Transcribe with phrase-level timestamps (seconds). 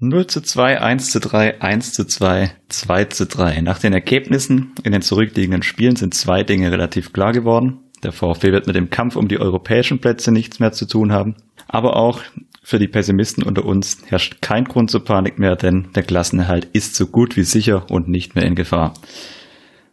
[0.00, 3.60] 0 zu 2, 1 zu 3, 1 zu 2, 2 zu 3.
[3.60, 7.83] Nach den Ergebnissen in den zurückliegenden Spielen sind zwei Dinge relativ klar geworden.
[8.04, 11.36] Der VfB wird mit dem Kampf um die europäischen Plätze nichts mehr zu tun haben.
[11.66, 12.20] Aber auch
[12.62, 16.94] für die Pessimisten unter uns herrscht kein Grund zur Panik mehr, denn der Klassenerhalt ist
[16.94, 18.94] so gut wie sicher und nicht mehr in Gefahr.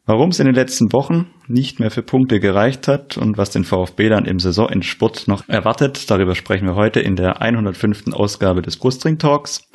[0.06, 3.64] Warum es in den letzten Wochen nicht mehr für Punkte gereicht hat und was den
[3.64, 8.12] VfB dann im Saisonendspurt noch erwartet, darüber sprechen wir heute in der 105.
[8.12, 9.70] Ausgabe des Brustring Talks.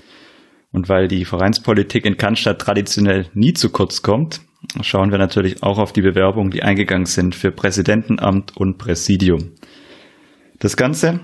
[0.73, 4.41] Und weil die Vereinspolitik in Cannstatt traditionell nie zu kurz kommt,
[4.83, 9.53] schauen wir natürlich auch auf die Bewerbungen, die eingegangen sind für Präsidentenamt und Präsidium.
[10.59, 11.21] Das Ganze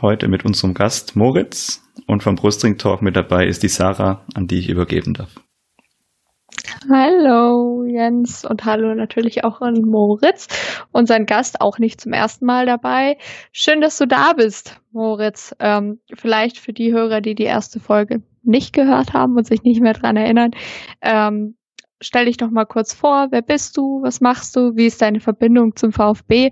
[0.00, 4.46] heute mit unserem Gast Moritz und vom Brustring Talk mit dabei ist die Sarah, an
[4.46, 5.34] die ich übergeben darf.
[6.90, 10.48] Hallo Jens und hallo natürlich auch an Moritz,
[10.90, 13.18] unseren Gast auch nicht zum ersten Mal dabei.
[13.52, 15.54] Schön, dass du da bist, Moritz.
[15.60, 19.80] Ähm, vielleicht für die Hörer, die die erste Folge nicht gehört haben und sich nicht
[19.80, 20.50] mehr dran erinnern.
[21.00, 21.56] Ähm,
[22.02, 25.20] stell dich doch mal kurz vor, wer bist du, was machst du, wie ist deine
[25.20, 26.50] Verbindung zum VfB?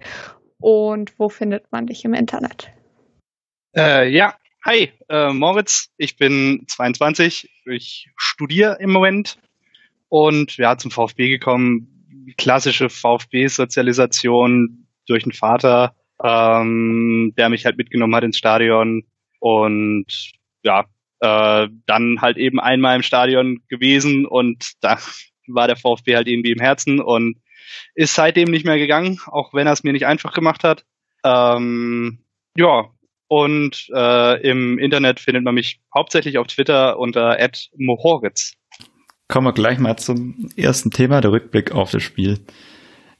[0.59, 2.71] Und wo findet man dich im Internet?
[3.77, 4.35] Äh, ja,
[4.65, 9.39] hi, äh, Moritz, ich bin 22, ich studiere im Moment.
[10.09, 18.15] Und ja, zum VfB gekommen, klassische VfB-Sozialisation durch den Vater, ähm, der mich halt mitgenommen
[18.15, 19.05] hat ins Stadion.
[19.39, 20.85] Und ja,
[21.21, 24.99] äh, dann halt eben einmal im Stadion gewesen und da
[25.55, 27.37] war der VfB halt irgendwie im Herzen und
[27.95, 30.85] ist seitdem nicht mehr gegangen, auch wenn er es mir nicht einfach gemacht hat.
[31.25, 32.25] Ähm,
[32.57, 32.91] ja,
[33.29, 37.39] und äh, im Internet findet man mich hauptsächlich auf Twitter unter
[37.77, 38.55] @mohoritz.
[39.29, 42.41] Kommen wir gleich mal zum ersten Thema, der Rückblick auf das Spiel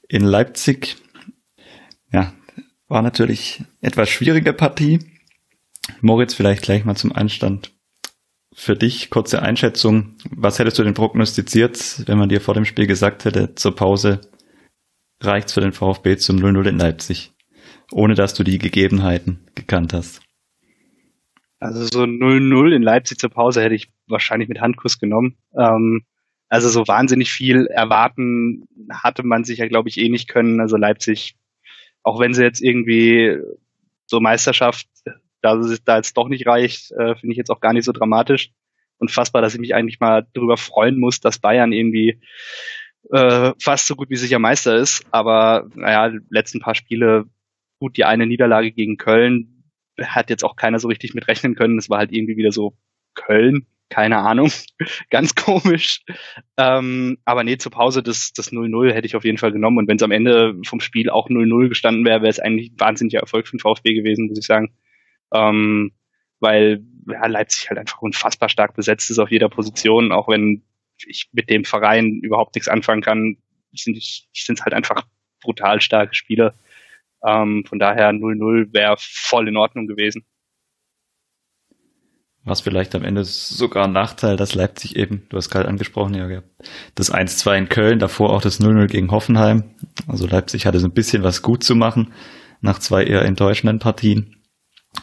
[0.09, 0.97] in Leipzig.
[2.11, 2.33] Ja,
[2.89, 4.99] war natürlich etwas schwierige Partie.
[6.01, 7.71] Moritz, vielleicht gleich mal zum Einstand
[8.53, 10.15] für dich kurze Einschätzung.
[10.29, 14.21] Was hättest du denn prognostiziert, wenn man dir vor dem Spiel gesagt hätte, zur Pause
[15.21, 17.33] reicht's für den VfB zum 0-0 in Leipzig,
[17.91, 20.21] ohne dass du die Gegebenheiten gekannt hast?
[21.59, 25.37] Also so 0-0 in Leipzig zur Pause hätte ich wahrscheinlich mit Handkuss genommen.
[25.55, 26.03] Ähm,
[26.49, 30.59] also so wahnsinnig viel erwarten hatte man sich ja, glaube ich, eh nicht können.
[30.59, 31.35] Also Leipzig,
[32.03, 33.37] auch wenn sie jetzt irgendwie
[34.07, 34.87] so Meisterschaft
[35.41, 37.91] da es da jetzt doch nicht reicht, äh, finde ich jetzt auch gar nicht so
[37.91, 38.51] dramatisch.
[38.97, 42.21] Unfassbar, dass ich mich eigentlich mal darüber freuen muss, dass Bayern irgendwie
[43.11, 45.03] äh, fast so gut wie sicher Meister ist.
[45.11, 47.25] Aber naja, letzten paar Spiele,
[47.79, 49.63] gut, die eine Niederlage gegen Köln
[49.99, 51.77] hat jetzt auch keiner so richtig mit rechnen können.
[51.77, 52.77] Es war halt irgendwie wieder so
[53.15, 54.51] Köln, keine Ahnung,
[55.09, 56.03] ganz komisch.
[56.57, 59.79] Ähm, aber nee, zur Pause das, das 0-0 hätte ich auf jeden Fall genommen.
[59.79, 62.79] Und wenn es am Ende vom Spiel auch 0-0 gestanden wäre, wäre es eigentlich ein
[62.79, 64.73] wahnsinniger Erfolg für den VfB gewesen, muss ich sagen
[65.33, 65.91] ähm,
[66.39, 70.63] weil ja, Leipzig halt einfach unfassbar stark besetzt ist auf jeder Position, auch wenn
[71.07, 73.37] ich mit dem Verein überhaupt nichts anfangen kann,
[73.73, 75.03] sind es halt einfach
[75.41, 76.53] brutal starke Spieler.
[77.25, 80.25] Ähm, von daher 0-0 wäre voll in Ordnung gewesen.
[82.43, 86.41] Was vielleicht am Ende sogar ein Nachteil, dass Leipzig eben, du hast gerade angesprochen, ja,
[86.95, 89.75] das 1-2 in Köln, davor auch das 0-0 gegen Hoffenheim.
[90.07, 92.13] Also Leipzig hatte so ein bisschen was gut zu machen
[92.61, 94.40] nach zwei eher enttäuschenden Partien.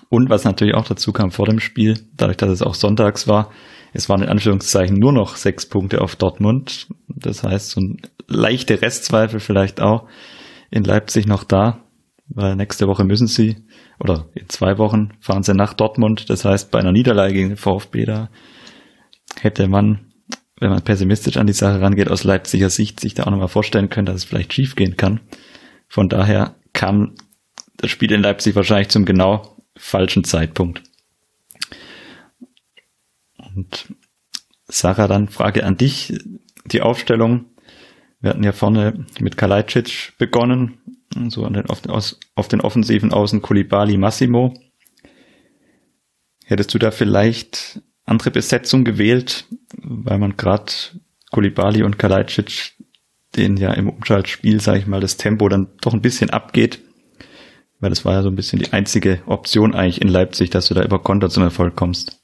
[0.08, 3.50] Und was natürlich auch dazu kam vor dem Spiel, dadurch, dass es auch sonntags war,
[3.92, 6.88] es waren in Anführungszeichen nur noch sechs Punkte auf Dortmund.
[7.08, 10.06] Das heißt, so ein leichte Restzweifel vielleicht auch
[10.70, 11.80] in Leipzig noch da,
[12.28, 13.56] weil nächste Woche müssen sie,
[13.98, 16.28] oder in zwei Wochen fahren sie nach Dortmund.
[16.28, 18.28] Das heißt, bei einer Niederlage gegen den VfB da
[19.40, 20.12] hätte man,
[20.60, 23.88] wenn man pessimistisch an die Sache rangeht, aus Leipziger Sicht sich da auch nochmal vorstellen
[23.88, 25.20] können, dass es vielleicht schief gehen kann.
[25.88, 27.14] Von daher kam
[27.78, 30.82] das Spiel in Leipzig wahrscheinlich zum genau falschen Zeitpunkt.
[33.54, 33.94] Und
[34.66, 36.18] Sarah, dann Frage an dich.
[36.66, 37.46] Die Aufstellung.
[38.20, 40.78] Wir hatten ja vorne mit Kalajdzic begonnen,
[41.28, 41.80] so an den, auf,
[42.34, 44.54] auf den offensiven Außen Kulibali Massimo.
[46.44, 49.44] Hättest du da vielleicht andere Besetzung gewählt,
[49.76, 50.72] weil man gerade
[51.30, 52.72] Kulibali und Kalajdzic,
[53.36, 56.80] denen ja im Umschaltspiel, sage ich mal, das Tempo dann doch ein bisschen abgeht,
[57.80, 60.74] weil das war ja so ein bisschen die einzige Option eigentlich in Leipzig, dass du
[60.74, 62.20] da über Konter zum Erfolg kommst.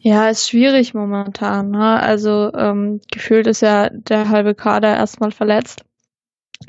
[0.00, 1.70] Ja, ist schwierig momentan.
[1.70, 2.00] Ne?
[2.00, 5.84] Also ähm, gefühlt ist ja der halbe Kader erstmal verletzt.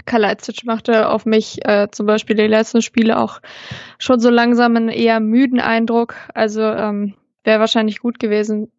[0.06, 3.39] Kalajdzic machte auf mich äh, zum Beispiel die letzten Spiele auch
[3.98, 6.15] schon so langsam einen eher müden Eindruck.
[6.33, 7.13] Also ähm,
[7.44, 8.71] wäre wahrscheinlich gut gewesen,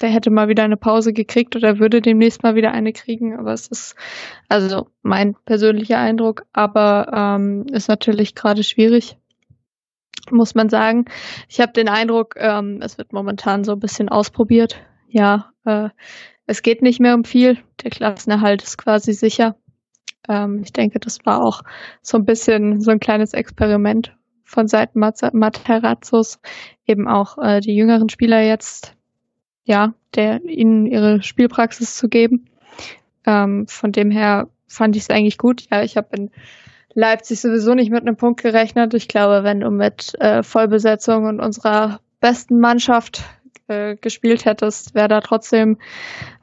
[0.00, 3.38] der hätte mal wieder eine Pause gekriegt oder würde demnächst mal wieder eine kriegen.
[3.38, 3.94] Aber es ist
[4.48, 9.16] also mein persönlicher Eindruck, aber ähm, ist natürlich gerade schwierig,
[10.30, 11.04] muss man sagen.
[11.48, 14.80] Ich habe den Eindruck, ähm, es wird momentan so ein bisschen ausprobiert.
[15.08, 15.90] Ja, äh,
[16.46, 17.58] es geht nicht mehr um viel.
[17.82, 19.56] Der Klassenerhalt ist quasi sicher.
[20.28, 21.62] Ähm, ich denke, das war auch
[22.00, 26.38] so ein bisschen so ein kleines Experiment von Seiten Materazzos,
[26.86, 28.94] eben auch äh, die jüngeren Spieler jetzt,
[29.64, 32.46] ja, der ihnen ihre Spielpraxis zu geben.
[33.26, 35.64] Ähm, von dem her fand ich es eigentlich gut.
[35.70, 36.30] Ja, ich habe in
[36.94, 38.94] Leipzig sowieso nicht mit einem Punkt gerechnet.
[38.94, 43.22] Ich glaube, wenn du mit äh, Vollbesetzung und unserer besten Mannschaft
[43.68, 45.78] äh, gespielt hättest, wäre da trotzdem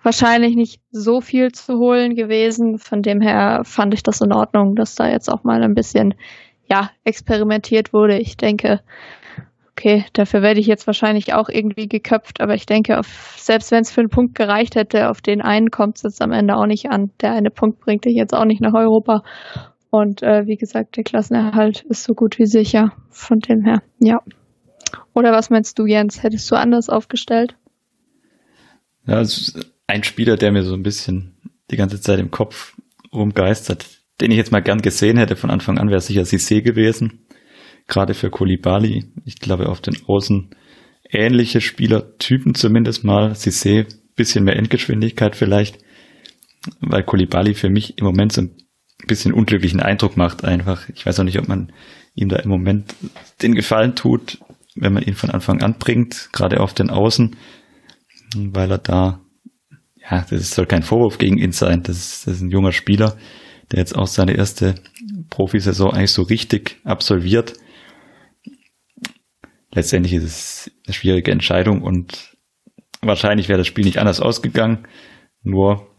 [0.02, 2.80] wahrscheinlich nicht so viel zu holen gewesen.
[2.80, 6.16] Von dem her fand ich das in Ordnung, dass da jetzt auch mal ein bisschen
[6.70, 8.18] ja experimentiert wurde.
[8.20, 8.82] Ich denke,
[9.80, 13.82] okay, dafür werde ich jetzt wahrscheinlich auch irgendwie geköpft, aber ich denke, auf, selbst wenn
[13.82, 16.66] es für einen Punkt gereicht hätte, auf den einen kommt es jetzt am Ende auch
[16.66, 17.12] nicht an.
[17.22, 19.24] Der eine Punkt bringt dich jetzt auch nicht nach Europa.
[19.90, 22.92] Und äh, wie gesagt, der Klassenerhalt ist so gut wie sicher.
[23.10, 24.22] Von dem her, ja.
[25.14, 26.24] Oder was meinst du, Jens?
[26.24, 27.56] Hättest du anders aufgestellt?
[29.08, 31.38] Ja, also ein Spieler, der mir so ein bisschen
[31.72, 32.76] die ganze Zeit im Kopf
[33.14, 33.86] rumgeistert,
[34.20, 37.26] den ich jetzt mal gern gesehen hätte von Anfang an, wäre sicher Cissé gewesen.
[37.90, 39.12] Gerade für Kolibali.
[39.26, 40.52] Ich glaube, auf den Außen
[41.10, 43.32] ähnliche Spielertypen zumindest mal.
[43.32, 45.80] Cissé, bisschen mehr Endgeschwindigkeit vielleicht.
[46.80, 48.56] Weil Kolibali für mich im Moment so ein
[49.08, 50.88] bisschen unglücklichen Eindruck macht einfach.
[50.90, 51.72] Ich weiß auch nicht, ob man
[52.14, 52.94] ihm da im Moment
[53.42, 54.38] den Gefallen tut,
[54.76, 57.38] wenn man ihn von Anfang an bringt, gerade auf den Außen,
[58.36, 59.22] weil er da,
[60.10, 61.82] ja, das soll kein Vorwurf gegen ihn sein.
[61.82, 63.18] Das ist, das ist ein junger Spieler,
[63.72, 64.76] der jetzt auch seine erste
[65.30, 67.54] Profisaison eigentlich so richtig absolviert.
[69.72, 72.38] Letztendlich ist es eine schwierige Entscheidung und
[73.02, 74.88] wahrscheinlich wäre das Spiel nicht anders ausgegangen.
[75.44, 75.96] Nur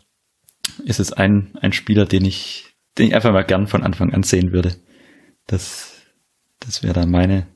[0.84, 4.22] ist es ein, ein Spieler, den ich, den ich einfach mal gern von Anfang an
[4.22, 4.76] sehen würde.
[5.46, 6.02] Das,
[6.58, 7.46] das wäre dann meine,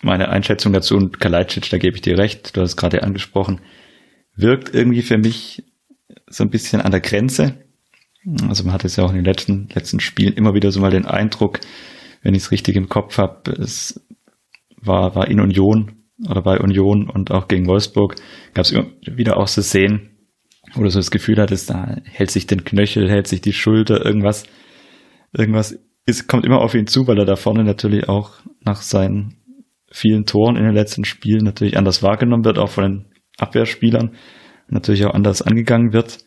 [0.00, 3.60] meine Einschätzung dazu und Kalajdzic, da gebe ich dir recht, du hast es gerade angesprochen,
[4.34, 5.64] wirkt irgendwie für mich
[6.26, 7.64] so ein bisschen an der Grenze.
[8.48, 10.90] Also man hat es ja auch in den letzten, letzten Spielen immer wieder so mal
[10.90, 11.60] den Eindruck,
[12.22, 14.00] wenn ich es richtig im Kopf habe, es
[14.82, 15.92] war, war in Union
[16.28, 18.16] oder bei Union und auch gegen Wolfsburg.
[18.54, 18.74] Gab es
[19.06, 20.10] wieder auch so Szenen,
[20.74, 24.04] wo du so das Gefühl hattest, da hält sich den Knöchel, hält sich die Schulter,
[24.04, 24.44] irgendwas,
[25.32, 28.32] irgendwas ist, kommt immer auf ihn zu, weil er da vorne natürlich auch
[28.64, 29.36] nach seinen
[29.90, 33.04] vielen Toren in den letzten Spielen natürlich anders wahrgenommen wird, auch von den
[33.38, 34.14] Abwehrspielern
[34.68, 36.18] natürlich auch anders angegangen wird.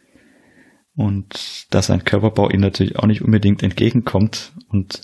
[0.96, 4.54] Und dass sein Körperbau ihm natürlich auch nicht unbedingt entgegenkommt.
[4.70, 5.02] Und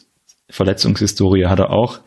[0.49, 1.99] Verletzungshistorie hat er auch.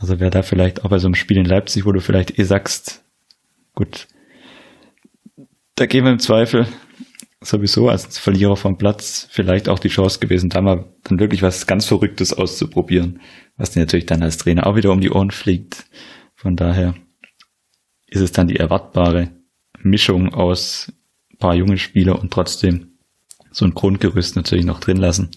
[0.00, 2.44] Also wäre da vielleicht auch bei so einem Spiel in Leipzig, wo du vielleicht eh
[2.44, 3.04] sagst,
[3.74, 4.08] gut,
[5.74, 6.66] da gehen wir im Zweifel
[7.42, 11.66] sowieso als Verlierer vom Platz vielleicht auch die Chance gewesen, da mal dann wirklich was
[11.66, 13.20] ganz Verrücktes auszuprobieren,
[13.56, 15.84] was dir natürlich dann als Trainer auch wieder um die Ohren fliegt.
[16.34, 16.94] Von daher
[18.06, 19.30] ist es dann die erwartbare
[19.82, 20.92] Mischung aus
[21.38, 22.98] paar jungen Spieler und trotzdem
[23.50, 25.30] so ein Grundgerüst natürlich noch drin lassen.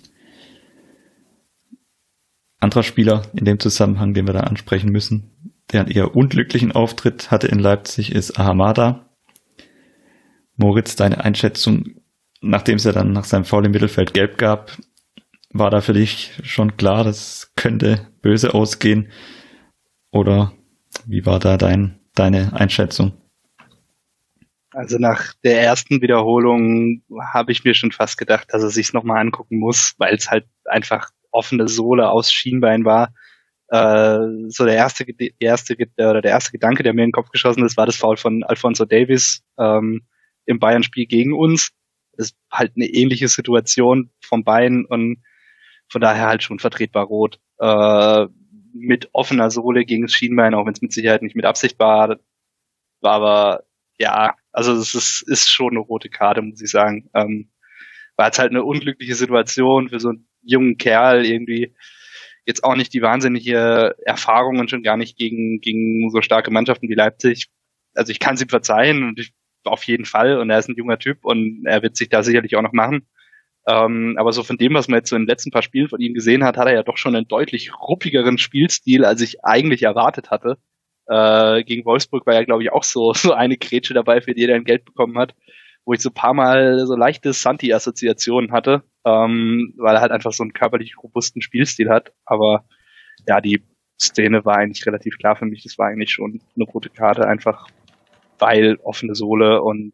[2.63, 7.29] Anderer Spieler in dem Zusammenhang, den wir da ansprechen müssen, der einen eher unglücklichen Auftritt
[7.29, 9.09] hatte in Leipzig, ist Ahamada.
[10.55, 11.95] Moritz, deine Einschätzung,
[12.41, 14.77] nachdem es ja dann nach seinem Foul im Mittelfeld gelb gab,
[15.51, 19.11] war da für dich schon klar, das könnte böse ausgehen?
[20.11, 20.53] Oder
[21.05, 23.13] wie war da dein, deine Einschätzung?
[24.71, 29.19] Also nach der ersten Wiederholung habe ich mir schon fast gedacht, dass er sich nochmal
[29.19, 33.13] angucken muss, weil es halt einfach offene Sohle aus Schienbein war.
[33.69, 37.29] Äh, so der erste, der erste oder der erste Gedanke, der mir in den Kopf
[37.29, 39.43] geschossen ist, war das Foul von Alfonso Davis.
[39.57, 40.05] Ähm,
[40.45, 41.71] im Bayern-Spiel gegen uns.
[42.15, 45.23] Das ist halt eine ähnliche Situation vom Bein und
[45.89, 47.39] von daher halt schon vertretbar rot.
[47.59, 48.27] Äh,
[48.73, 52.17] mit offener Sohle gegen das Schienbein, auch wenn es mit Sicherheit nicht mit Absicht war.
[53.01, 53.63] War aber,
[53.99, 57.09] ja, also es ist, ist schon eine rote Karte, muss ich sagen.
[57.13, 57.51] Ähm,
[58.15, 61.73] war jetzt halt eine unglückliche Situation für so einen jungen Kerl irgendwie.
[62.45, 66.89] Jetzt auch nicht die wahnsinnige Erfahrung und schon gar nicht gegen, gegen so starke Mannschaften
[66.89, 67.47] wie Leipzig.
[67.93, 69.33] Also ich kann es ihm verzeihen und ich
[69.65, 70.37] auf jeden Fall.
[70.37, 73.07] Und er ist ein junger Typ und er wird sich da sicherlich auch noch machen.
[73.67, 76.01] Ähm, aber so von dem, was man jetzt so in den letzten paar Spielen von
[76.01, 79.83] ihm gesehen hat, hat er ja doch schon einen deutlich ruppigeren Spielstil, als ich eigentlich
[79.83, 80.57] erwartet hatte.
[81.07, 84.43] Äh, gegen Wolfsburg war ja, glaube ich, auch so, so eine Grätsche dabei, für die
[84.43, 85.33] er dann Geld bekommen hat.
[85.85, 90.43] Wo ich so paar Mal so leichte Santi-Assoziationen hatte, ähm, weil er halt einfach so
[90.43, 92.13] einen körperlich robusten Spielstil hat.
[92.25, 92.65] Aber
[93.27, 93.63] ja, die
[94.01, 95.63] Szene war eigentlich relativ klar für mich.
[95.63, 97.67] Das war eigentlich schon eine rote Karte, einfach
[98.39, 99.93] weil offene Sohle und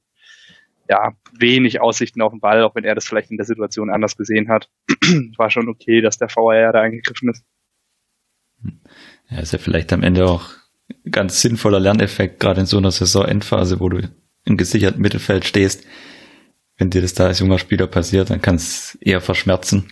[0.90, 4.18] ja, wenig Aussichten auf den Ball, auch wenn er das vielleicht in der Situation anders
[4.18, 4.70] gesehen hat.
[5.38, 7.46] war schon okay, dass der VAR da eingegriffen ist.
[9.30, 10.50] Ja, ist ja vielleicht am Ende auch
[11.12, 14.10] ganz sinnvoller Lerneffekt, gerade in so einer Saisonendphase, wo du
[14.46, 15.84] im gesicherten Mittelfeld stehst.
[16.78, 19.92] Wenn dir das da als junger Spieler passiert, dann kann es eher verschmerzen.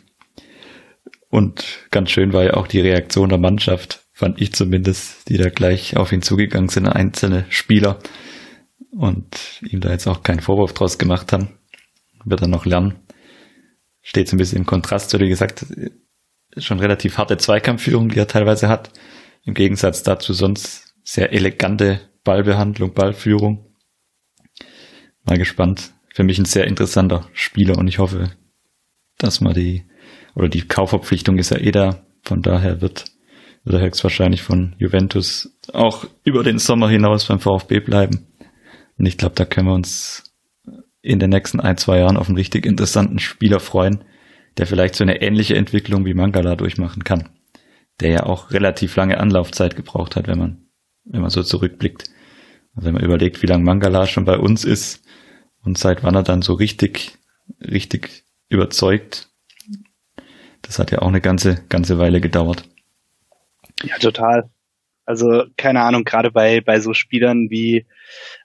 [1.30, 5.50] Und ganz schön war ja auch die Reaktion der Mannschaft, fand ich zumindest, die da
[5.50, 8.00] gleich auf ihn zugegangen sind, einzelne Spieler
[8.92, 11.50] und ihm da jetzt auch keinen Vorwurf draus gemacht haben.
[12.24, 12.96] Wird er noch lernen.
[14.02, 15.66] Steht so ein bisschen im Kontrast zu, wie gesagt,
[16.58, 18.92] schon relativ harte Zweikampfführung, die er teilweise hat.
[19.44, 23.67] Im Gegensatz dazu sonst sehr elegante Ballbehandlung, Ballführung.
[25.28, 25.92] Mal gespannt.
[26.14, 28.32] Für mich ein sehr interessanter Spieler und ich hoffe,
[29.18, 29.84] dass man die,
[30.36, 32.02] oder die Kaufverpflichtung ist ja eh da.
[32.24, 33.06] Von daher wird,
[33.66, 38.26] wird er höchstwahrscheinlich von Juventus auch über den Sommer hinaus beim VfB bleiben.
[38.98, 40.24] Und ich glaube, da können wir uns
[41.02, 44.06] in den nächsten ein, zwei Jahren auf einen richtig interessanten Spieler freuen,
[44.58, 47.30] der vielleicht so eine ähnliche Entwicklung wie Mangala durchmachen kann.
[48.00, 50.68] Der ja auch relativ lange Anlaufzeit gebraucht hat, wenn man,
[51.04, 52.06] wenn man so zurückblickt.
[52.76, 55.04] Also wenn man überlegt, wie lange Mangala schon bei uns ist
[55.68, 57.18] und seit wann er dann so richtig,
[57.60, 59.28] richtig überzeugt.
[60.62, 62.64] Das hat ja auch eine ganze, ganze Weile gedauert.
[63.84, 64.50] Ja, total.
[65.06, 67.86] Also keine Ahnung, gerade bei bei so Spielern wie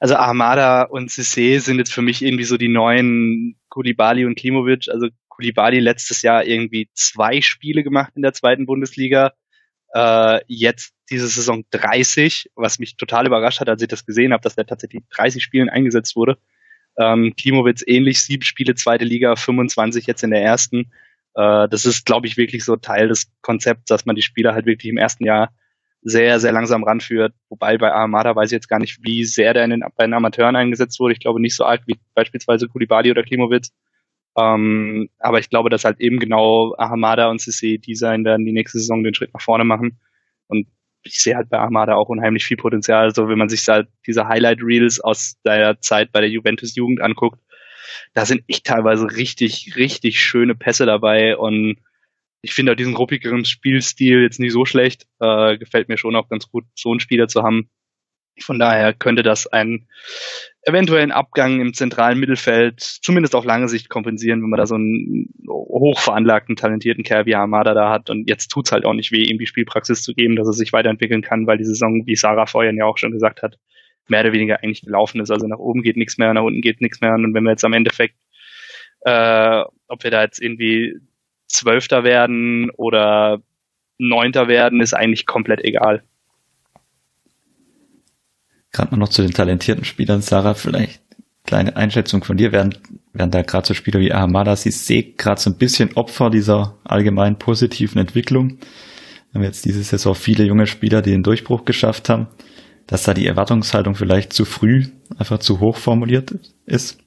[0.00, 4.88] also Armada und Cissé sind jetzt für mich irgendwie so die neuen Kulibali und Klimovic.
[4.88, 9.32] Also Kulibali letztes Jahr irgendwie zwei Spiele gemacht in der zweiten Bundesliga.
[9.94, 14.42] Äh, jetzt diese Saison 30, was mich total überrascht hat, als ich das gesehen habe,
[14.42, 16.38] dass der tatsächlich 30 Spielen eingesetzt wurde.
[17.02, 20.92] Ähm, Klimowitz ähnlich, sieben Spiele, zweite Liga, 25 jetzt in der ersten.
[21.34, 24.66] Äh, das ist, glaube ich, wirklich so Teil des Konzepts, dass man die Spieler halt
[24.66, 25.50] wirklich im ersten Jahr
[26.02, 27.34] sehr, sehr langsam ranführt.
[27.48, 30.14] Wobei bei Armada weiß ich jetzt gar nicht, wie sehr der in den, bei den
[30.14, 31.14] Amateuren eingesetzt wurde.
[31.14, 33.72] Ich glaube nicht so arg wie beispielsweise Kulibali oder Klimowitz.
[34.36, 38.78] Ähm, aber ich glaube, dass halt eben genau Armada und CC Design dann die nächste
[38.78, 40.00] Saison den Schritt nach vorne machen.
[40.48, 40.66] Und
[41.02, 43.04] ich sehe halt bei Armada auch unheimlich viel Potenzial.
[43.04, 47.00] Also wenn man sich halt diese Highlight Reels aus der Zeit bei der Juventus Jugend
[47.00, 47.40] anguckt,
[48.14, 51.76] da sind echt teilweise richtig, richtig schöne Pässe dabei und
[52.42, 55.06] ich finde diesen ruppigeren Spielstil jetzt nicht so schlecht.
[55.20, 57.70] Äh, gefällt mir schon auch ganz gut, so einen Spieler zu haben.
[58.40, 59.88] Von daher könnte das einen
[60.62, 65.28] eventuellen Abgang im zentralen Mittelfeld zumindest auf lange Sicht kompensieren, wenn man da so einen
[65.48, 68.10] hochveranlagten, talentierten Kerl wie Armada da hat.
[68.10, 70.72] Und jetzt tut's halt auch nicht weh, ihm die Spielpraxis zu geben, dass er sich
[70.72, 73.58] weiterentwickeln kann, weil die Saison, wie Sarah vorhin ja auch schon gesagt hat,
[74.08, 75.30] mehr oder weniger eigentlich gelaufen ist.
[75.30, 77.14] Also nach oben geht nichts mehr, nach unten geht nichts mehr.
[77.14, 78.16] Und wenn wir jetzt am Endeffekt,
[79.00, 80.96] äh, ob wir da jetzt irgendwie
[81.48, 83.42] Zwölfter werden oder
[83.98, 86.02] Neunter werden, ist eigentlich komplett egal.
[88.72, 91.02] Gerade noch zu den talentierten Spielern, Sarah, vielleicht
[91.44, 92.80] kleine Einschätzung von dir, während,
[93.12, 96.78] während da gerade so Spieler wie Ahamada, sie sehe gerade so ein bisschen Opfer dieser
[96.84, 98.58] allgemein positiven Entwicklung.
[99.30, 102.28] Wir haben jetzt diese Saison viele junge Spieler, die den Durchbruch geschafft haben,
[102.86, 104.86] dass da die Erwartungshaltung vielleicht zu früh
[105.18, 106.34] einfach zu hoch formuliert
[106.66, 106.98] ist.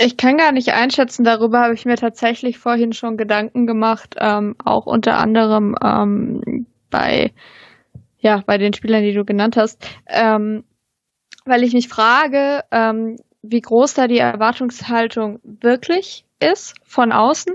[0.00, 4.56] Ich kann gar nicht einschätzen, darüber habe ich mir tatsächlich vorhin schon Gedanken gemacht, ähm,
[4.64, 7.32] auch unter anderem ähm, bei,
[8.24, 10.64] ja, bei den Spielern, die du genannt hast, ähm,
[11.44, 17.54] weil ich mich frage, ähm, wie groß da die Erwartungshaltung wirklich ist von außen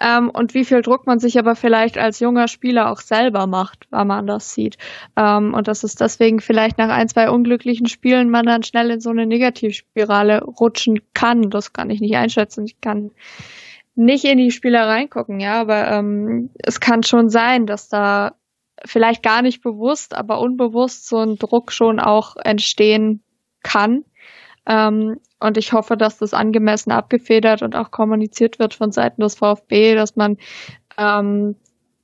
[0.00, 3.86] ähm, und wie viel Druck man sich aber vielleicht als junger Spieler auch selber macht,
[3.90, 4.78] wenn man das sieht.
[5.16, 9.00] Ähm, und dass es deswegen vielleicht nach ein, zwei unglücklichen Spielen man dann schnell in
[9.00, 11.50] so eine Negativspirale rutschen kann.
[11.50, 12.64] Das kann ich nicht einschätzen.
[12.64, 13.10] Ich kann
[13.94, 18.32] nicht in die Spieler reingucken, ja, aber ähm, es kann schon sein, dass da
[18.86, 23.22] vielleicht gar nicht bewusst, aber unbewusst so ein Druck schon auch entstehen
[23.62, 24.04] kann.
[24.66, 29.36] Ähm, und ich hoffe, dass das angemessen abgefedert und auch kommuniziert wird von Seiten des
[29.36, 30.38] VfB, dass man,
[30.98, 31.56] ähm,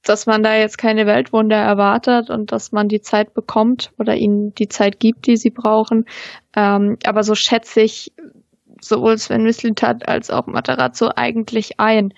[0.03, 4.55] dass man da jetzt keine Weltwunder erwartet und dass man die Zeit bekommt oder ihnen
[4.55, 6.05] die Zeit gibt, die sie brauchen.
[6.55, 8.13] Ähm, aber so schätze ich
[8.81, 12.13] sowohl Sven Mislintat als auch Materazzo eigentlich ein.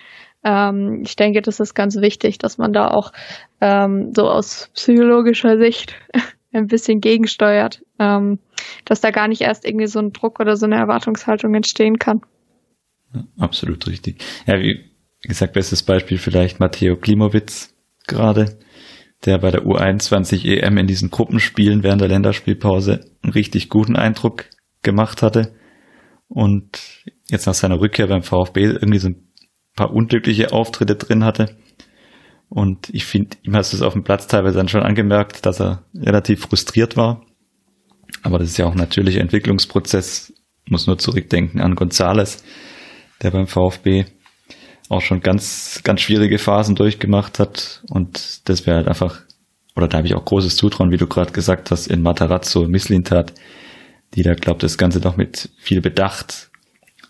[0.44, 3.12] Ähm, ich denke, das ist ganz wichtig, dass man da auch
[3.60, 5.94] ähm, so aus psychologischer Sicht
[6.52, 8.38] ein bisschen gegensteuert, ähm,
[8.84, 12.20] dass da gar nicht erst irgendwie so ein Druck oder so eine Erwartungshaltung entstehen kann.
[13.38, 14.22] Absolut richtig.
[14.46, 14.84] Ja, wie
[15.22, 17.74] gesagt, bestes Beispiel vielleicht Matteo Klimowitz
[18.06, 18.58] gerade,
[19.24, 24.46] der bei der U21 EM in diesen Gruppenspielen während der Länderspielpause einen richtig guten Eindruck
[24.82, 25.54] gemacht hatte
[26.28, 29.24] und jetzt nach seiner Rückkehr beim VfB irgendwie so ein
[29.75, 31.57] paar unglückliche Auftritte drin hatte.
[32.49, 35.61] Und ich finde, ihm hast du es auf dem Platz teilweise dann schon angemerkt, dass
[35.61, 37.23] er relativ frustriert war.
[38.23, 40.33] Aber das ist ja auch ein natürlicher Entwicklungsprozess.
[40.69, 42.45] Muss nur zurückdenken an Gonzales,
[43.23, 44.04] der beim VfB
[44.88, 47.83] auch schon ganz, ganz schwierige Phasen durchgemacht hat.
[47.90, 49.21] Und das wäre halt einfach,
[49.76, 53.35] oder da habe ich auch großes Zutrauen, wie du gerade gesagt hast, in Matarazzo, Misslintat,
[54.14, 56.50] die da, glaubt, das Ganze doch mit viel Bedacht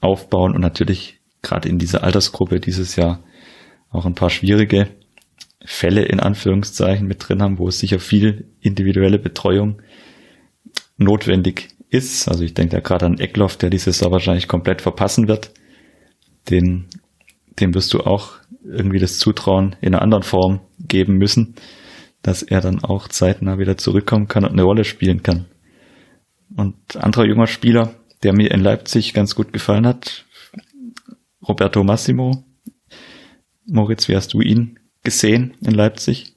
[0.00, 3.22] aufbauen und natürlich gerade in dieser Altersgruppe dieses Jahr
[3.90, 4.88] auch ein paar schwierige
[5.64, 9.80] Fälle in Anführungszeichen mit drin haben, wo es sicher viel individuelle Betreuung
[10.96, 12.28] notwendig ist.
[12.28, 15.52] Also ich denke da gerade an Eckloff, der diese Saison wahrscheinlich komplett verpassen wird.
[16.50, 16.86] Den,
[17.60, 18.32] dem wirst du auch
[18.64, 21.54] irgendwie das Zutrauen in einer anderen Form geben müssen,
[22.22, 25.46] dass er dann auch zeitnah wieder zurückkommen kann und eine Rolle spielen kann.
[26.56, 30.24] Und anderer junger Spieler, der mir in Leipzig ganz gut gefallen hat,
[31.48, 32.44] Roberto Massimo.
[33.66, 36.34] Moritz, wie hast du ihn gesehen in Leipzig?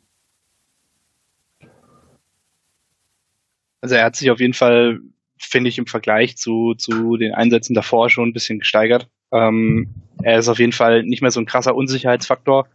[3.82, 5.00] Also er hat sich auf jeden Fall,
[5.40, 9.08] finde ich, im Vergleich zu, zu den Einsätzen davor schon ein bisschen gesteigert.
[9.32, 12.68] Ähm, er ist auf jeden Fall nicht mehr so ein krasser Unsicherheitsfaktor,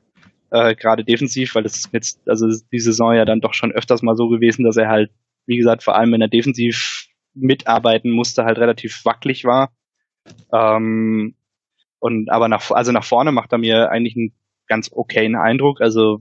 [0.50, 4.16] äh, gerade defensiv, weil es jetzt, also die Saison ja dann doch schon öfters mal
[4.16, 5.10] so gewesen, dass er halt,
[5.46, 9.72] wie gesagt, vor allem wenn er defensiv mitarbeiten musste, halt relativ wackelig war.
[10.52, 11.34] Ähm,
[12.02, 14.34] und aber nach, also nach vorne macht er mir eigentlich einen
[14.66, 15.80] ganz okayen Eindruck.
[15.80, 16.20] Also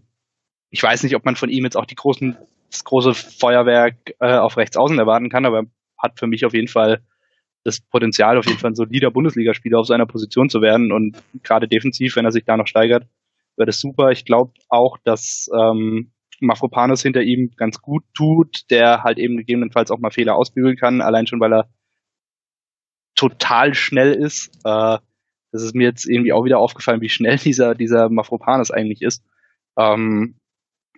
[0.69, 2.37] ich weiß nicht, ob man von ihm jetzt auch die großen,
[2.69, 5.63] das große Feuerwerk äh, auf rechts außen erwarten kann, aber
[5.97, 7.01] hat für mich auf jeden Fall
[7.63, 10.91] das Potenzial, auf jeden Fall ein solider Bundesligaspieler auf seiner Position zu werden.
[10.91, 13.07] Und gerade defensiv, wenn er sich da noch steigert,
[13.57, 14.11] wäre das super.
[14.11, 16.11] Ich glaube auch, dass ähm,
[16.41, 21.01] Mafropanos hinter ihm ganz gut tut, der halt eben gegebenenfalls auch mal Fehler ausbügeln kann,
[21.01, 21.69] allein schon, weil er
[23.15, 24.51] total schnell ist.
[24.63, 24.99] Äh,
[25.51, 29.23] das ist mir jetzt irgendwie auch wieder aufgefallen, wie schnell dieser, dieser Mafropanos eigentlich ist.
[29.77, 30.35] Ähm,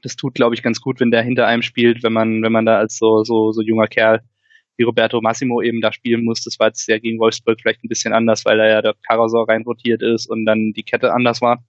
[0.01, 2.65] das tut, glaube ich, ganz gut, wenn der hinter einem spielt, wenn man, wenn man
[2.65, 4.21] da als so, so, so junger Kerl
[4.75, 6.43] wie Roberto Massimo eben da spielen muss.
[6.43, 9.47] Das war jetzt ja gegen Wolfsburg vielleicht ein bisschen anders, weil er ja der Karasor
[9.47, 11.63] reinrotiert ist und dann die Kette anders war.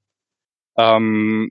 [0.78, 1.50] Ähm,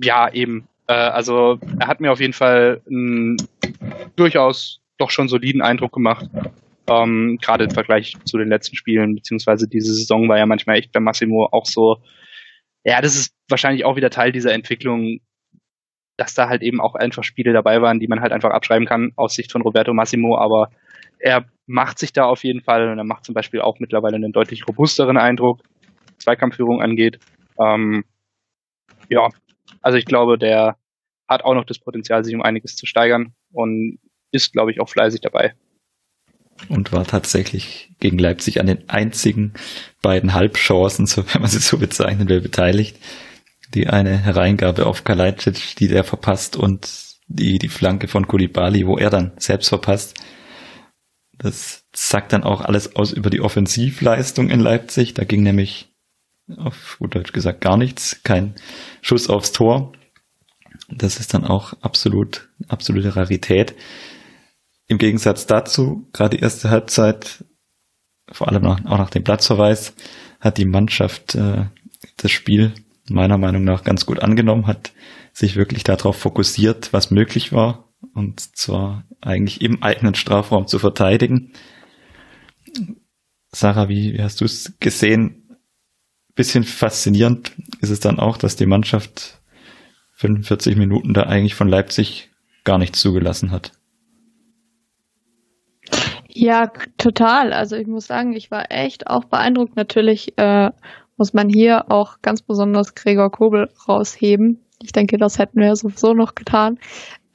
[0.00, 3.36] ja, eben, äh, also er hat mir auf jeden Fall einen
[4.16, 6.28] durchaus doch schon soliden Eindruck gemacht.
[6.88, 10.92] Ähm, Gerade im Vergleich zu den letzten Spielen, beziehungsweise diese Saison war ja manchmal echt
[10.92, 12.02] bei Massimo auch so,
[12.84, 15.20] ja, das ist wahrscheinlich auch wieder Teil dieser Entwicklung,
[16.16, 19.12] dass da halt eben auch einfach Spiele dabei waren, die man halt einfach abschreiben kann
[19.16, 20.70] aus Sicht von Roberto Massimo, aber
[21.18, 24.32] er macht sich da auf jeden Fall und er macht zum Beispiel auch mittlerweile einen
[24.32, 25.62] deutlich robusteren Eindruck,
[26.18, 27.18] Zweikampfführung angeht.
[27.58, 28.04] Ähm,
[29.08, 29.28] ja,
[29.80, 30.76] also ich glaube, der
[31.28, 33.98] hat auch noch das Potenzial, sich um einiges zu steigern und
[34.32, 35.54] ist, glaube ich, auch fleißig dabei.
[36.68, 39.54] Und war tatsächlich gegen Leipzig an den einzigen
[40.00, 42.96] beiden Halbchancen, so wenn man sie so bezeichnen will, beteiligt.
[43.74, 46.88] Die eine Hereingabe auf Kalajdzic, die der verpasst und
[47.28, 50.14] die, die Flanke von Kulibali, wo er dann selbst verpasst.
[51.38, 55.14] Das sagt dann auch alles aus über die Offensivleistung in Leipzig.
[55.14, 55.88] Da ging nämlich
[56.56, 58.54] auf gut Deutsch gesagt gar nichts, kein
[59.00, 59.92] Schuss aufs Tor.
[60.88, 63.74] Das ist dann auch absolut, absolute Rarität.
[64.86, 67.44] Im Gegensatz dazu, gerade die erste Halbzeit,
[68.30, 69.94] vor allem auch nach dem Platzverweis,
[70.40, 71.66] hat die Mannschaft äh,
[72.16, 72.72] das Spiel
[73.08, 74.92] meiner Meinung nach ganz gut angenommen, hat
[75.32, 81.52] sich wirklich darauf fokussiert, was möglich war, und zwar eigentlich im eigenen Strafraum zu verteidigen.
[83.50, 85.42] Sarah, wie, wie hast du es gesehen?
[86.34, 89.40] bisschen faszinierend ist es dann auch, dass die Mannschaft
[90.12, 92.30] 45 Minuten da eigentlich von Leipzig
[92.64, 93.72] gar nichts zugelassen hat.
[96.34, 97.52] Ja, total.
[97.52, 99.76] Also ich muss sagen, ich war echt auch beeindruckt.
[99.76, 100.70] Natürlich äh,
[101.18, 104.64] muss man hier auch ganz besonders Gregor Kobel rausheben.
[104.82, 106.78] Ich denke, das hätten wir sowieso noch getan.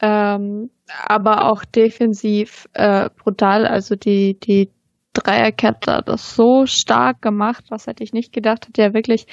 [0.01, 0.71] Ähm,
[1.05, 3.67] aber auch defensiv äh, brutal.
[3.67, 4.71] Also die, die
[5.13, 9.27] Dreierkette hat das so stark gemacht, was hätte ich nicht gedacht, hat ja wirklich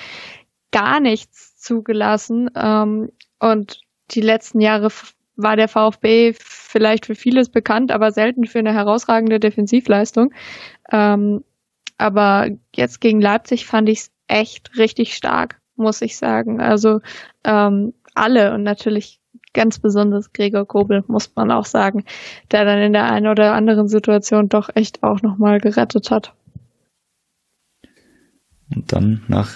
[0.73, 2.51] gar nichts zugelassen.
[2.55, 4.91] Ähm, und die letzten Jahre
[5.37, 10.33] war der VfB vielleicht für vieles bekannt, aber selten für eine herausragende Defensivleistung.
[10.91, 11.45] Ähm,
[11.99, 16.61] aber jetzt gegen Leipzig fand ich es echt richtig stark, muss ich sagen.
[16.61, 17.01] Also
[17.45, 19.21] ähm, alle und natürlich
[19.53, 22.05] ganz besonders Gregor Kobel, muss man auch sagen,
[22.51, 26.35] der dann in der einen oder anderen Situation doch echt auch nochmal gerettet hat.
[28.75, 29.51] Und dann nach,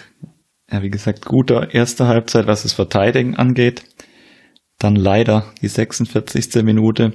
[0.71, 3.85] ja, wie gesagt, guter erster Halbzeit, was das Verteidigen angeht,
[4.79, 6.63] dann leider die 46.
[6.63, 7.13] Minute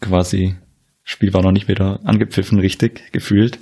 [0.00, 0.56] quasi
[1.10, 3.58] Spiel war noch nicht wieder angepfiffen, richtig gefühlt.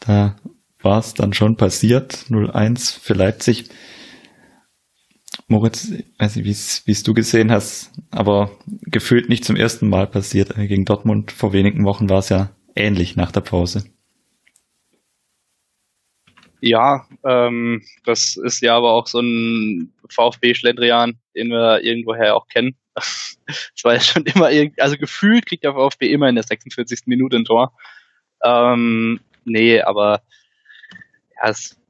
[0.00, 0.36] Da
[0.80, 3.70] war es dann schon passiert, 0-1 für Leipzig.
[5.46, 8.50] Moritz, weiß nicht, wie es du gesehen hast, aber
[8.82, 10.54] gefühlt nicht zum ersten Mal passiert.
[10.56, 13.84] Gegen Dortmund vor wenigen Wochen war es ja ähnlich nach der Pause.
[16.60, 22.76] Ja, ähm, das ist ja aber auch so ein VfB-Schlendrian, den wir irgendwoher auch kennen.
[23.74, 27.04] Es war ja schon immer irgendwie, also gefühlt kriegt der VfB immer in der 46.
[27.06, 27.72] Minute ein Tor.
[28.44, 30.20] Ähm, nee, aber
[31.34, 31.80] ja, es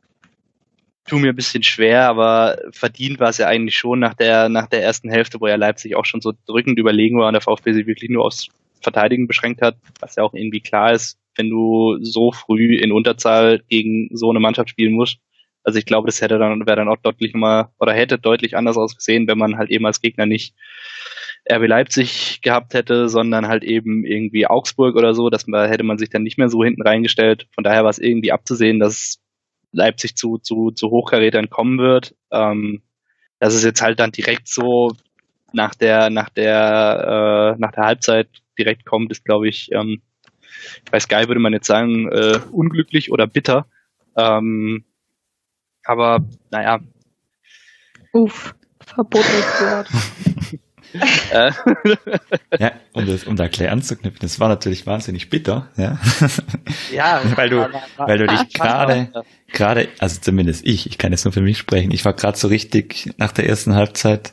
[1.04, 4.68] tut mir ein bisschen schwer, aber verdient war es ja eigentlich schon nach der, nach
[4.68, 7.72] der ersten Hälfte, wo ja Leipzig auch schon so drückend überlegen war und der VfB
[7.72, 8.48] sich wirklich nur aufs
[8.82, 13.62] Verteidigen beschränkt hat, was ja auch irgendwie klar ist, wenn du so früh in Unterzahl
[13.68, 15.18] gegen so eine Mannschaft spielen musst.
[15.64, 18.76] Also ich glaube, das hätte dann, wäre dann auch deutlich mal, oder hätte deutlich anders
[18.76, 20.54] ausgesehen, wenn man halt eben als Gegner nicht
[21.50, 26.10] RB Leipzig gehabt hätte, sondern halt eben irgendwie Augsburg oder so, man, hätte man sich
[26.10, 27.46] dann nicht mehr so hinten reingestellt.
[27.54, 29.20] Von daher war es irgendwie abzusehen, dass
[29.72, 32.14] Leipzig zu, zu, zu Hochkarätern kommen wird.
[32.30, 32.82] Ähm,
[33.38, 34.92] dass es jetzt halt dann direkt so
[35.52, 40.02] nach der, nach der, äh, nach der Halbzeit direkt kommt, ist, glaube ich, ähm,
[40.90, 43.66] gar nicht, würde man jetzt sagen, äh, unglücklich oder bitter.
[44.16, 44.84] Ähm,
[45.88, 46.20] aber
[46.50, 46.80] naja.
[48.12, 49.88] Uff, verbotenes Wort.
[51.30, 51.52] Äh.
[52.58, 55.98] ja, um das, um da gleich anzuknüpfen, das war natürlich wahnsinnig bitter, ja.
[56.90, 59.12] Ja, weil du, weil du dich gerade,
[59.52, 62.48] gerade, also zumindest ich, ich kann jetzt nur für mich sprechen, ich war gerade so
[62.48, 64.32] richtig nach der ersten Halbzeit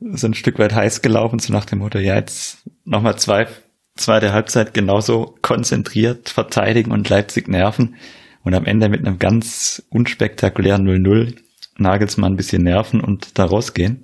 [0.00, 3.46] so ein Stück weit heiß gelaufen, so nach dem Motto, ja, jetzt nochmal zwei,
[3.94, 7.96] zweite Halbzeit genauso konzentriert verteidigen und Leipzig nerven
[8.42, 11.36] und am Ende mit einem ganz unspektakulären 0-0
[11.78, 14.02] Nagelsmann ein bisschen nerven und da rausgehen.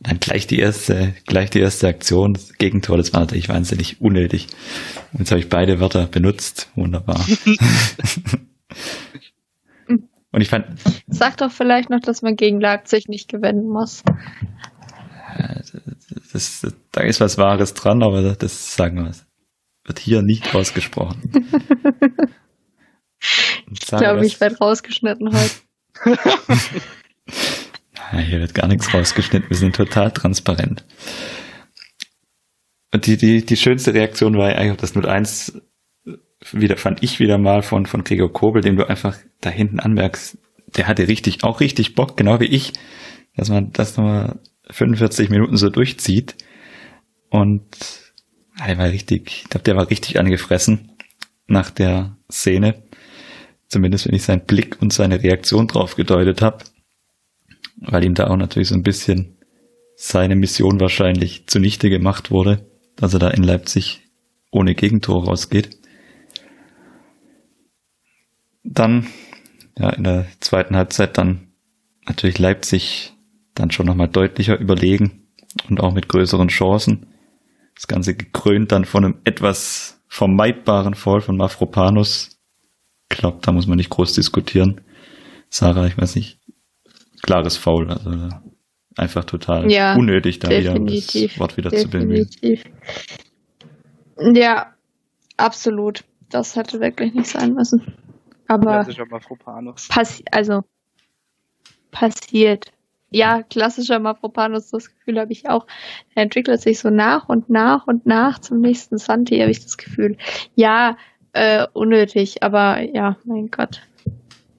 [0.00, 4.46] Dann gleich die erste, gleich die erste Aktion, das Gegentor, das war natürlich wahnsinnig unnötig.
[5.12, 6.70] Und jetzt habe ich beide Wörter benutzt.
[6.74, 7.24] Wunderbar.
[10.32, 10.66] Und ich fand.
[11.08, 14.04] Sag doch vielleicht noch, dass man gegen Leipzig nicht gewinnen muss.
[16.32, 19.12] Das, das, da ist was Wahres dran, aber das sagen wir.
[19.84, 21.32] Wird hier nicht ausgesprochen.
[23.70, 26.18] ich glaube, ich werde rausgeschnitten heute.
[28.24, 30.84] hier wird gar nichts rausgeschnitten, wir sind total transparent.
[32.92, 35.60] Und die, die, die schönste Reaktion war eigentlich auf das 01
[36.52, 40.38] wieder, fand ich wieder mal von, von Gregor Kobel, dem du einfach da hinten anmerkst,
[40.76, 42.72] der hatte richtig, auch richtig Bock, genau wie ich,
[43.36, 44.38] dass man das nochmal
[44.70, 46.36] 45 Minuten so durchzieht.
[47.28, 47.64] Und
[48.66, 50.92] der war richtig, ich glaube, der war richtig angefressen
[51.46, 52.82] nach der Szene.
[53.70, 56.64] Zumindest wenn ich seinen Blick und seine Reaktion drauf gedeutet habe
[57.80, 59.36] weil ihm da auch natürlich so ein bisschen
[59.96, 64.02] seine Mission wahrscheinlich zunichte gemacht wurde, dass er da in Leipzig
[64.50, 65.78] ohne Gegentor rausgeht.
[68.62, 69.06] Dann,
[69.78, 71.48] ja, in der zweiten Halbzeit dann
[72.06, 73.14] natürlich Leipzig
[73.54, 75.28] dann schon nochmal deutlicher überlegen
[75.68, 77.06] und auch mit größeren Chancen.
[77.74, 82.39] Das Ganze gekrönt dann von einem etwas vermeidbaren Fall von Mafropanus.
[83.10, 84.80] Glaube, da muss man nicht groß diskutieren.
[85.50, 86.38] Sarah, ich weiß nicht,
[87.22, 87.90] klares Foul.
[87.90, 88.28] Also
[88.96, 92.62] einfach total ja, unnötig, da wieder das Wort wieder definitiv.
[92.62, 92.70] zu
[94.20, 94.36] bemühen.
[94.36, 94.74] Ja,
[95.36, 96.04] absolut.
[96.30, 97.94] Das hätte wirklich nicht sein müssen.
[98.46, 98.86] Aber
[99.88, 100.62] passi also
[101.90, 102.72] passiert.
[103.12, 105.66] Ja, klassischer Mafropanus, das Gefühl habe ich auch.
[106.14, 109.76] Er entwickelt sich so nach und nach und nach zum nächsten Santi, habe ich das
[109.76, 110.16] Gefühl.
[110.54, 110.96] Ja,
[111.32, 113.82] äh, unnötig, aber ja, mein Gott.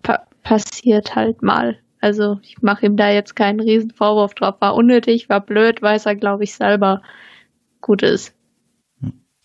[0.01, 1.77] Pa passiert halt mal.
[1.99, 4.55] Also ich mache ihm da jetzt keinen riesen Vorwurf drauf.
[4.59, 7.01] War unnötig, war blöd, weiß er, glaube ich, selber
[7.79, 8.33] gut ist.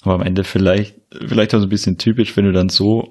[0.03, 3.11] Aber am Ende vielleicht, vielleicht auch so ein bisschen typisch, wenn du dann so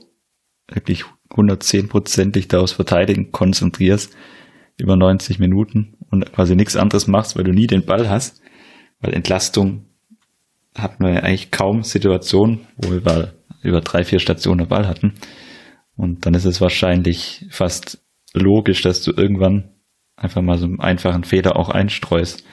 [0.68, 4.16] wirklich 110 Prozent dich da aufs Verteidigen konzentrierst
[4.78, 8.42] über 90 Minuten und quasi nichts anderes machst, weil du nie den Ball hast.
[9.00, 9.86] Weil Entlastung
[10.76, 13.35] hatten wir ja eigentlich kaum Situationen, wo wir
[13.66, 15.14] über drei, vier Stationen den Ball hatten.
[15.96, 18.00] Und dann ist es wahrscheinlich fast
[18.34, 19.70] logisch, dass du irgendwann
[20.16, 22.46] einfach mal so einen einfachen Fehler auch einstreust,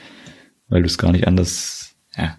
[0.69, 2.37] weil du es gar nicht anders, ja,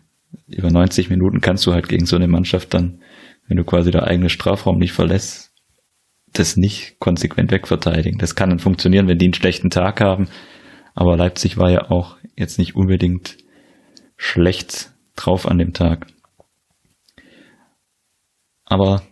[0.48, 3.02] über 90 Minuten kannst du halt gegen so eine Mannschaft dann,
[3.48, 5.52] wenn du quasi der eigene Strafraum nicht verlässt,
[6.32, 8.18] das nicht konsequent wegverteidigen.
[8.18, 10.28] Das kann dann funktionieren, wenn die einen schlechten Tag haben,
[10.96, 13.38] aber Leipzig war ja auch jetzt nicht unbedingt
[14.18, 16.08] schlecht drauf an dem Tag.
[18.74, 19.04] Aber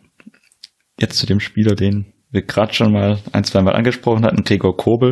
[0.99, 4.75] jetzt zu dem Spieler, den wir gerade schon mal ein, zwei Mal angesprochen hatten, Gregor
[4.75, 5.11] Kobel.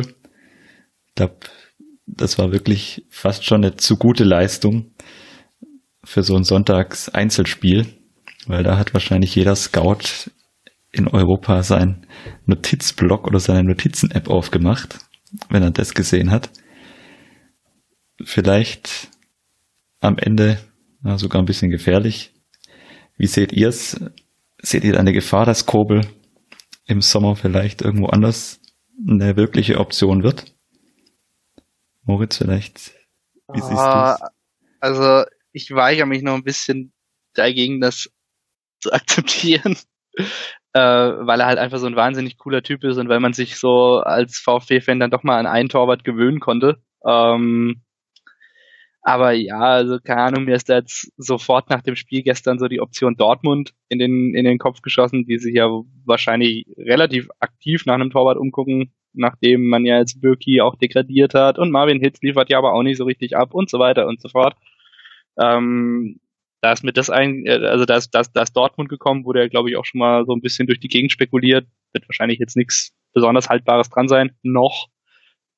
[1.06, 1.36] Ich glaube,
[2.06, 4.90] das war wirklich fast schon eine zu gute Leistung
[6.02, 7.86] für so ein Sonntags-Einzelspiel.
[8.46, 10.32] weil da hat wahrscheinlich jeder Scout
[10.90, 12.08] in Europa seinen
[12.46, 14.98] Notizblock oder seine Notizen-App aufgemacht,
[15.48, 16.50] wenn er das gesehen hat.
[18.24, 19.10] Vielleicht
[20.00, 20.58] am Ende
[21.04, 22.32] ja, sogar ein bisschen gefährlich.
[23.16, 24.00] Wie seht ihr es?
[24.62, 26.02] Seht ihr eine Gefahr, dass Kobel
[26.86, 28.60] im Sommer vielleicht irgendwo anders
[29.08, 30.54] eine wirkliche Option wird?
[32.04, 32.92] Moritz, vielleicht,
[33.52, 34.14] wie siehst uh,
[34.80, 36.92] Also, ich weigere mich noch ein bisschen
[37.34, 38.10] dagegen, das
[38.80, 39.76] zu akzeptieren,
[40.72, 43.56] äh, weil er halt einfach so ein wahnsinnig cooler Typ ist und weil man sich
[43.56, 46.82] so als VfB-Fan dann doch mal an einen Torwart gewöhnen konnte.
[47.06, 47.82] Ähm,
[49.02, 52.68] aber ja, also keine Ahnung, mir ist da jetzt sofort nach dem Spiel gestern so
[52.68, 55.68] die Option Dortmund in den, in den Kopf geschossen, die sich ja
[56.04, 61.58] wahrscheinlich relativ aktiv nach einem Torwart umgucken, nachdem man ja jetzt Birki auch degradiert hat
[61.58, 64.20] und Marvin Hitz liefert ja aber auch nicht so richtig ab und so weiter und
[64.20, 64.54] so fort.
[65.38, 66.20] Ähm,
[66.60, 69.24] da ist mit das ein, äh, also da ist, da ist, da ist Dortmund gekommen,
[69.24, 72.06] wurde ja glaube ich auch schon mal so ein bisschen durch die Gegend spekuliert, wird
[72.06, 74.88] wahrscheinlich jetzt nichts besonders Haltbares dran sein, noch.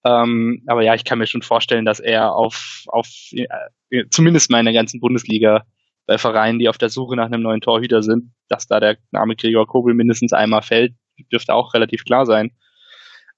[0.05, 4.59] Ähm, aber ja, ich kann mir schon vorstellen, dass er auf, auf äh, zumindest mal
[4.59, 5.65] in der ganzen Bundesliga
[6.07, 9.37] bei Vereinen, die auf der Suche nach einem neuen Torhüter sind, dass da der Name
[9.37, 10.95] Gregor Kobel mindestens einmal fällt,
[11.31, 12.51] dürfte auch relativ klar sein.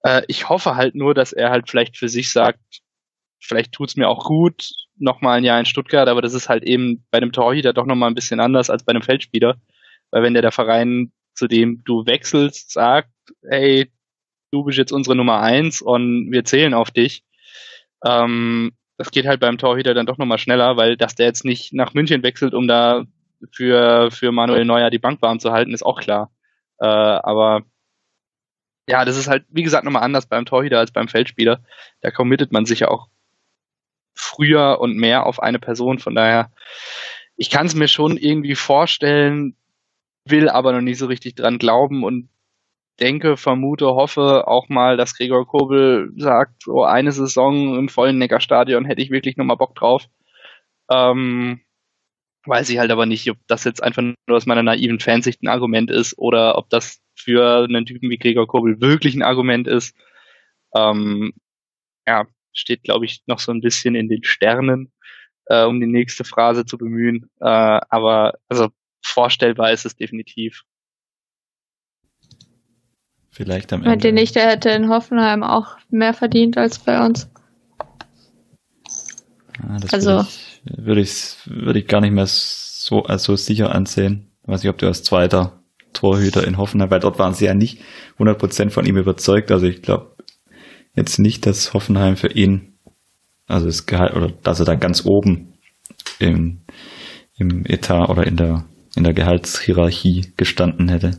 [0.02, 2.60] Äh, ich hoffe halt nur, dass er halt vielleicht für sich sagt,
[3.40, 7.04] vielleicht tut's mir auch gut, nochmal ein Jahr in Stuttgart, aber das ist halt eben
[7.10, 9.56] bei einem Torhüter doch nochmal ein bisschen anders als bei einem Feldspieler.
[10.10, 13.10] Weil wenn der, der Verein, zu dem du wechselst, sagt,
[13.48, 13.90] hey,
[14.54, 17.24] du bist jetzt unsere Nummer eins und wir zählen auf dich.
[18.04, 21.72] Ähm, das geht halt beim Torhüter dann doch nochmal schneller, weil dass der jetzt nicht
[21.72, 23.04] nach München wechselt, um da
[23.52, 26.30] für, für Manuel Neuer die Bank warm zu halten, ist auch klar.
[26.78, 27.62] Äh, aber
[28.88, 31.60] ja, das ist halt, wie gesagt, nochmal anders beim Torhüter als beim Feldspieler.
[32.00, 33.08] Da committet man sich ja auch
[34.14, 35.98] früher und mehr auf eine Person.
[35.98, 36.52] Von daher,
[37.36, 39.56] ich kann es mir schon irgendwie vorstellen,
[40.26, 42.28] will aber noch nicht so richtig dran glauben und
[43.00, 48.84] denke, vermute, hoffe auch mal, dass Gregor Kobel sagt, so eine Saison im vollen Neckarstadion
[48.84, 50.06] hätte ich wirklich nochmal Bock drauf.
[50.90, 51.60] Ähm,
[52.46, 55.48] weiß ich halt aber nicht, ob das jetzt einfach nur aus meiner naiven Fansicht ein
[55.48, 59.96] Argument ist oder ob das für einen Typen wie Gregor Kobel wirklich ein Argument ist.
[60.74, 61.32] Ähm,
[62.06, 64.92] ja, steht, glaube ich, noch so ein bisschen in den Sternen,
[65.46, 67.30] äh, um die nächste Phrase zu bemühen.
[67.40, 68.68] Äh, aber also
[69.02, 70.62] vorstellbar ist es definitiv.
[73.34, 73.90] Vielleicht am Ende.
[73.90, 77.28] Meint ihr nicht, er hätte in Hoffenheim auch mehr verdient als bei uns?
[79.60, 80.24] Ah, das also
[80.64, 84.30] würde ich, würde ich, gar nicht mehr so, also sicher ansehen.
[84.42, 85.60] Ich weiß nicht, ob du als zweiter
[85.92, 87.80] Torhüter in Hoffenheim, weil dort waren sie ja nicht
[88.20, 89.50] 100% von ihm überzeugt.
[89.50, 90.14] Also ich glaube
[90.94, 92.78] jetzt nicht, dass Hoffenheim für ihn,
[93.48, 95.54] also das Gehalt, oder dass er da ganz oben
[96.20, 96.60] im,
[97.36, 101.18] im Etat oder in der, in der Gehaltshierarchie gestanden hätte.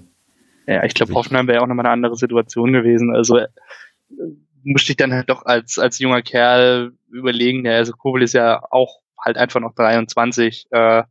[0.67, 3.13] Ja, ich glaube, Hoffenheim wäre auch nochmal eine andere Situation gewesen.
[3.15, 3.47] Also äh,
[4.63, 8.61] musste ich dann halt doch als, als junger Kerl überlegen, der also Kobel ist ja
[8.71, 11.03] auch halt einfach noch 23, äh,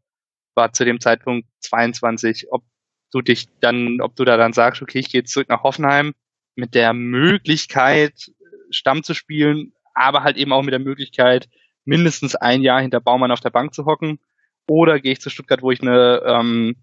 [0.55, 2.65] war zu dem Zeitpunkt 22, ob
[3.13, 6.15] du dich dann, ob du da dann sagst, okay, ich gehe zurück nach Hoffenheim
[6.57, 8.33] mit der Möglichkeit,
[8.71, 11.49] Stamm zu spielen, aber halt eben auch mit der Möglichkeit,
[11.85, 14.19] mindestens ein Jahr hinter Baumann auf der Bank zu hocken,
[14.67, 16.77] oder gehe ich zu Stuttgart, wo ich eine, ähm,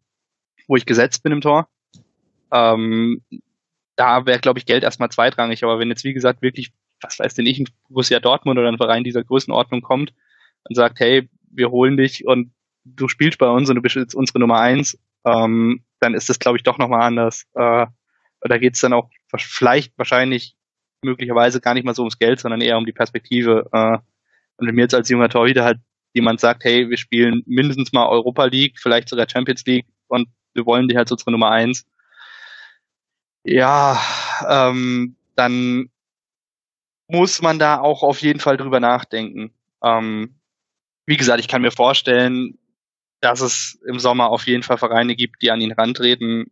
[0.67, 1.67] wo ich gesetzt bin im Tor
[2.51, 3.21] ähm,
[3.95, 5.63] da wäre, glaube ich, Geld erstmal zweitrangig.
[5.63, 8.77] Aber wenn jetzt, wie gesagt, wirklich, was weiß denn ich, ein Borussia Dortmund oder ein
[8.77, 10.13] Verein dieser Größenordnung kommt
[10.63, 14.15] und sagt, hey, wir holen dich und du spielst bei uns und du bist jetzt
[14.15, 17.45] unsere Nummer eins, ähm, dann ist das, glaube ich, doch nochmal anders.
[17.53, 17.85] Äh,
[18.41, 20.55] da geht es dann auch vielleicht, wahrscheinlich,
[21.03, 23.67] möglicherweise gar nicht mal so ums Geld, sondern eher um die Perspektive.
[23.71, 23.97] Äh,
[24.57, 25.79] und wenn mir jetzt als junger Torhüter halt
[26.13, 30.65] jemand sagt, hey, wir spielen mindestens mal Europa League, vielleicht sogar Champions League und wir
[30.65, 31.85] wollen dich als unsere Nummer eins,
[33.43, 33.99] ja,
[34.47, 35.89] ähm, dann
[37.07, 39.53] muss man da auch auf jeden Fall drüber nachdenken.
[39.83, 40.39] Ähm,
[41.05, 42.57] wie gesagt, ich kann mir vorstellen,
[43.21, 46.51] dass es im Sommer auf jeden Fall Vereine gibt, die an ihn rantreten.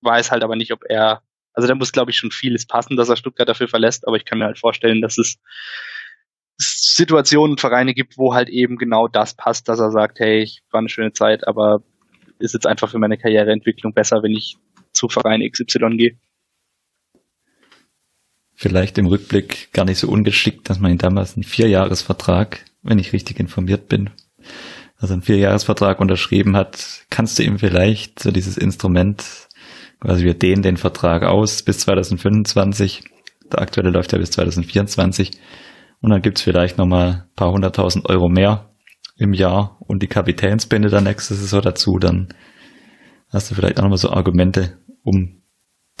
[0.00, 3.08] Weiß halt aber nicht, ob er, also da muss, glaube ich, schon vieles passen, dass
[3.08, 5.38] er Stuttgart dafür verlässt, aber ich kann mir halt vorstellen, dass es
[6.58, 10.78] Situationen, Vereine gibt, wo halt eben genau das passt, dass er sagt, hey, ich war
[10.78, 11.82] eine schöne Zeit, aber
[12.38, 14.56] ist jetzt einfach für meine Karriereentwicklung besser, wenn ich
[15.02, 16.18] zu Verein XY gehe.
[18.54, 23.12] Vielleicht im Rückblick gar nicht so ungeschickt, dass man ihn damals einen Vierjahresvertrag, wenn ich
[23.12, 24.10] richtig informiert bin,
[24.96, 29.48] also einen Vierjahresvertrag unterschrieben hat, kannst du ihm vielleicht so dieses Instrument,
[30.00, 33.02] quasi wir dehnen den Vertrag aus bis 2025,
[33.52, 35.32] der aktuelle läuft ja bis 2024,
[36.00, 38.70] und dann gibt's vielleicht nochmal ein paar hunderttausend Euro mehr
[39.16, 42.28] im Jahr und die Kapitänsbinde dann nächste Saison dazu, dann
[43.32, 45.42] hast du vielleicht auch nochmal so Argumente, um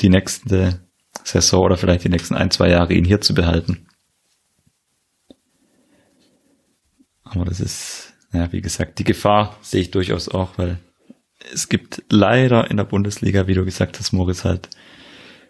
[0.00, 0.80] die nächste
[1.24, 3.86] Saison oder vielleicht die nächsten ein, zwei Jahre ihn hier zu behalten.
[7.24, 10.78] Aber das ist, ja, wie gesagt, die Gefahr sehe ich durchaus auch, weil
[11.52, 14.68] es gibt leider in der Bundesliga, wie du gesagt hast, Moritz, halt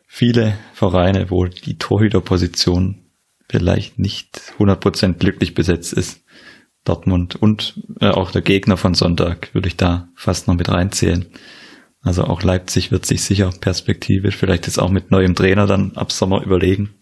[0.07, 3.03] viele Vereine, wo die Torhüterposition
[3.49, 6.23] vielleicht nicht 100% glücklich besetzt ist.
[6.85, 11.27] Dortmund und äh, auch der Gegner von Sonntag würde ich da fast noch mit reinzählen.
[12.03, 16.11] Also auch Leipzig wird sich sicher perspektivisch vielleicht jetzt auch mit neuem Trainer dann ab
[16.11, 16.95] Sommer überlegen,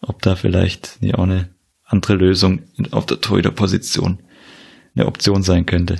[0.00, 1.50] ob da vielleicht auch eine
[1.84, 2.62] andere Lösung
[2.92, 4.20] auf der Torhüterposition
[4.94, 5.96] eine Option sein könnte.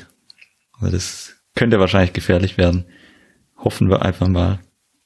[0.79, 2.87] Also das könnte wahrscheinlich gefährlich werden.
[3.57, 4.61] Hoffen wir einfach mal,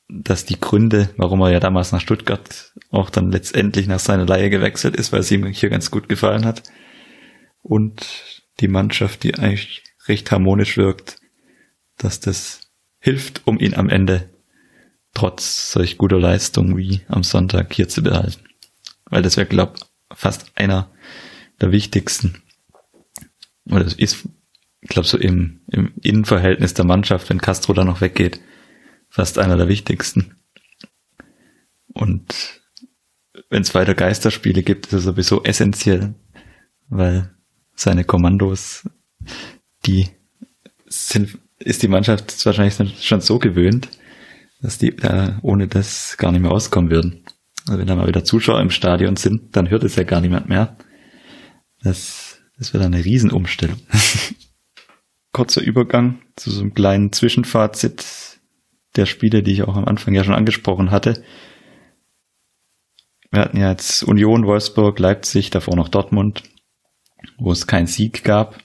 [0.09, 4.51] dass die Gründe, warum er ja damals nach Stuttgart auch dann letztendlich nach seiner Leihe
[4.51, 6.63] gewechselt ist, weil es ihm hier ganz gut gefallen hat.
[7.63, 11.17] Und die Mannschaft, die eigentlich recht harmonisch wirkt,
[11.97, 12.64] dass das
[13.05, 14.31] hilft, um ihn am Ende
[15.13, 18.43] trotz solch guter Leistung wie am Sonntag hier zu behalten.
[19.05, 19.75] Weil das wäre, glaube
[20.11, 20.91] fast einer
[21.61, 22.43] der wichtigsten.
[23.67, 24.27] Oder das ist,
[24.81, 28.41] glaube, so im, im Innenverhältnis der Mannschaft, wenn Castro da noch weggeht,
[29.11, 30.37] fast einer der wichtigsten.
[31.93, 32.63] Und
[33.51, 36.15] wenn es weiter Geisterspiele gibt, ist er sowieso essentiell,
[36.89, 37.35] weil
[37.75, 38.89] seine Kommandos,
[39.85, 40.09] die
[40.87, 43.89] sind, ist die Mannschaft wahrscheinlich schon so gewöhnt,
[44.61, 47.25] dass die da ohne das gar nicht mehr auskommen würden.
[47.67, 50.49] Also wenn da mal wieder Zuschauer im Stadion sind, dann hört es ja gar niemand
[50.49, 50.77] mehr.
[51.83, 53.79] Das, das wird eine Riesenumstellung.
[55.33, 58.05] Kurzer Übergang zu so einem kleinen Zwischenfazit
[58.97, 61.23] der Spiele, die ich auch am Anfang ja schon angesprochen hatte.
[63.31, 66.45] Wir hatten ja jetzt Union, Wolfsburg, Leipzig, davor noch Dortmund,
[67.37, 68.63] wo es keinen Sieg gab.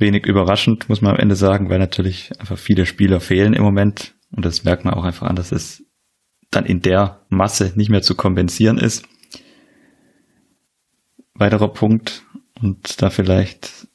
[0.00, 4.14] Wenig überraschend, muss man am Ende sagen, weil natürlich einfach viele Spieler fehlen im Moment.
[4.32, 5.84] Und das merkt man auch einfach an, dass es
[6.50, 9.04] dann in der Masse nicht mehr zu kompensieren ist.
[11.34, 12.24] Weiterer Punkt,
[12.60, 13.88] und da vielleicht,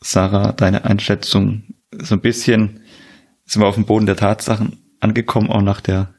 [0.00, 2.80] Sarah, deine Einschätzung so ein bisschen
[3.44, 6.14] sind wir auf dem Boden der Tatsachen angekommen, auch nach der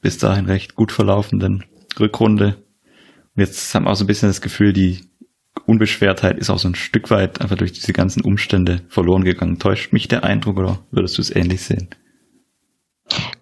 [0.00, 1.64] bis dahin recht gut verlaufenden
[1.98, 2.62] Rückrunde.
[3.34, 5.09] Und jetzt haben wir auch so ein bisschen das Gefühl, die
[5.66, 9.58] Unbeschwertheit ist auch so ein Stück weit einfach durch diese ganzen Umstände verloren gegangen.
[9.58, 11.88] Täuscht mich der Eindruck oder würdest du es ähnlich sehen?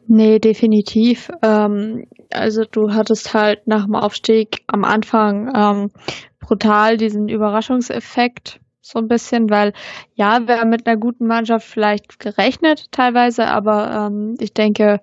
[0.07, 1.31] Nee, definitiv.
[1.43, 5.91] Ähm, also du hattest halt nach dem Aufstieg am Anfang ähm,
[6.41, 9.75] brutal diesen Überraschungseffekt so ein bisschen, weil
[10.15, 15.01] ja, wir haben mit einer guten Mannschaft vielleicht gerechnet teilweise, aber ähm, ich denke,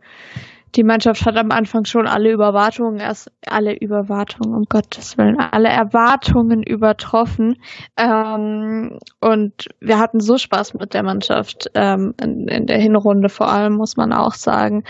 [0.75, 5.69] die Mannschaft hat am Anfang schon alle Überwartungen, erst alle Überwartungen, um Gottes Willen, alle
[5.69, 7.57] Erwartungen übertroffen.
[7.97, 13.49] Ähm, und wir hatten so Spaß mit der Mannschaft ähm, in, in, der Hinrunde vor
[13.49, 14.83] allem, muss man auch sagen.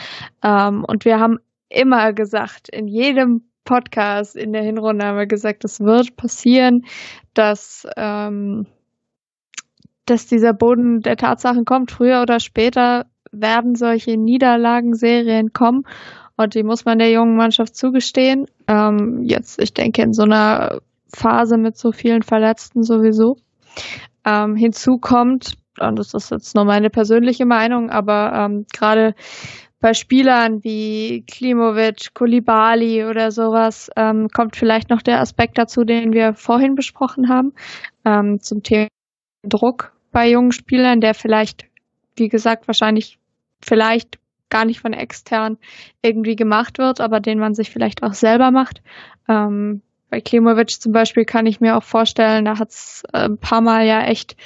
[0.44, 1.38] Ähm, und wir haben
[1.70, 6.86] immer gesagt, in jedem Podcast in der Hinrunde haben wir gesagt, es wird passieren,
[7.34, 8.68] dass ähm,
[10.06, 11.92] dass dieser Boden der Tatsachen kommt.
[11.92, 13.08] Früher oder später
[13.42, 15.84] werden solche Niederlagenserien kommen
[16.38, 18.46] und die muss man der jungen Mannschaft zugestehen.
[18.68, 20.80] Ähm, jetzt, ich denke, in so einer
[21.14, 23.38] Phase mit so vielen Verletzten sowieso.
[24.26, 29.14] Ähm, hinzu kommt, und das ist jetzt nur meine persönliche Meinung, aber ähm, gerade
[29.80, 36.12] bei Spielern wie Klimovic, Kulibali oder sowas ähm, kommt vielleicht noch der Aspekt dazu, den
[36.12, 37.54] wir vorhin besprochen haben,
[38.04, 38.88] ähm, zum Thema
[39.44, 41.66] Druck bei jungen Spielern, der vielleicht,
[42.16, 43.20] wie gesagt, wahrscheinlich
[43.66, 45.58] vielleicht gar nicht von extern
[46.02, 48.82] irgendwie gemacht wird, aber den man sich vielleicht auch selber macht.
[49.28, 53.38] Ähm, bei Klimovic zum Beispiel kann ich mir auch vorstellen, da hat es äh, ein
[53.38, 54.38] paar Mal ja echt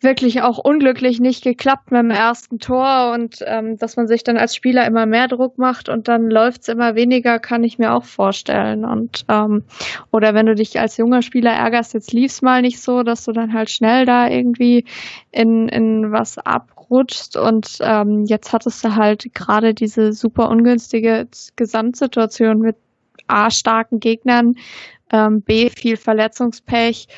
[0.00, 4.36] wirklich auch unglücklich nicht geklappt mit dem ersten Tor und ähm, dass man sich dann
[4.36, 8.04] als Spieler immer mehr Druck macht und dann läuft's immer weniger, kann ich mir auch
[8.04, 8.84] vorstellen.
[8.84, 9.64] Und ähm,
[10.12, 13.32] oder wenn du dich als junger Spieler ärgerst, jetzt lief's mal nicht so, dass du
[13.32, 14.84] dann halt schnell da irgendwie
[15.32, 16.38] in, in was
[16.88, 22.76] abrutschst und ähm, jetzt hattest du halt gerade diese super ungünstige Gesamtsituation mit
[23.26, 24.54] A starken Gegnern,
[25.12, 27.08] ähm, B viel Verletzungspech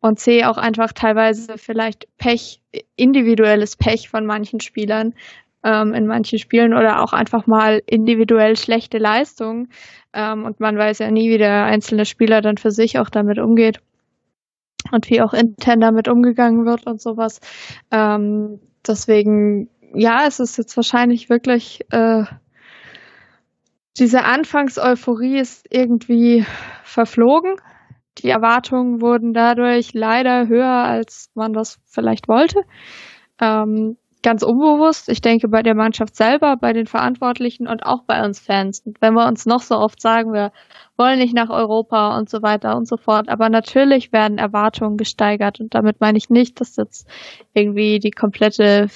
[0.00, 2.62] und C auch einfach teilweise vielleicht Pech,
[2.96, 5.14] individuelles Pech von manchen Spielern
[5.62, 9.68] ähm, in manchen Spielen oder auch einfach mal individuell schlechte Leistungen.
[10.14, 13.38] Ähm, und man weiß ja nie, wie der einzelne Spieler dann für sich auch damit
[13.38, 13.80] umgeht
[14.90, 17.40] und wie auch intern damit umgegangen wird und sowas.
[17.90, 22.24] Ähm, deswegen, ja, es ist jetzt wahrscheinlich wirklich äh,
[23.98, 26.46] diese Anfangseuphorie ist irgendwie
[26.84, 27.56] verflogen
[28.18, 32.62] die Erwartungen wurden dadurch leider höher, als man das vielleicht wollte.
[33.40, 35.08] Ähm, ganz unbewusst.
[35.08, 38.80] Ich denke bei der Mannschaft selber, bei den Verantwortlichen und auch bei uns Fans.
[38.84, 40.52] Und wenn wir uns noch so oft sagen, wir
[40.96, 43.28] wollen nicht nach Europa und so weiter und so fort.
[43.28, 45.60] Aber natürlich werden Erwartungen gesteigert.
[45.60, 47.08] Und damit meine ich nicht, dass jetzt
[47.54, 48.88] irgendwie die komplette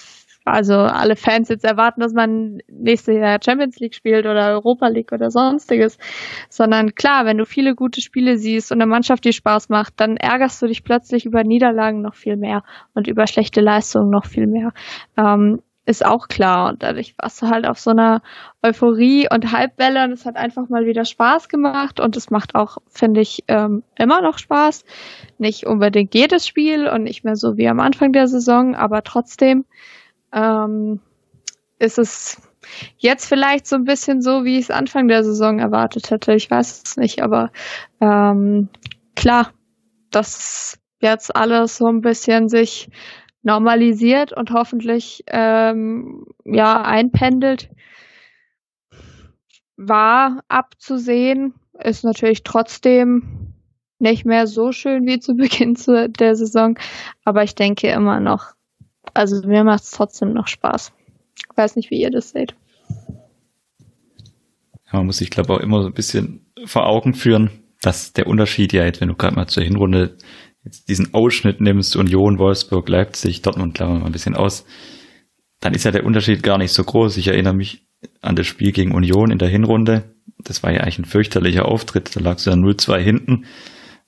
[0.45, 5.13] also alle Fans jetzt erwarten, dass man nächstes Jahr Champions League spielt oder Europa League
[5.13, 5.99] oder sonstiges,
[6.49, 10.17] sondern klar, wenn du viele gute Spiele siehst und eine Mannschaft, die Spaß macht, dann
[10.17, 12.63] ärgerst du dich plötzlich über Niederlagen noch viel mehr
[12.95, 14.73] und über schlechte Leistungen noch viel mehr.
[15.17, 16.71] Ähm, ist auch klar.
[16.71, 18.23] Und dadurch warst du halt auf so einer
[18.63, 22.79] Euphorie und Halbwelle und es hat einfach mal wieder Spaß gemacht und es macht auch,
[22.89, 24.85] finde ich, ähm, immer noch Spaß.
[25.39, 29.65] Nicht unbedingt jedes Spiel und nicht mehr so wie am Anfang der Saison, aber trotzdem
[30.35, 31.01] ähm,
[31.79, 32.41] ist es
[32.97, 36.35] jetzt vielleicht so ein bisschen so, wie ich es Anfang der Saison erwartet hätte.
[36.35, 37.51] Ich weiß es nicht, aber
[38.01, 38.69] ähm,
[39.15, 39.53] klar,
[40.11, 42.89] dass jetzt alles so ein bisschen sich
[43.43, 47.69] normalisiert und hoffentlich ähm, ja einpendelt,
[49.77, 53.53] war abzusehen, ist natürlich trotzdem
[53.99, 55.77] nicht mehr so schön wie zu Beginn
[56.19, 56.79] der Saison,
[57.25, 58.54] aber ich denke immer noch,
[59.13, 60.93] also mir macht es trotzdem noch Spaß.
[61.37, 62.55] Ich weiß nicht, wie ihr das seht.
[64.87, 67.51] Ja, man muss sich, glaube ich, auch immer so ein bisschen vor Augen führen,
[67.83, 70.17] dass der Unterschied ja jetzt, wenn du gerade mal zur Hinrunde
[70.65, 74.65] jetzt diesen Ausschnitt nimmst, Union, Wolfsburg, Leipzig, Dortmund, klammern wir mal ein bisschen aus,
[75.61, 77.17] dann ist ja der Unterschied gar nicht so groß.
[77.17, 77.87] Ich erinnere mich
[78.21, 80.15] an das Spiel gegen Union in der Hinrunde.
[80.39, 82.15] Das war ja eigentlich ein fürchterlicher Auftritt.
[82.17, 83.45] Da lag es ja 0-2 hinten.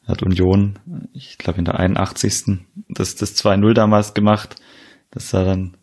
[0.07, 0.78] Hat Union,
[1.12, 2.59] ich glaube in der 81.
[2.88, 4.57] das, das 2-0 damals gemacht.
[5.16, 5.78] Das sah dann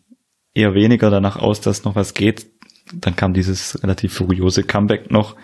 [0.54, 2.46] eher weniger danach aus, dass noch was geht.
[2.92, 5.34] Dann kam dieses relativ furiose Comeback noch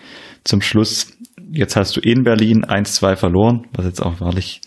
[0.45, 1.17] zum Schluss.
[1.51, 4.61] Jetzt hast du in Berlin 1-2 verloren, was jetzt auch wahrlich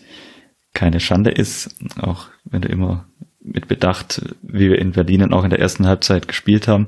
[0.75, 3.07] keine Schande ist, auch wenn du immer
[3.39, 6.87] mit Bedacht, wie wir in Berlin und auch in der ersten Halbzeit gespielt haben,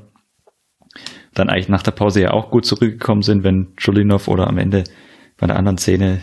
[1.34, 4.84] dann eigentlich nach der Pause ja auch gut zurückgekommen sind, wenn Julinov oder am Ende
[5.38, 6.20] bei einer anderen Szene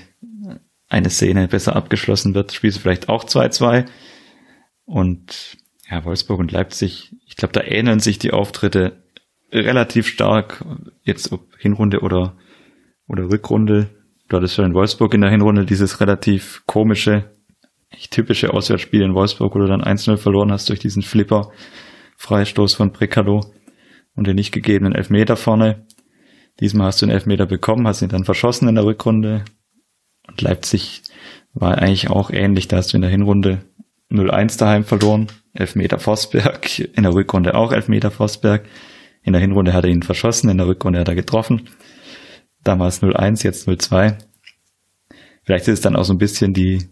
[0.87, 3.85] eine Szene besser abgeschlossen wird, spielst du vielleicht auch 2-2
[4.85, 5.57] und
[5.89, 9.03] ja, Wolfsburg und Leipzig, ich glaube, da ähneln sich die Auftritte
[9.51, 10.65] relativ stark,
[11.03, 12.35] jetzt ob Hinrunde oder,
[13.07, 13.89] oder Rückrunde.
[14.27, 17.31] Du hattest schon in Wolfsburg in der Hinrunde dieses relativ komische,
[18.09, 21.51] typische Auswärtsspiel in Wolfsburg, wo du dann 1-0 verloren hast durch diesen Flipper,
[22.17, 23.41] Freistoß von Precalo
[24.15, 25.85] und den nicht gegebenen Elfmeter vorne.
[26.59, 29.45] Diesmal hast du den Elfmeter bekommen, hast ihn dann verschossen in der Rückrunde.
[30.27, 31.03] Und Leipzig
[31.53, 33.61] war eigentlich auch ähnlich, da hast du in der Hinrunde
[34.09, 38.65] 0-1 daheim verloren, Elfmeter Forsberg, in der Rückrunde auch Elfmeter Forsberg.
[39.23, 41.69] In der Hinrunde hat er ihn verschossen, in der Rückrunde hat er getroffen.
[42.63, 44.17] Damals 0-1, jetzt 0-2.
[45.43, 46.89] Vielleicht ist es dann auch so ein bisschen die,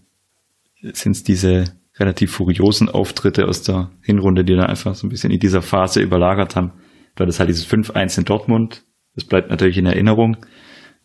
[0.82, 1.66] sind es diese
[2.00, 6.02] relativ furiosen Auftritte aus der Hinrunde, die dann einfach so ein bisschen in dieser Phase
[6.02, 6.74] überlagert haben.
[7.16, 8.84] Weil das halt dieses 5-1 in Dortmund,
[9.16, 10.38] das bleibt natürlich in Erinnerung,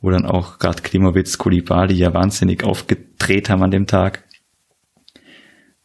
[0.00, 4.24] wo dann auch gerade Klimowitz, Kulibali ja wahnsinnig aufgedreht haben an dem Tag.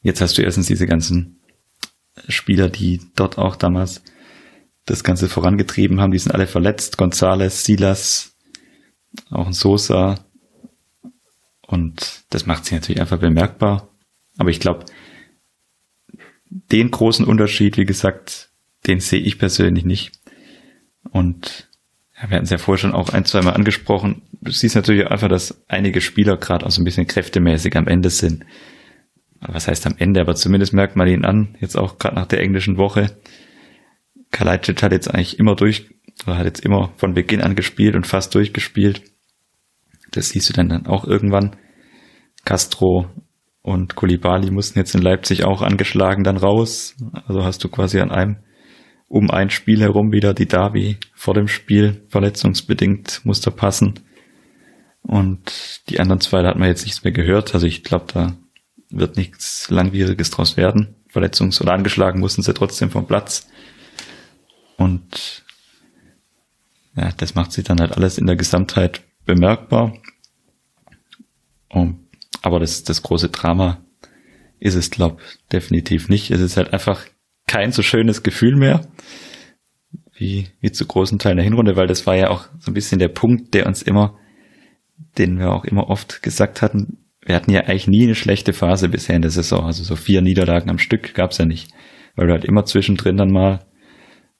[0.01, 1.39] Jetzt hast du erstens diese ganzen
[2.27, 4.03] Spieler, die dort auch damals
[4.85, 6.97] das Ganze vorangetrieben haben, die sind alle verletzt.
[6.97, 8.35] Gonzales, Silas,
[9.29, 10.19] auch ein Sosa.
[11.65, 13.89] Und das macht sich natürlich einfach bemerkbar.
[14.37, 14.85] Aber ich glaube,
[16.49, 18.49] den großen Unterschied, wie gesagt,
[18.85, 20.19] den sehe ich persönlich nicht.
[21.09, 21.69] Und
[22.15, 24.21] wir hatten es ja vorher schon auch ein, zwei Mal angesprochen.
[24.41, 28.09] Du siehst natürlich einfach, dass einige Spieler gerade auch so ein bisschen kräftemäßig am Ende
[28.09, 28.45] sind
[29.47, 32.41] was heißt am Ende, aber zumindest merkt man ihn an, jetzt auch gerade nach der
[32.41, 33.17] englischen Woche.
[34.31, 35.89] Kalajdzic hat jetzt eigentlich immer durch,
[36.25, 39.03] oder hat jetzt immer von Beginn an gespielt und fast durchgespielt.
[40.11, 41.55] Das siehst du dann, dann auch irgendwann.
[42.45, 43.07] Castro
[43.61, 46.95] und Kulibali mussten jetzt in Leipzig auch angeschlagen dann raus.
[47.27, 48.37] Also hast du quasi an einem
[49.07, 53.99] um ein Spiel herum wieder die Davi vor dem Spiel verletzungsbedingt musste passen.
[55.03, 57.53] Und die anderen zwei, da hat man jetzt nichts mehr gehört.
[57.53, 58.35] Also ich glaube, da
[58.93, 60.95] wird nichts Langwieriges draus werden.
[61.11, 63.47] Verletzungs- oder angeschlagen mussten sie trotzdem vom Platz.
[64.77, 65.43] Und
[66.95, 69.93] ja, das macht sich dann halt alles in der Gesamtheit bemerkbar.
[71.69, 72.07] Um,
[72.41, 73.83] aber das, das große Drama
[74.59, 75.19] ist es, glaub,
[75.51, 76.29] definitiv nicht.
[76.29, 77.05] Es ist halt einfach
[77.47, 78.87] kein so schönes Gefühl mehr,
[80.13, 82.99] wie, wie zu großen Teilen der Hinrunde, weil das war ja auch so ein bisschen
[82.99, 84.17] der Punkt, der uns immer,
[85.17, 88.89] den wir auch immer oft gesagt hatten, wir hatten ja eigentlich nie eine schlechte Phase
[88.89, 89.65] bisher in der Saison.
[89.65, 91.71] Also so vier Niederlagen am Stück gab's ja nicht.
[92.15, 93.65] Weil du halt immer zwischendrin dann mal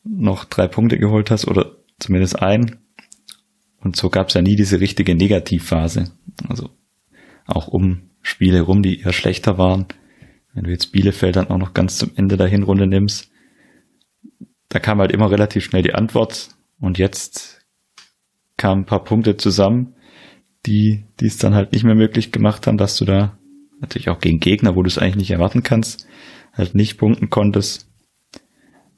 [0.04, 2.80] noch drei Punkte geholt hast oder zumindest ein.
[3.80, 6.12] Und so gab's ja nie diese richtige Negativphase.
[6.48, 6.70] Also
[7.46, 9.86] auch um Spiele rum, die eher schlechter waren.
[10.54, 13.32] Wenn du jetzt Bielefeld dann auch noch ganz zum Ende der Hinrunde nimmst,
[14.70, 17.66] da kam halt immer relativ schnell die Antwort und jetzt
[18.58, 19.93] kamen ein paar Punkte zusammen,
[20.66, 23.38] die, die es dann halt nicht mehr möglich gemacht haben, dass du da
[23.82, 26.08] natürlich auch gegen Gegner, wo du es eigentlich nicht erwarten kannst,
[26.54, 27.88] halt nicht punkten konntest.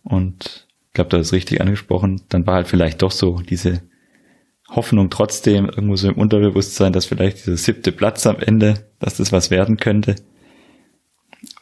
[0.03, 2.21] Und ich glaube, da ist richtig angesprochen.
[2.29, 3.81] Dann war halt vielleicht doch so diese
[4.69, 9.31] Hoffnung trotzdem irgendwo so im Unterbewusstsein, dass vielleicht dieser siebte Platz am Ende, dass das
[9.31, 10.15] was werden könnte.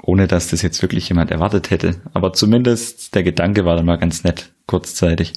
[0.01, 2.01] Ohne dass das jetzt wirklich jemand erwartet hätte.
[2.13, 5.33] Aber zumindest der Gedanke war dann mal ganz nett, kurzzeitig.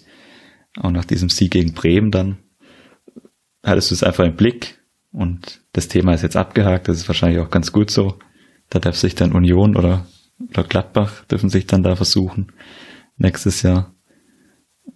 [0.76, 2.38] Auch nach diesem Sieg gegen Bremen dann
[3.66, 4.78] hattest du es einfach im Blick
[5.12, 6.88] und das Thema ist jetzt abgehakt.
[6.88, 8.18] Das ist wahrscheinlich auch ganz gut so.
[8.70, 10.06] Da darf sich dann Union oder,
[10.50, 12.52] oder Gladbach dürfen sich dann da versuchen
[13.16, 13.94] nächstes Jahr.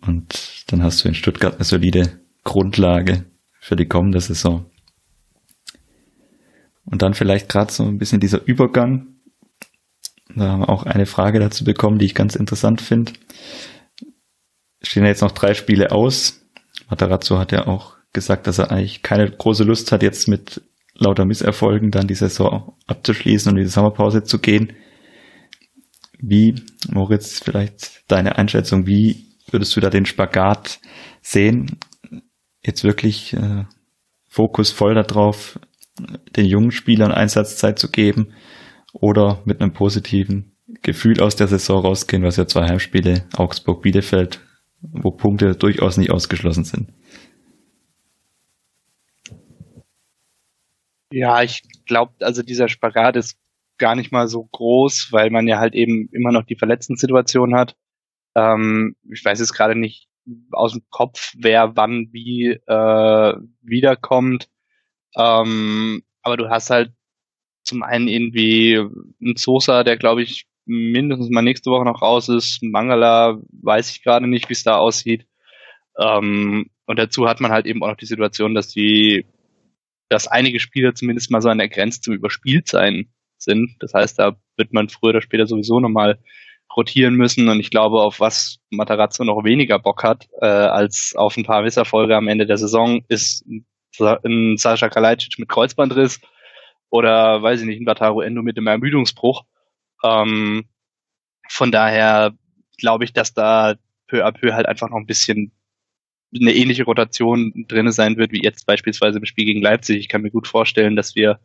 [0.02, 3.24] Und dann hast du in Stuttgart eine solide Grundlage
[3.60, 4.66] für die kommende Saison.
[6.84, 9.16] Und dann vielleicht gerade so ein bisschen dieser Übergang.
[10.34, 13.12] Da haben wir auch eine Frage dazu bekommen, die ich ganz interessant finde.
[14.82, 16.40] Stehen jetzt noch drei Spiele aus.
[16.88, 20.62] Matarazzo hat ja auch gesagt, dass er eigentlich keine große Lust hat, jetzt mit
[20.94, 24.72] lauter Misserfolgen dann die Saison abzuschließen und in die Sommerpause zu gehen.
[26.18, 26.54] Wie,
[26.90, 30.80] Moritz, vielleicht deine Einschätzung, wie würdest du da den Spagat
[31.22, 31.78] sehen?
[32.62, 33.64] Jetzt wirklich äh,
[34.28, 35.58] Fokus voll darauf,
[36.36, 38.32] den jungen Spielern Einsatzzeit zu geben
[38.92, 44.40] oder mit einem positiven Gefühl aus der Saison rausgehen, was ja zwei Heimspiele, Augsburg, Bielefeld,
[44.80, 46.92] wo Punkte durchaus nicht ausgeschlossen sind.
[51.12, 53.36] Ja, ich glaube, also dieser Spagat ist
[53.78, 57.76] gar nicht mal so groß, weil man ja halt eben immer noch die Verletzten-Situation hat.
[58.36, 60.08] Ähm, ich weiß jetzt gerade nicht
[60.52, 64.48] aus dem Kopf, wer wann wie äh, wiederkommt.
[65.16, 66.92] Ähm, aber du hast halt
[67.64, 72.62] zum einen irgendwie einen Sosa, der glaube ich mindestens mal nächste Woche noch raus ist.
[72.62, 75.26] Mangala weiß ich gerade nicht, wie es da aussieht.
[75.98, 79.26] Ähm, und dazu hat man halt eben auch noch die Situation, dass die,
[80.10, 83.76] dass einige Spieler zumindest mal so an der Grenze zum Überspieltsein sind.
[83.78, 86.18] Das heißt, da wird man früher oder später sowieso nochmal
[86.76, 87.48] rotieren müssen.
[87.48, 91.62] Und ich glaube, auf was Matarazzo noch weniger Bock hat, äh, als auf ein paar
[91.62, 93.46] Misserfolge am Ende der Saison, ist
[93.98, 96.20] ein Sascha Kalajdzic mit Kreuzbandriss
[96.90, 99.44] oder, weiß ich nicht, ein Wataru Endo mit dem Ermüdungsbruch.
[100.04, 100.68] Ähm,
[101.48, 102.32] von daher
[102.78, 103.76] glaube ich, dass da
[104.08, 105.52] peu à peu halt einfach noch ein bisschen
[106.34, 109.98] eine ähnliche Rotation drinne sein wird, wie jetzt beispielsweise im Spiel gegen Leipzig.
[109.98, 111.40] Ich kann mir gut vorstellen, dass wir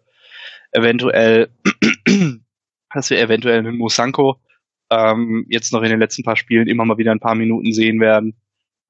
[0.71, 1.49] eventuell,
[2.93, 4.39] dass wir eventuell einen Musanko
[4.91, 7.99] ähm, jetzt noch in den letzten paar Spielen immer mal wieder ein paar Minuten sehen
[7.99, 8.35] werden.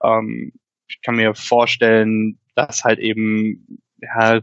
[0.04, 0.52] Ähm,
[0.88, 4.41] ich kann mir vorstellen, dass halt eben ja,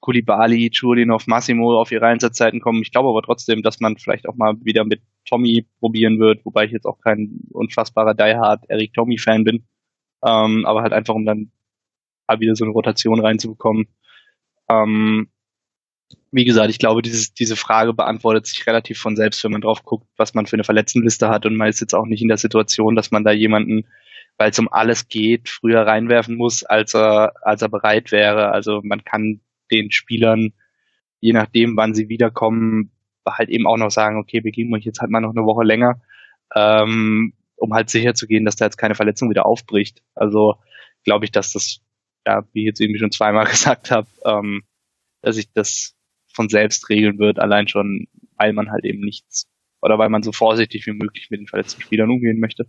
[0.00, 2.82] Kulibali, Chulinov, Massimo auf ihre Einsatzzeiten kommen.
[2.82, 6.64] Ich glaube aber trotzdem, dass man vielleicht auch mal wieder mit Tommy probieren wird, wobei
[6.66, 9.66] ich jetzt auch kein unfassbarer Die Hard Eric Tommy Fan bin.
[10.24, 11.50] Ähm, aber halt einfach, um dann
[12.26, 13.88] mal wieder so eine Rotation reinzubekommen.
[14.68, 15.28] Ähm,
[16.32, 19.82] wie gesagt, ich glaube, dieses, diese Frage beantwortet sich relativ von selbst, wenn man drauf
[19.82, 21.46] guckt, was man für eine Verletztenliste hat.
[21.46, 23.86] Und man ist jetzt auch nicht in der Situation, dass man da jemanden,
[24.38, 28.50] weil es um alles geht, früher reinwerfen muss, als er, als er bereit wäre.
[28.50, 29.40] Also man kann
[29.70, 30.52] den Spielern,
[31.20, 32.92] je nachdem, wann sie wiederkommen,
[33.26, 35.64] halt eben auch noch sagen, okay, wir geben euch jetzt halt mal noch eine Woche
[35.64, 36.00] länger,
[36.54, 40.02] ähm, um halt sicher zu gehen, dass da jetzt keine Verletzung wieder aufbricht.
[40.14, 40.56] Also
[41.04, 41.80] glaube ich, dass das,
[42.26, 44.62] ja, wie ich jetzt irgendwie schon zweimal gesagt habe, ähm,
[45.22, 45.94] dass ich das
[46.32, 49.48] von selbst regeln wird, allein schon, weil man halt eben nichts
[49.80, 52.66] oder weil man so vorsichtig wie möglich mit den verletzten Spielern umgehen möchte.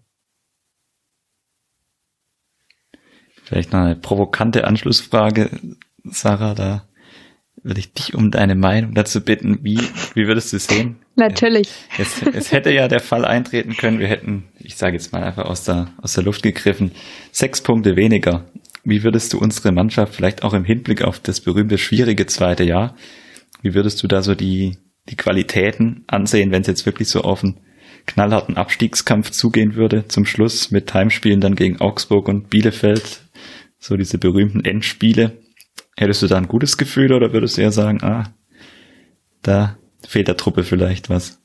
[3.43, 5.49] Vielleicht noch eine provokante Anschlussfrage,
[6.03, 6.87] Sarah, da
[7.63, 9.63] würde ich dich um deine Meinung dazu bitten.
[9.63, 9.79] Wie,
[10.13, 10.97] wie würdest du sehen?
[11.17, 11.69] Natürlich.
[11.97, 15.45] Es, es hätte ja der Fall eintreten können, wir hätten, ich sage jetzt mal einfach
[15.45, 16.91] aus der, aus der Luft gegriffen,
[17.31, 18.45] sechs Punkte weniger.
[18.83, 22.95] Wie würdest du unsere Mannschaft vielleicht auch im Hinblick auf das berühmte schwierige zweite Jahr
[23.61, 24.77] wie würdest du da so die,
[25.09, 27.59] die Qualitäten ansehen, wenn es jetzt wirklich so auf einen
[28.05, 33.23] knallharten Abstiegskampf zugehen würde zum Schluss mit Heimspielen dann gegen Augsburg und Bielefeld,
[33.79, 35.37] so diese berühmten Endspiele.
[35.97, 38.33] Hättest du da ein gutes Gefühl oder würdest du eher sagen, ah,
[39.41, 41.41] da fehlt der Truppe vielleicht was?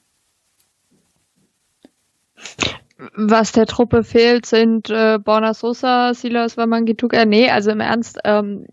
[3.14, 7.24] Was der Truppe fehlt, sind äh, Borna Sosa, Silas Wamangituka.
[7.24, 8.66] Nee, also im Ernst, ähm,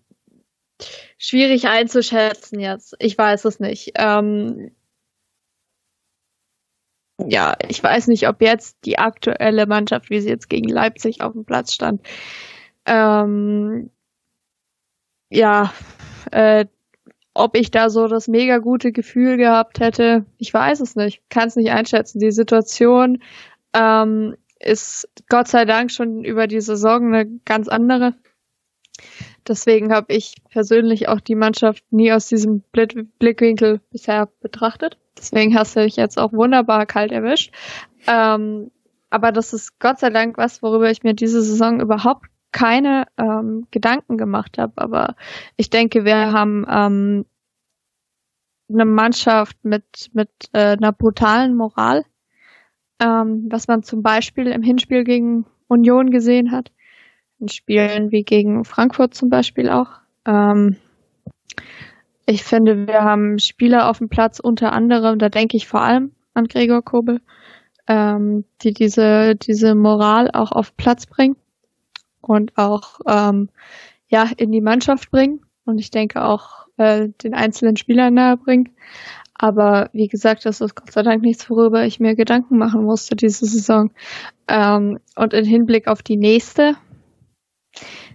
[1.18, 2.96] schwierig einzuschätzen jetzt.
[3.00, 3.94] Ich weiß es nicht.
[3.96, 4.72] Ähm,
[7.28, 11.34] ja, ich weiß nicht, ob jetzt die aktuelle Mannschaft, wie sie jetzt gegen Leipzig auf
[11.34, 12.02] dem Platz stand,
[12.86, 13.92] ähm,
[15.30, 15.74] ja,
[16.32, 16.66] äh,
[17.40, 21.48] ob ich da so das mega gute Gefühl gehabt hätte, ich weiß es nicht, kann
[21.48, 22.20] es nicht einschätzen.
[22.20, 23.24] Die Situation
[23.74, 28.14] ähm, ist Gott sei Dank schon über die Saison eine ganz andere.
[29.48, 34.98] Deswegen habe ich persönlich auch die Mannschaft nie aus diesem Blickwinkel bisher betrachtet.
[35.18, 37.54] Deswegen hast du dich jetzt auch wunderbar kalt erwischt.
[38.06, 38.70] Ähm,
[39.10, 43.68] aber das ist Gott sei Dank was, worüber ich mir diese Saison überhaupt keine ähm,
[43.72, 44.74] Gedanken gemacht habe.
[44.76, 45.16] Aber
[45.56, 47.26] ich denke, wir haben ähm,
[48.70, 52.06] eine Mannschaft mit, mit äh, einer brutalen Moral,
[53.00, 56.72] ähm, was man zum Beispiel im Hinspiel gegen Union gesehen hat,
[57.40, 59.90] in Spielen wie gegen Frankfurt zum Beispiel auch.
[60.26, 60.78] Ähm,
[62.26, 66.12] ich finde, wir haben Spieler auf dem Platz, unter anderem, da denke ich vor allem
[66.34, 67.22] an Gregor Kobel,
[67.88, 71.38] ähm, die diese, diese Moral auch auf Platz bringen
[72.22, 73.50] und auch ähm,
[74.08, 78.76] ja in die Mannschaft bringen und ich denke auch äh, den einzelnen Spielern nahe bringen.
[79.34, 83.16] Aber wie gesagt, das ist Gott sei Dank nichts, worüber ich mir Gedanken machen musste
[83.16, 83.92] diese Saison.
[84.48, 86.76] Ähm, und in Hinblick auf die nächste,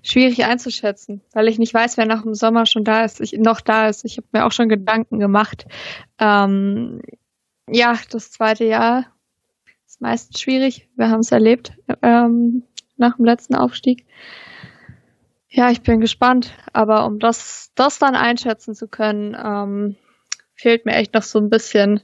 [0.03, 3.61] schwierig einzuschätzen, weil ich nicht weiß, wer nach dem Sommer schon da ist, ich, noch
[3.61, 4.05] da ist.
[4.05, 5.65] Ich habe mir auch schon Gedanken gemacht.
[6.19, 7.01] Ähm,
[7.71, 9.07] ja, das zweite Jahr
[9.87, 10.89] ist meistens schwierig.
[10.97, 12.65] Wir haben es erlebt ähm,
[12.97, 14.07] nach dem letzten Aufstieg.
[15.57, 19.95] Ja, ich bin gespannt, aber um das, das dann einschätzen zu können, ähm,
[20.57, 22.01] fehlt mir echt noch so ein bisschen,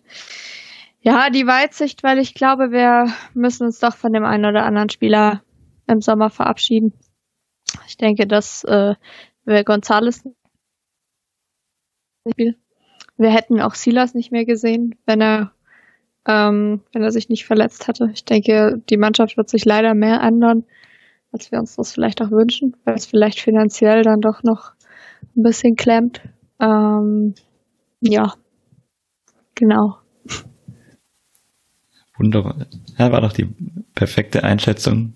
[1.01, 4.89] ja, die Weitsicht, weil ich glaube, wir müssen uns doch von dem einen oder anderen
[4.89, 5.43] Spieler
[5.89, 6.93] im Sommer verabschieden.
[7.89, 8.95] Ich denke, dass äh,
[9.45, 10.23] wir Gonzales
[12.37, 15.53] wir hätten auch Silas nicht mehr gesehen, wenn er
[16.25, 18.11] ähm, wenn er sich nicht verletzt hatte.
[18.13, 20.65] Ich denke, die Mannschaft wird sich leider mehr ändern
[21.33, 24.72] als wir uns das vielleicht auch wünschen, weil es vielleicht finanziell dann doch noch
[25.37, 26.20] ein bisschen klemmt.
[26.61, 27.35] Ähm,
[28.01, 28.35] ja,
[29.55, 29.99] genau.
[32.16, 32.66] Wunderbar.
[32.99, 33.49] Ja, war doch die
[33.95, 35.14] perfekte Einschätzung.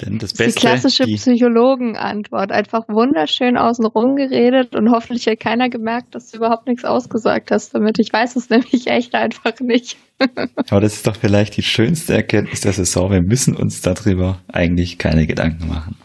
[0.00, 2.52] Denn das, Beste, die klassische Psychologenantwort.
[2.52, 7.74] Einfach wunderschön außenrum geredet und hoffentlich hat keiner gemerkt, dass du überhaupt nichts ausgesagt hast
[7.74, 7.98] damit.
[7.98, 9.96] Ich weiß es nämlich echt einfach nicht.
[10.70, 13.10] Aber das ist doch vielleicht die schönste Erkenntnis der Saison.
[13.10, 15.96] Wir müssen uns darüber eigentlich keine Gedanken machen.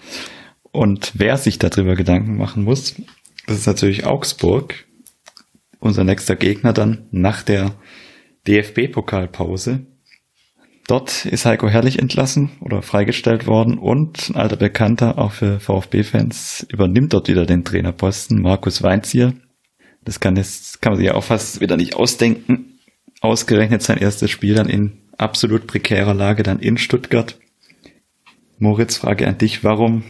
[0.71, 2.95] Und wer sich darüber Gedanken machen muss,
[3.45, 4.85] das ist natürlich Augsburg,
[5.79, 7.75] unser nächster Gegner dann nach der
[8.47, 9.85] DFB-Pokalpause.
[10.87, 16.65] Dort ist Heiko Herrlich entlassen oder freigestellt worden und ein alter Bekannter, auch für VfB-Fans,
[16.69, 19.33] übernimmt dort wieder den Trainerposten, Markus Weinzier.
[20.03, 22.79] Das kann, jetzt, kann man sich ja auch fast wieder nicht ausdenken.
[23.21, 27.39] Ausgerechnet sein erstes Spiel dann in absolut prekärer Lage dann in Stuttgart.
[28.59, 30.03] Moritz, Frage an dich, warum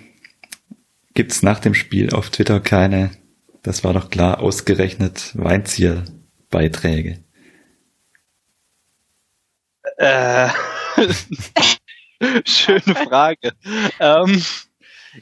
[1.13, 3.11] gibt's nach dem Spiel auf Twitter keine,
[3.61, 7.19] das war doch klar, ausgerechnet Weinzier-Beiträge?
[9.97, 10.49] Äh,
[12.45, 13.53] schöne Frage.
[13.99, 14.43] ähm,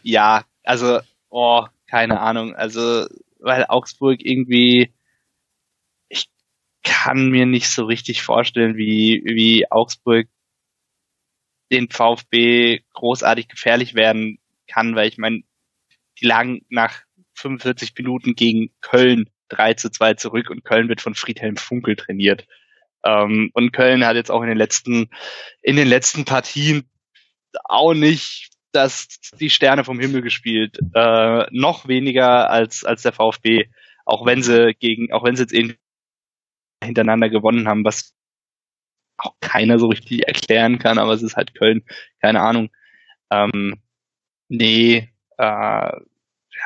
[0.04, 1.00] ja, also,
[1.30, 2.56] oh, keine Ahnung.
[2.56, 3.08] Also,
[3.40, 4.94] weil Augsburg irgendwie,
[6.10, 6.30] ich
[6.84, 10.28] kann mir nicht so richtig vorstellen, wie, wie Augsburg
[11.72, 15.44] den VfB großartig gefährlich werden kann, weil ich meine,
[16.20, 17.02] die lagen nach
[17.36, 22.48] 45 Minuten gegen Köln 3 zu 2 zurück und Köln wird von Friedhelm Funkel trainiert.
[23.06, 25.10] Ähm, und Köln hat jetzt auch in den letzten,
[25.62, 26.90] in den letzten Partien
[27.66, 29.08] auch nicht dass
[29.40, 33.70] die Sterne vom Himmel gespielt, äh, noch weniger als als der VfB,
[34.06, 35.76] auch wenn sie gegen, auch wenn sie jetzt eben
[36.84, 38.14] hintereinander gewonnen haben, was
[39.18, 41.84] auch keiner so richtig erklären kann, aber es ist halt Köln,
[42.22, 42.70] keine Ahnung.
[43.30, 43.82] Ähm,
[44.48, 45.44] nee, äh,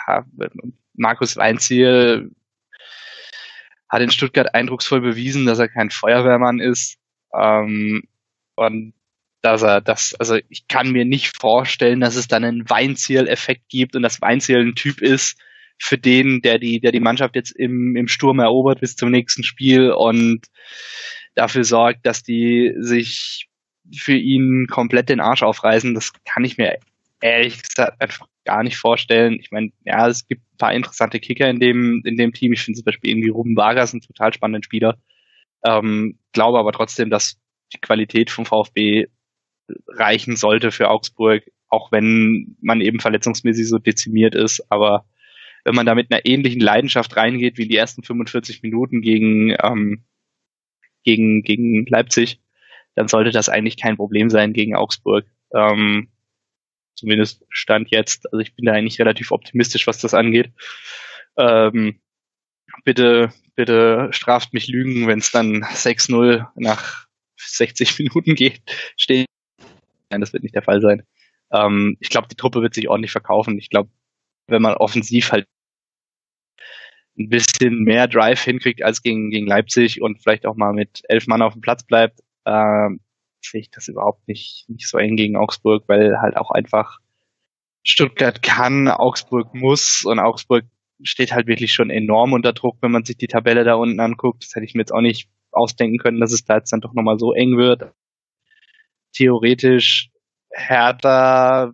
[0.08, 0.26] ja,
[0.94, 2.32] Markus Weinziel
[3.96, 6.98] hat in Stuttgart eindrucksvoll bewiesen, dass er kein Feuerwehrmann ist.
[7.34, 8.04] Ähm,
[8.56, 8.94] und
[9.42, 13.96] dass er das, also ich kann mir nicht vorstellen, dass es dann einen Weinziel-Effekt gibt
[13.96, 15.40] und dass Weinziel ein Typ ist
[15.80, 19.44] für den, der die, der die Mannschaft jetzt im, im Sturm erobert bis zum nächsten
[19.44, 20.48] Spiel und
[21.36, 23.48] dafür sorgt, dass die sich
[23.96, 25.94] für ihn komplett den Arsch aufreißen.
[25.94, 26.78] Das kann ich mir
[27.22, 29.38] ehrlich gesagt einfach gar nicht vorstellen.
[29.40, 32.54] Ich meine, ja, es gibt ein paar interessante Kicker in dem, in dem Team.
[32.54, 34.98] Ich finde zum Beispiel irgendwie Ruben Vargas ein total spannenden Spieler.
[35.66, 37.40] Ähm, glaube aber trotzdem, dass
[37.74, 39.08] die Qualität vom VfB
[39.88, 44.64] reichen sollte für Augsburg, auch wenn man eben verletzungsmäßig so dezimiert ist.
[44.70, 45.06] Aber
[45.64, 50.06] wenn man da mit einer ähnlichen Leidenschaft reingeht wie die ersten 45 Minuten gegen, ähm,
[51.04, 52.40] gegen, gegen Leipzig,
[52.94, 55.26] dann sollte das eigentlich kein Problem sein gegen Augsburg.
[55.54, 56.10] Ähm,
[56.96, 58.26] Zumindest Stand jetzt.
[58.32, 60.52] Also ich bin da eigentlich relativ optimistisch, was das angeht.
[61.38, 62.00] Ähm,
[62.84, 68.62] bitte, bitte straft mich Lügen, wenn es dann 6-0 nach 60 Minuten geht,
[68.98, 69.28] steht.
[70.10, 71.04] Nein, das wird nicht der Fall sein.
[71.52, 73.58] Ähm, ich glaube, die Truppe wird sich ordentlich verkaufen.
[73.58, 73.90] Ich glaube,
[74.48, 75.48] wenn man offensiv halt
[77.18, 81.28] ein bisschen mehr Drive hinkriegt als gegen, gegen Leipzig und vielleicht auch mal mit elf
[81.28, 83.00] Mann auf dem Platz bleibt, ähm,
[83.52, 87.00] sehe ich das überhaupt nicht, nicht so eng gegen Augsburg, weil halt auch einfach
[87.84, 90.66] Stuttgart kann, Augsburg muss und Augsburg
[91.04, 94.44] steht halt wirklich schon enorm unter Druck, wenn man sich die Tabelle da unten anguckt.
[94.44, 96.94] Das hätte ich mir jetzt auch nicht ausdenken können, dass es da jetzt dann doch
[96.94, 97.94] nochmal so eng wird.
[99.14, 100.10] Theoretisch
[100.52, 101.74] Hertha,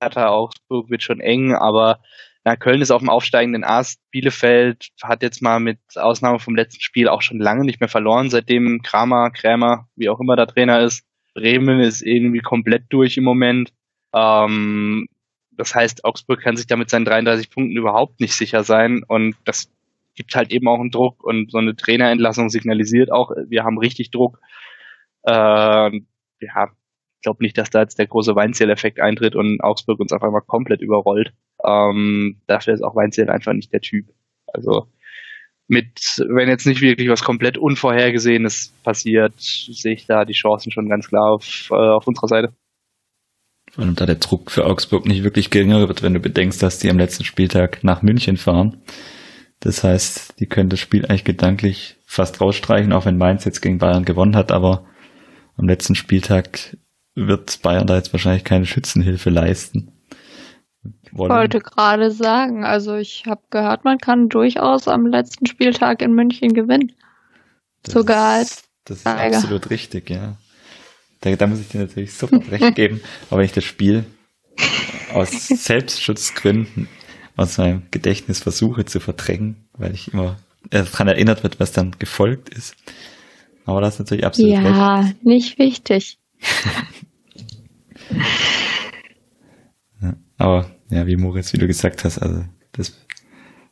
[0.00, 2.00] Hertha Augsburg wird schon eng, aber
[2.46, 4.00] na, Köln ist auf dem aufsteigenden Ast.
[4.12, 8.30] Bielefeld hat jetzt mal mit Ausnahme vom letzten Spiel auch schon lange nicht mehr verloren,
[8.30, 11.04] seitdem Kramer, Krämer, wie auch immer der Trainer ist.
[11.34, 13.72] Bremen ist irgendwie komplett durch im Moment.
[14.14, 15.08] Ähm,
[15.50, 19.34] das heißt, Augsburg kann sich da mit seinen 33 Punkten überhaupt nicht sicher sein und
[19.44, 19.68] das
[20.14, 24.12] gibt halt eben auch einen Druck und so eine Trainerentlassung signalisiert auch, wir haben richtig
[24.12, 24.38] Druck.
[25.24, 25.90] Äh, ja,
[26.40, 30.42] ich glaube nicht, dass da jetzt der große Weinziel-Effekt eintritt und Augsburg uns auf einmal
[30.42, 31.32] komplett überrollt.
[31.64, 34.06] Ähm, dafür ist auch Weinziel einfach nicht der Typ.
[34.46, 34.88] Also
[35.68, 35.98] mit,
[36.28, 41.08] wenn jetzt nicht wirklich was komplett Unvorhergesehenes passiert, sehe ich da die Chancen schon ganz
[41.08, 42.54] klar auf, äh, auf unserer Seite.
[43.76, 46.88] Allem da der Druck für Augsburg nicht wirklich geringer wird, wenn du bedenkst, dass die
[46.88, 48.80] am letzten Spieltag nach München fahren.
[49.60, 53.78] Das heißt, die können das Spiel eigentlich gedanklich fast rausstreichen, auch wenn Mainz jetzt gegen
[53.78, 54.86] Bayern gewonnen hat, aber
[55.56, 56.76] am letzten Spieltag
[57.14, 59.95] wird Bayern da jetzt wahrscheinlich keine Schützenhilfe leisten.
[61.12, 61.30] Wollen.
[61.30, 66.12] Ich wollte gerade sagen, also ich habe gehört, man kann durchaus am letzten Spieltag in
[66.12, 66.92] München gewinnen.
[67.82, 70.36] Das Sogar als ist, Das ist absolut richtig, ja.
[71.20, 73.00] Da, da muss ich dir natürlich sofort recht geben,
[73.30, 74.04] aber wenn ich das Spiel
[75.12, 76.88] aus Selbstschutzgründen
[77.36, 80.36] aus meinem Gedächtnis versuche zu verdrängen, weil ich immer
[80.70, 82.74] daran erinnert wird, was dann gefolgt ist.
[83.64, 84.76] Aber das ist natürlich absolut ja, recht.
[84.76, 86.18] Ja, nicht wichtig.
[90.00, 92.96] ja, aber ja, wie Moritz, wie du gesagt hast, also das,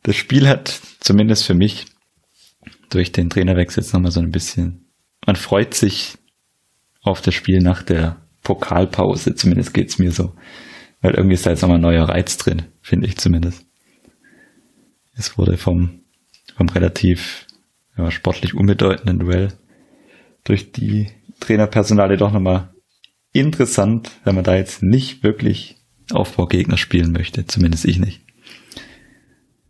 [0.03, 1.85] das Spiel hat zumindest für mich
[2.89, 4.91] durch den Trainerwechsel jetzt nochmal so ein bisschen,
[5.25, 6.17] man freut sich
[7.01, 10.35] auf das Spiel nach der Pokalpause, zumindest geht's mir so.
[11.01, 13.65] Weil irgendwie ist da jetzt nochmal ein neuer Reiz drin, finde ich zumindest.
[15.13, 16.01] Es wurde vom,
[16.55, 17.45] vom relativ
[17.97, 19.53] ja, sportlich unbedeutenden Duell
[20.43, 22.73] durch die Trainerpersonale doch nochmal
[23.33, 25.74] interessant, wenn man da jetzt nicht wirklich
[26.11, 27.45] Aufbaugegner spielen möchte.
[27.45, 28.21] Zumindest ich nicht.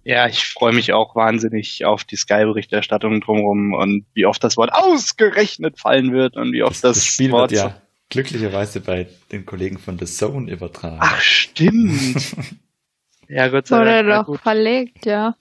[0.03, 4.71] Ja, ich freue mich auch wahnsinnig auf die Sky-Berichterstattung drumherum und wie oft das Wort
[4.71, 9.45] ausgerechnet fallen wird und wie oft das, das Spiel Wort wird ja glücklicherweise bei den
[9.45, 10.99] Kollegen von The Zone übertragen.
[10.99, 12.35] Ach, stimmt.
[13.27, 14.09] ja, Gott sei Wurde Dank.
[14.09, 14.41] doch gut.
[14.41, 15.35] verlegt, ja.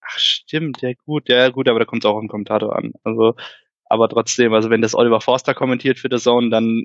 [0.00, 2.92] Ach, stimmt, ja gut, ja gut, aber da kommt es auch im Kommentator an.
[3.04, 3.36] Also,
[3.90, 6.84] aber trotzdem, also wenn das Oliver Forster kommentiert für The Zone, dann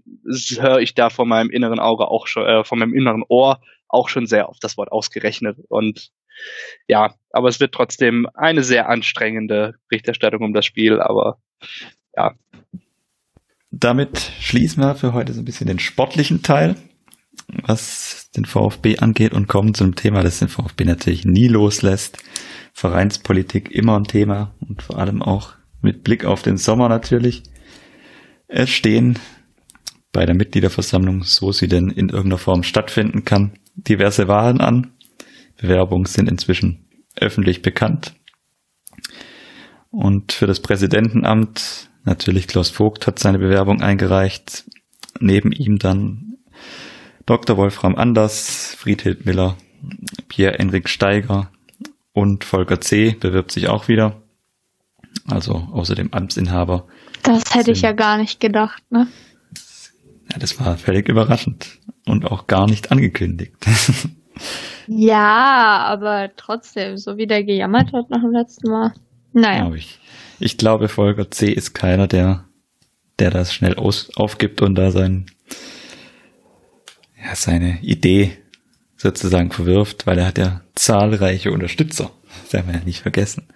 [0.60, 4.10] höre ich da von meinem inneren Auge auch schon, äh, von meinem inneren Ohr auch
[4.10, 5.60] schon sehr auf das Wort ausgerechnet.
[5.70, 6.10] Und
[6.88, 11.38] ja, aber es wird trotzdem eine sehr anstrengende Berichterstattung um das Spiel, aber
[12.18, 12.34] ja.
[13.70, 16.76] Damit schließen wir für heute so ein bisschen den sportlichen Teil,
[17.68, 22.18] was den VfB angeht und kommen zum Thema, das den VfB natürlich nie loslässt.
[22.74, 27.44] Vereinspolitik immer ein Thema und vor allem auch mit Blick auf den Sommer natürlich.
[28.48, 29.20] Es stehen
[30.12, 34.92] bei der Mitgliederversammlung, so sie denn in irgendeiner Form stattfinden kann, diverse Wahlen an.
[35.58, 38.14] Bewerbungen sind inzwischen öffentlich bekannt.
[39.90, 44.66] Und für das Präsidentenamt natürlich Klaus Vogt hat seine Bewerbung eingereicht.
[45.20, 46.38] Neben ihm dann
[47.26, 47.58] Dr.
[47.58, 49.58] Wolfram Anders, Friedhild Miller,
[50.28, 51.52] Pierre-Enrik Steiger
[52.14, 53.16] und Volker C.
[53.20, 54.22] bewirbt sich auch wieder.
[55.28, 56.88] Also außer dem Amtsinhaber.
[57.24, 59.08] Das hätte ich ja gar nicht gedacht, ne?
[60.32, 63.56] Ja, das war völlig überraschend und auch gar nicht angekündigt.
[64.88, 68.94] Ja, aber trotzdem, so wie der gejammert hat nach dem letzten Mal.
[69.34, 69.74] Naja.
[69.74, 70.00] Ich.
[70.40, 71.52] Ich glaube, Volker C.
[71.52, 72.46] ist keiner, der,
[73.20, 75.28] der das schnell aus, aufgibt und da sein,
[77.18, 78.38] ja, seine Idee
[78.98, 82.12] sozusagen verwirft, weil er hat ja zahlreiche Unterstützer.
[82.42, 83.48] Das darf man ja nicht vergessen,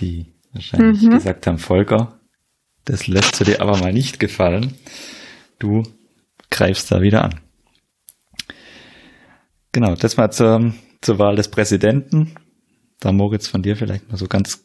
[0.00, 0.26] die
[0.56, 1.10] wahrscheinlich Mhm.
[1.10, 2.20] gesagt haben, Volker,
[2.84, 4.74] das lässt du dir aber mal nicht gefallen.
[5.58, 5.82] Du
[6.50, 7.40] greifst da wieder an.
[9.72, 12.34] Genau, das mal zur, zur Wahl des Präsidenten.
[13.00, 14.64] Da Moritz von dir vielleicht mal so ganz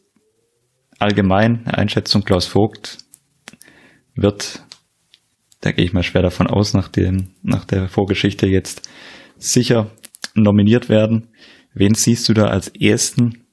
[0.98, 2.22] allgemein Einschätzung.
[2.24, 2.98] Klaus Vogt
[4.14, 4.62] wird,
[5.60, 8.88] da gehe ich mal schwer davon aus, nach, dem, nach der Vorgeschichte jetzt
[9.36, 9.90] sicher
[10.34, 11.28] nominiert werden.
[11.74, 13.44] Wen siehst du da als ersten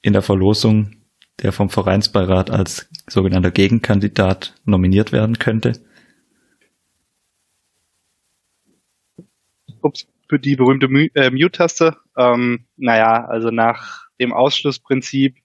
[0.00, 0.96] in der Verlosung,
[1.42, 5.72] der vom Vereinsbeirat als sogenannter Gegenkandidat nominiert werden könnte.
[9.82, 11.96] Ups, für die berühmte äh, Mute-Taste.
[12.16, 15.36] Ähm, naja, also nach dem Ausschlussprinzip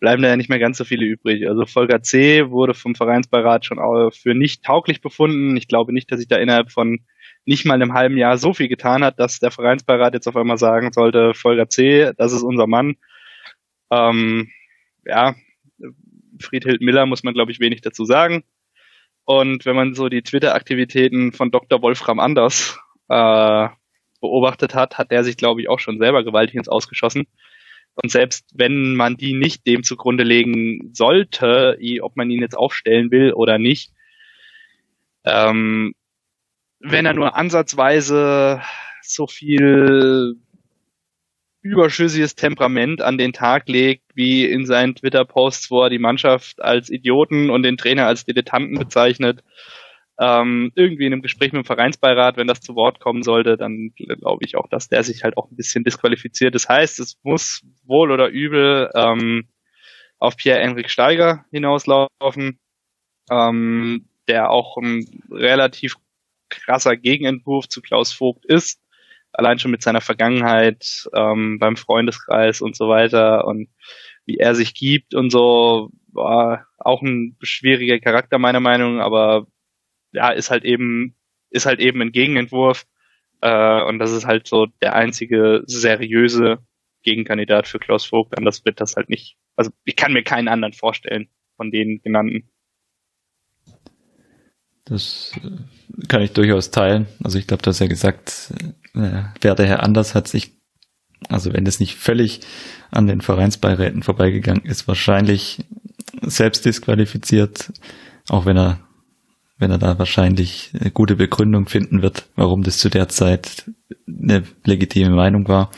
[0.00, 1.46] bleiben da ja nicht mehr ganz so viele übrig.
[1.46, 2.50] Also Volker C.
[2.50, 3.78] wurde vom Vereinsbeirat schon
[4.12, 5.56] für nicht tauglich befunden.
[5.56, 7.00] Ich glaube nicht, dass sich da innerhalb von
[7.44, 10.58] nicht mal einem halben Jahr so viel getan hat, dass der Vereinsbeirat jetzt auf einmal
[10.58, 12.96] sagen sollte, Volker C., das ist unser Mann.
[13.90, 14.50] Ähm,
[15.04, 15.34] ja,
[16.40, 18.44] Friedhild Miller muss man, glaube ich, wenig dazu sagen.
[19.24, 21.82] Und wenn man so die Twitter-Aktivitäten von Dr.
[21.82, 22.78] Wolfram Anders
[23.08, 23.68] äh,
[24.20, 27.26] beobachtet hat, hat der sich, glaube ich, auch schon selber gewaltig ins Ausgeschossen.
[27.94, 33.10] Und selbst wenn man die nicht dem zugrunde legen sollte, ob man ihn jetzt aufstellen
[33.10, 33.92] will oder nicht,
[35.24, 35.94] ähm,
[36.78, 38.62] wenn er nur ansatzweise
[39.02, 40.36] so viel
[41.62, 46.88] überschüssiges Temperament an den Tag legt, wie in seinen Twitter-Posts, wo er die Mannschaft als
[46.88, 49.42] Idioten und den Trainer als Dilettanten bezeichnet,
[50.18, 53.92] ähm, irgendwie in einem Gespräch mit dem Vereinsbeirat, wenn das zu Wort kommen sollte, dann
[53.96, 56.54] glaube ich auch, dass der sich halt auch ein bisschen disqualifiziert.
[56.54, 59.48] Das heißt, es muss wohl oder übel ähm,
[60.18, 62.58] auf Pierre-Enrik Steiger hinauslaufen,
[63.30, 65.96] ähm, der auch ein relativ
[66.50, 68.78] krasser Gegenentwurf zu Klaus Vogt ist.
[69.32, 73.68] Allein schon mit seiner Vergangenheit ähm, beim Freundeskreis und so weiter und
[74.26, 79.46] wie er sich gibt und so, war auch ein schwieriger Charakter meiner Meinung, nach, aber
[80.12, 81.16] ja, ist halt eben,
[81.50, 82.86] ist halt eben ein Gegenentwurf.
[83.40, 86.58] Äh, und das ist halt so der einzige seriöse
[87.02, 88.36] Gegenkandidat für Klaus Vogt.
[88.36, 89.36] Anders wird das halt nicht.
[89.56, 92.49] Also ich kann mir keinen anderen vorstellen von den genannten.
[94.90, 97.06] Das äh, kann ich durchaus teilen.
[97.22, 98.52] Also ich glaube, dass er gesagt,
[98.94, 100.52] äh, Werder Herr Anders hat sich,
[101.28, 102.40] also wenn das nicht völlig
[102.90, 105.64] an den Vereinsbeiräten vorbeigegangen ist, wahrscheinlich
[106.22, 107.72] selbst disqualifiziert,
[108.28, 108.80] auch wenn er
[109.58, 113.70] wenn er da wahrscheinlich eine gute Begründung finden wird, warum das zu der Zeit
[114.08, 115.70] eine legitime Meinung war.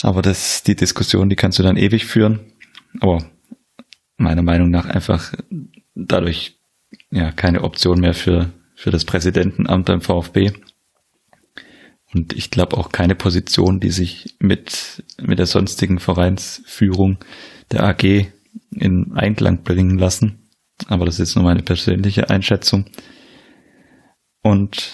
[0.00, 2.40] Aber das, die Diskussion, die kannst du dann ewig führen.
[3.00, 3.22] Aber
[4.16, 5.34] meiner Meinung nach einfach
[5.94, 6.61] dadurch
[7.10, 10.52] ja keine Option mehr für, für das Präsidentenamt beim VfB.
[12.14, 17.18] Und ich glaube auch keine Position, die sich mit, mit der sonstigen Vereinsführung
[17.70, 18.26] der AG
[18.70, 20.50] in Einklang bringen lassen.
[20.88, 22.86] Aber das ist jetzt nur meine persönliche Einschätzung.
[24.42, 24.90] Und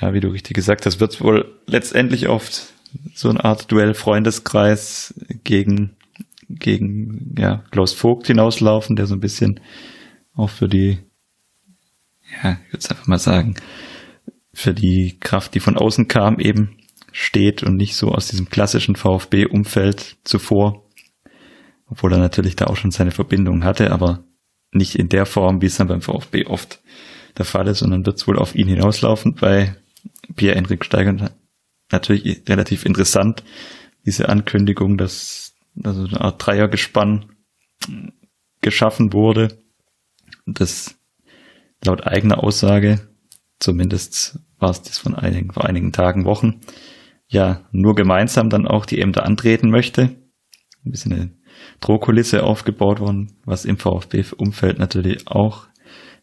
[0.00, 2.72] ja, wie du richtig gesagt hast, wird wohl letztendlich oft
[3.14, 5.14] so eine Art Duell-Freundeskreis
[5.44, 5.96] gegen,
[6.48, 9.60] gegen ja, Klaus Vogt hinauslaufen, der so ein bisschen
[10.34, 10.98] auch für die,
[12.42, 13.56] ja, ich würde einfach mal sagen,
[14.52, 16.76] für die Kraft, die von außen kam, eben
[17.12, 20.84] steht und nicht so aus diesem klassischen VfB-Umfeld zuvor.
[21.86, 24.24] Obwohl er natürlich da auch schon seine Verbindung hatte, aber
[24.72, 26.80] nicht in der Form, wie es dann beim VfB oft
[27.36, 29.34] der Fall ist, sondern wird es wohl auf ihn hinauslaufen.
[29.34, 29.76] Bei
[30.34, 31.30] Pierre-Enrik Steiger
[31.90, 33.44] natürlich relativ interessant,
[34.06, 37.26] diese Ankündigung, dass also eine Art Dreiergespann
[38.60, 39.58] geschaffen wurde.
[40.46, 40.94] Das
[41.84, 43.00] laut eigener Aussage,
[43.58, 46.60] zumindest war es das von einigen, vor einigen Tagen, Wochen,
[47.28, 50.02] ja, nur gemeinsam dann auch die Ämter antreten möchte.
[50.84, 51.32] Ein bisschen eine
[51.80, 55.66] Drohkulisse aufgebaut worden, was im VfB-Umfeld natürlich auch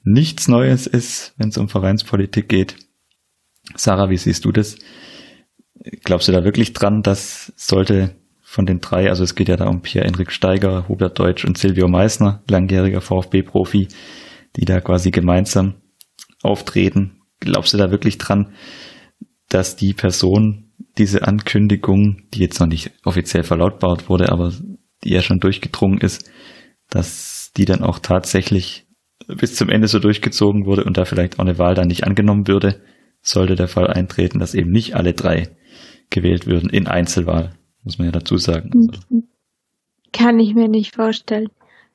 [0.03, 2.75] nichts Neues ist, wenn es um Vereinspolitik geht.
[3.75, 4.77] Sarah, wie siehst du das?
[6.03, 9.67] Glaubst du da wirklich dran, dass sollte von den drei, also es geht ja da
[9.67, 13.87] um Pierre-Enrik Steiger, Hubert Deutsch und Silvio Meissner, langjähriger VfB-Profi,
[14.59, 15.75] die da quasi gemeinsam
[16.43, 17.21] auftreten.
[17.39, 18.53] Glaubst du da wirklich dran,
[19.47, 24.53] dass die Person diese Ankündigung, die jetzt noch nicht offiziell verlautbart wurde, aber
[25.03, 26.29] die ja schon durchgedrungen ist,
[26.89, 28.85] dass die dann auch tatsächlich
[29.27, 32.47] bis zum Ende so durchgezogen wurde und da vielleicht auch eine Wahl dann nicht angenommen
[32.47, 32.81] würde,
[33.21, 35.55] sollte der Fall eintreten, dass eben nicht alle drei
[36.09, 37.53] gewählt würden in Einzelwahl,
[37.83, 38.71] muss man ja dazu sagen.
[40.11, 41.49] Kann ich mir nicht vorstellen.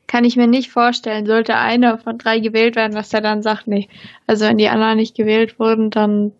[0.07, 3.67] Kann ich mir nicht vorstellen, sollte einer von drei gewählt werden, dass er dann sagt,
[3.67, 3.89] nee.
[4.27, 6.33] Also wenn die anderen nicht gewählt wurden, dann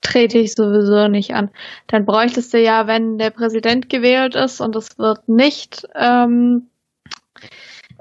[0.00, 1.50] trete ich sowieso nicht an.
[1.86, 6.68] Dann bräuchtest du ja, wenn der Präsident gewählt ist und es wird nicht, ähm,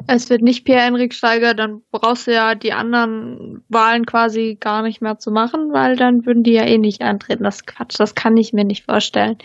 [0.05, 5.01] es wird nicht Pierre-Enrik Steiger, dann brauchst du ja die anderen Wahlen quasi gar nicht
[5.01, 7.43] mehr zu machen, weil dann würden die ja eh nicht antreten.
[7.43, 9.37] Das ist Quatsch, das kann ich mir nicht vorstellen.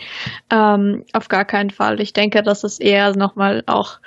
[0.51, 1.99] Ähm, auf gar keinen Fall.
[1.99, 3.99] Ich denke, das ist eher nochmal auch,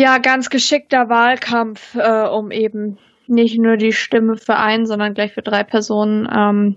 [0.00, 2.96] ja, ganz geschickter Wahlkampf, äh, um eben
[3.26, 6.76] nicht nur die Stimme für einen, sondern gleich für drei Personen ähm,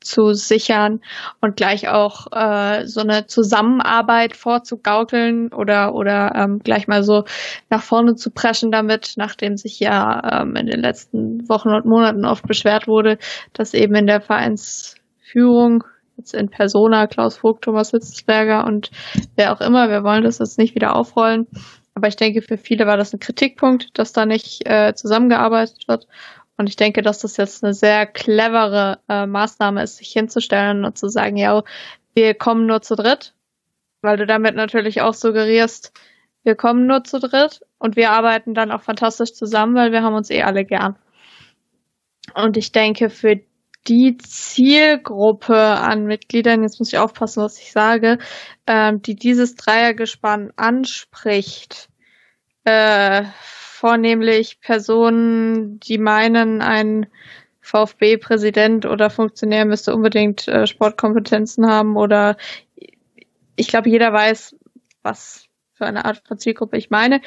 [0.00, 1.00] zu sichern
[1.40, 7.24] und gleich auch äh, so eine Zusammenarbeit vorzugaukeln oder oder ähm, gleich mal so
[7.68, 12.24] nach vorne zu preschen damit, nachdem sich ja ähm, in den letzten Wochen und Monaten
[12.24, 13.18] oft beschwert wurde,
[13.54, 15.82] dass eben in der Vereins Führung,
[16.16, 18.92] jetzt in Persona, Klaus Vogt, Thomas Hitzelsberger und
[19.34, 21.48] wer auch immer, wir wollen das jetzt nicht wieder aufrollen.
[21.96, 26.06] Aber ich denke, für viele war das ein Kritikpunkt, dass da nicht äh, zusammengearbeitet wird.
[26.58, 30.98] Und ich denke, dass das jetzt eine sehr clevere äh, Maßnahme ist, sich hinzustellen und
[30.98, 31.64] zu sagen, ja,
[32.14, 33.34] wir kommen nur zu dritt,
[34.02, 35.94] weil du damit natürlich auch suggerierst,
[36.44, 40.14] wir kommen nur zu dritt und wir arbeiten dann auch fantastisch zusammen, weil wir haben
[40.14, 40.96] uns eh alle gern.
[42.34, 43.40] Und ich denke, für
[43.88, 48.18] die Zielgruppe an Mitgliedern, jetzt muss ich aufpassen, was ich sage,
[48.66, 51.88] ähm, die dieses Dreiergespann anspricht,
[52.64, 57.06] äh, vornehmlich Personen, die meinen, ein
[57.60, 62.36] VfB-Präsident oder Funktionär müsste unbedingt äh, Sportkompetenzen haben oder
[63.56, 64.56] ich glaube, jeder weiß,
[65.02, 67.20] was für eine Art von Zielgruppe ich meine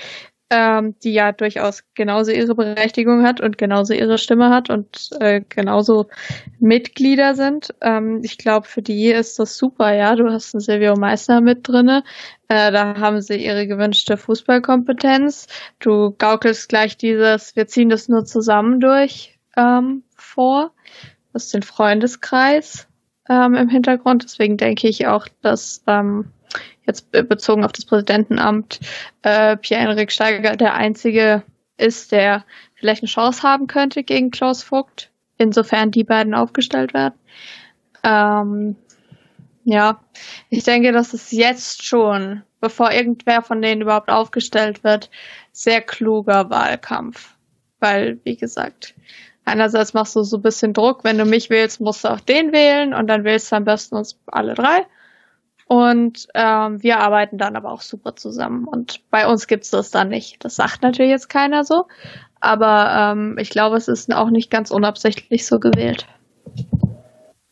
[0.50, 5.42] ähm, die ja durchaus genauso ihre Berechtigung hat und genauso ihre Stimme hat und äh,
[5.48, 6.08] genauso
[6.60, 7.74] Mitglieder sind.
[7.82, 10.16] Ähm, ich glaube, für die ist das super, ja.
[10.16, 12.04] Du hast einen Silvio Meister mit drinne.
[12.48, 15.48] Äh, da haben sie ihre gewünschte Fußballkompetenz.
[15.80, 20.72] Du gaukelst gleich dieses, wir ziehen das nur zusammen durch ähm, vor.
[21.32, 22.88] Das ist den Freundeskreis
[23.30, 24.24] ähm, im Hintergrund.
[24.24, 26.32] Deswegen denke ich auch, dass ähm,
[26.86, 28.80] jetzt bezogen auf das Präsidentenamt,
[29.22, 31.44] äh, Pierre-Henrik Steiger der einzige
[31.78, 32.46] ist, der
[32.76, 37.16] vielleicht eine Chance haben könnte gegen Klaus Vogt, insofern die beiden aufgestellt werden.
[38.04, 38.76] Ähm,
[39.64, 40.00] ja,
[40.50, 45.10] ich denke, dass es jetzt schon, bevor irgendwer von denen überhaupt aufgestellt wird,
[45.52, 47.36] sehr kluger Wahlkampf.
[47.80, 48.96] Weil, wie gesagt,
[49.46, 52.52] einerseits machst du so ein bisschen Druck, wenn du mich wählst, musst du auch den
[52.52, 54.86] wählen und dann wählst du am besten uns alle drei.
[55.70, 58.66] Und ähm, wir arbeiten dann aber auch super zusammen.
[58.66, 60.44] Und bei uns gibt's das dann nicht.
[60.44, 61.86] Das sagt natürlich jetzt keiner so.
[62.40, 66.08] Aber ähm, ich glaube, es ist auch nicht ganz unabsichtlich so gewählt.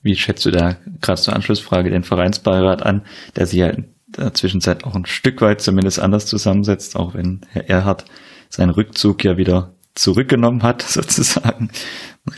[0.02, 3.06] Wie schätzt du da gerade zur Anschlussfrage den Vereinsbeirat an,
[3.36, 7.42] der sich ja in der Zwischenzeit auch ein Stück weit zumindest anders zusammensetzt, auch wenn
[7.52, 8.06] Herr Erhard
[8.50, 11.70] seinen Rückzug ja wieder zurückgenommen hat, sozusagen.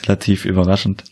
[0.04, 1.06] Relativ überraschend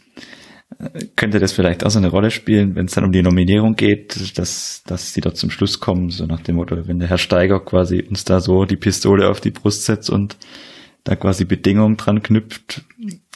[1.16, 4.38] könnte das vielleicht auch so eine Rolle spielen, wenn es dann um die Nominierung geht,
[4.38, 7.60] dass, dass sie dort zum Schluss kommen, so nach dem Motto, wenn der Herr Steiger
[7.60, 10.38] quasi uns da so die Pistole auf die Brust setzt und
[11.04, 12.84] da quasi Bedingungen dran knüpft,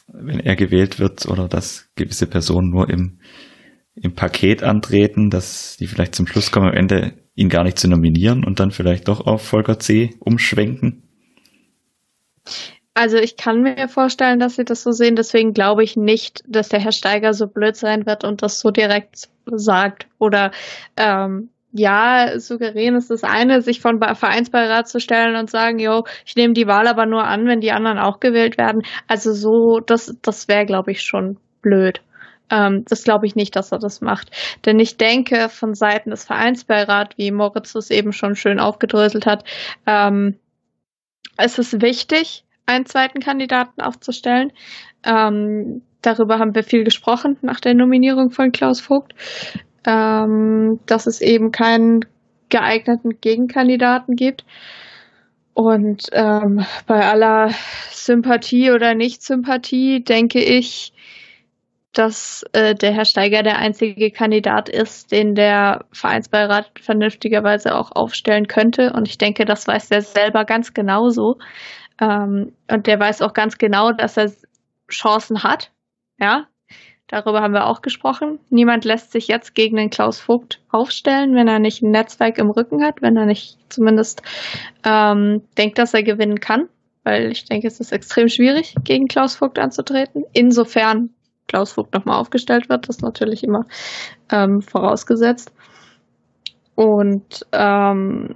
[0.08, 3.20] wenn er gewählt wird oder dass gewisse Personen nur im,
[3.96, 7.88] im Paket antreten, dass die vielleicht zum Schluss kommen, am Ende ihn gar nicht zu
[7.88, 10.16] nominieren und dann vielleicht doch auf Volker C.
[10.20, 11.04] umschwenken?
[12.94, 15.16] Also ich kann mir vorstellen, dass sie das so sehen.
[15.16, 18.70] Deswegen glaube ich nicht, dass der Herr Steiger so blöd sein wird und das so
[18.70, 20.08] direkt sagt.
[20.20, 20.52] Oder
[20.98, 26.36] ähm, ja, suggerieren ist das eine, sich von Vereinsbeirat zu stellen und sagen, yo, ich
[26.36, 28.82] nehme die Wahl aber nur an, wenn die anderen auch gewählt werden.
[29.08, 32.02] Also so, das, das wäre, glaube ich, schon blöd.
[32.50, 34.32] Ähm, das glaube ich nicht, dass er das macht.
[34.66, 39.46] Denn ich denke, von Seiten des Vereinsbeirat, wie Moritz es eben schon schön aufgedröselt hat,
[39.86, 40.38] ähm,
[41.38, 44.52] es ist wichtig, einen zweiten Kandidaten aufzustellen.
[45.04, 49.14] Ähm, darüber haben wir viel gesprochen nach der Nominierung von Klaus Vogt,
[49.86, 52.06] ähm, dass es eben keinen
[52.50, 54.46] geeigneten Gegenkandidaten gibt.
[55.54, 57.52] Und ähm, bei aller
[57.92, 60.94] Sympathie oder Nicht-Sympathie denke ich,
[61.94, 68.48] dass äh, der Herr Steiger der einzige Kandidat ist, den der Vereinsbeirat vernünftigerweise auch aufstellen
[68.48, 68.94] könnte.
[68.94, 71.38] Und ich denke, das weiß er selber ganz genauso.
[72.02, 74.32] Ähm, und der weiß auch ganz genau, dass er
[74.90, 75.72] Chancen hat.
[76.20, 76.48] Ja,
[77.08, 78.40] darüber haben wir auch gesprochen.
[78.50, 82.50] Niemand lässt sich jetzt gegen den Klaus Vogt aufstellen, wenn er nicht ein Netzwerk im
[82.50, 84.24] Rücken hat, wenn er nicht zumindest
[84.84, 86.68] ähm, denkt, dass er gewinnen kann.
[87.04, 90.24] Weil ich denke, es ist extrem schwierig, gegen Klaus Vogt anzutreten.
[90.34, 91.10] Insofern
[91.48, 93.66] Klaus Vogt nochmal aufgestellt wird, das natürlich immer
[94.32, 95.52] ähm, vorausgesetzt.
[96.76, 98.30] Und ähm,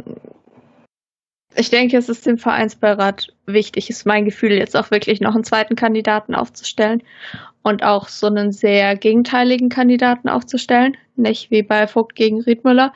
[1.58, 5.44] ich denke, es ist dem Vereinsbeirat wichtig, ist mein Gefühl, jetzt auch wirklich noch einen
[5.44, 7.04] zweiten Kandidaten aufzustellen
[7.64, 12.94] und auch so einen sehr gegenteiligen Kandidaten aufzustellen, nicht wie bei Vogt gegen Riedmüller,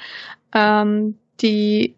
[0.54, 1.96] ähm, die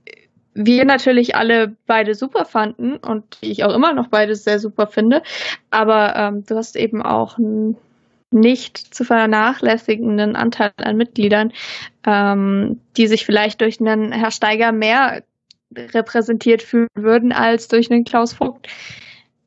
[0.53, 4.87] wir natürlich alle beide super fanden und die ich auch immer noch beide sehr super
[4.87, 5.23] finde,
[5.69, 7.77] aber ähm, du hast eben auch einen
[8.31, 11.51] nicht zu vernachlässigenden Anteil an Mitgliedern,
[12.05, 15.23] ähm, die sich vielleicht durch einen Herr Steiger mehr
[15.75, 18.67] repräsentiert fühlen würden als durch einen Klaus Vogt.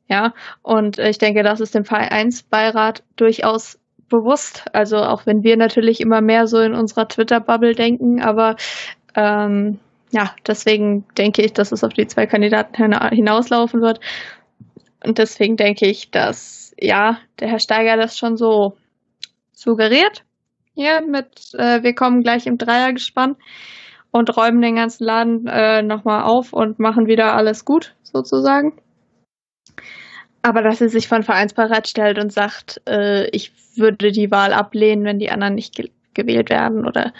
[0.07, 4.65] Ja, und ich denke, das ist dem Vereinsbeirat durchaus bewusst.
[4.73, 8.55] Also auch wenn wir natürlich immer mehr so in unserer Twitter-Bubble denken, aber
[9.15, 9.79] ähm,
[10.11, 13.99] ja, deswegen denke ich, dass es auf die zwei Kandidaten hinauslaufen wird.
[15.03, 18.77] Und deswegen denke ich, dass ja, der Herr Steiger das schon so
[19.53, 20.23] suggeriert
[20.75, 23.37] hier mit, äh, wir kommen gleich im Dreier gespannt
[24.15, 28.79] und räumen den ganzen Laden äh, nochmal auf und machen wieder alles gut, sozusagen.
[30.41, 35.03] Aber dass er sich von Vereinsbeirat stellt und sagt, äh, ich würde die Wahl ablehnen,
[35.03, 36.87] wenn die anderen nicht ge gewählt werden.
[36.87, 37.11] Oder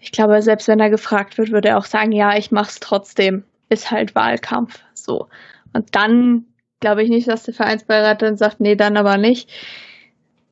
[0.00, 3.44] ich glaube, selbst wenn er gefragt wird, würde er auch sagen, ja, ich mach's trotzdem.
[3.68, 4.80] Ist halt Wahlkampf.
[4.94, 5.28] So.
[5.74, 6.46] Und dann
[6.80, 9.52] glaube ich nicht, dass der Vereinsbeirat dann sagt, nee, dann aber nicht.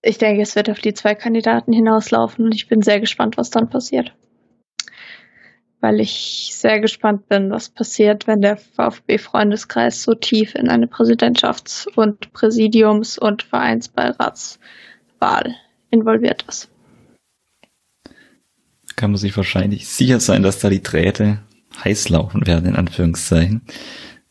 [0.02, 3.48] Ich denke, es wird auf die zwei Kandidaten hinauslaufen und ich bin sehr gespannt, was
[3.48, 4.12] dann passiert
[5.82, 11.88] weil ich sehr gespannt bin, was passiert, wenn der VfB-Freundeskreis so tief in eine Präsidentschafts-
[11.88, 15.56] und Präsidiums- und Vereinsbeiratswahl
[15.90, 16.70] involviert ist.
[18.94, 21.40] Kann man sich wahrscheinlich sicher sein, dass da die Drähte
[21.82, 23.62] heiß laufen werden, in Anführungszeichen.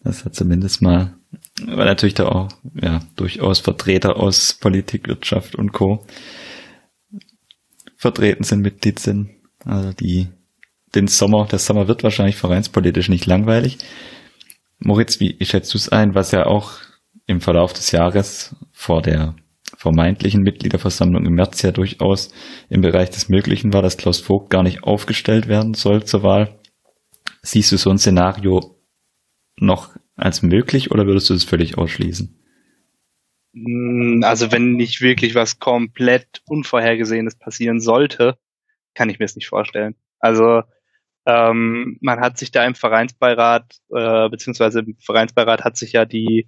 [0.04, 1.16] Das hat zumindest mal,
[1.66, 2.48] weil natürlich da auch
[2.82, 6.06] ja, durchaus Vertreter aus Politik, Wirtschaft und Co.
[7.98, 9.32] vertreten sind, Mitglied sind.
[9.66, 10.30] Also die
[10.96, 13.78] den Sommer, der Sommer wird wahrscheinlich vereinspolitisch nicht langweilig.
[14.80, 16.74] Moritz, wie schätzt du es ein, was ja auch
[17.28, 19.36] im Verlauf des Jahres vor der
[19.78, 22.32] vermeintlichen Mitgliederversammlung im März ja durchaus
[22.70, 26.60] im Bereich des Möglichen war, dass Klaus Vogt gar nicht aufgestellt werden soll zur Wahl.
[27.42, 28.76] Siehst du so ein Szenario
[29.58, 32.38] noch als möglich oder würdest du es völlig ausschließen?
[33.54, 38.38] Mm, also wenn nicht wirklich was komplett Unvorhergesehenes passieren sollte,
[38.94, 39.96] kann ich mir es nicht vorstellen.
[40.20, 40.62] Also
[41.26, 46.48] ähm, man hat sich da im Vereinsbeirat, äh, beziehungsweise im Vereinsbeirat hat sich ja die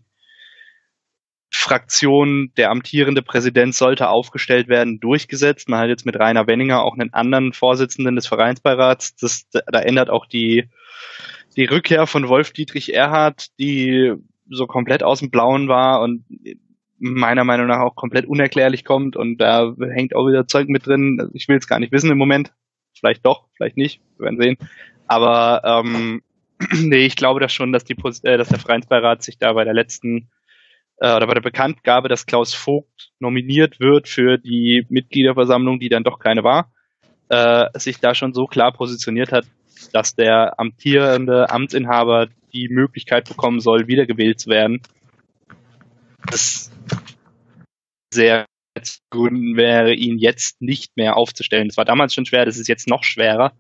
[1.52, 5.70] Fraktion, der amtierende Präsident sollte aufgestellt werden, durchgesetzt.
[5.70, 9.16] Man hat jetzt mit Rainer Wenninger auch einen anderen Vorsitzenden des Vereinsbeirats.
[9.16, 10.70] Das, da ändert auch die,
[11.56, 14.14] die Rückkehr von Wolf Dietrich Erhard, die
[14.50, 16.26] so komplett aus dem Blauen war und
[16.98, 21.30] meiner Meinung nach auch komplett unerklärlich kommt und da hängt auch wieder Zeug mit drin.
[21.34, 22.52] Ich will es gar nicht wissen im Moment,
[23.04, 24.58] Vielleicht doch, vielleicht nicht, wir werden sehen.
[25.08, 26.22] Aber ähm,
[26.72, 29.74] nee, ich glaube das schon, dass, die, äh, dass der Vereinsbeirat sich da bei der
[29.74, 30.30] letzten
[31.02, 36.06] äh, oder bei der Bekanntgabe, dass Klaus Vogt nominiert wird für die Mitgliederversammlung, die dann
[36.06, 36.72] doch keine war,
[37.28, 39.46] äh, sich da schon so klar positioniert hat,
[39.92, 44.82] dass der amtierende Amtsinhaber die Möglichkeit bekommen soll, wiedergewählt zu werden.
[46.32, 46.72] Das
[48.14, 48.46] sehr
[49.10, 51.68] Gründen wäre, ihn jetzt nicht mehr aufzustellen.
[51.68, 53.54] Das war damals schon schwer, das ist jetzt noch schwerer.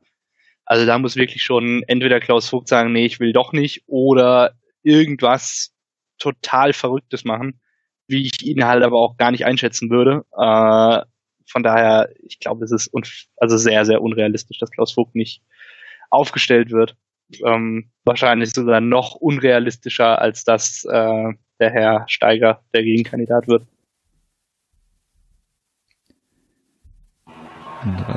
[0.65, 4.53] Also da muss wirklich schon entweder Klaus Vogt sagen, nee, ich will doch nicht, oder
[4.81, 5.73] irgendwas
[6.17, 7.59] total Verrücktes machen,
[8.07, 10.25] wie ich ihn halt aber auch gar nicht einschätzen würde.
[10.37, 11.05] Äh,
[11.49, 12.91] von daher, ich glaube, es ist
[13.37, 15.41] also sehr, sehr unrealistisch, dass Klaus Vogt nicht
[16.09, 16.95] aufgestellt wird.
[17.45, 23.65] Ähm, wahrscheinlich sogar noch unrealistischer, als dass äh, der Herr Steiger der Gegenkandidat wird.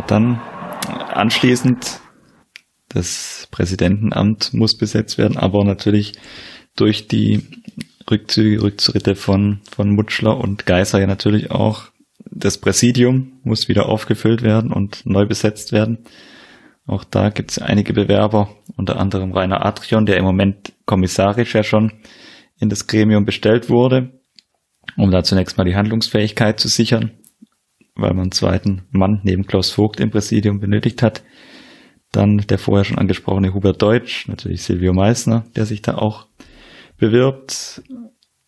[0.06, 0.40] Dann
[0.88, 2.00] anschließend
[2.88, 6.14] das Präsidentenamt muss besetzt werden, aber natürlich
[6.76, 7.42] durch die
[8.10, 11.88] Rückzüge, Rücktritte von, von Mutschler und Geiser ja natürlich auch
[12.30, 15.98] das Präsidium muss wieder aufgefüllt werden und neu besetzt werden.
[16.86, 21.64] Auch da gibt es einige Bewerber, unter anderem Rainer Adrian, der im Moment kommissarisch ja
[21.64, 21.92] schon
[22.58, 24.20] in das Gremium bestellt wurde,
[24.96, 27.10] um da zunächst mal die Handlungsfähigkeit zu sichern
[27.96, 31.22] weil man einen zweiten Mann neben Klaus Vogt im Präsidium benötigt hat.
[32.12, 36.26] Dann der vorher schon angesprochene Hubert Deutsch, natürlich Silvio Meissner, der sich da auch
[36.98, 37.82] bewirbt.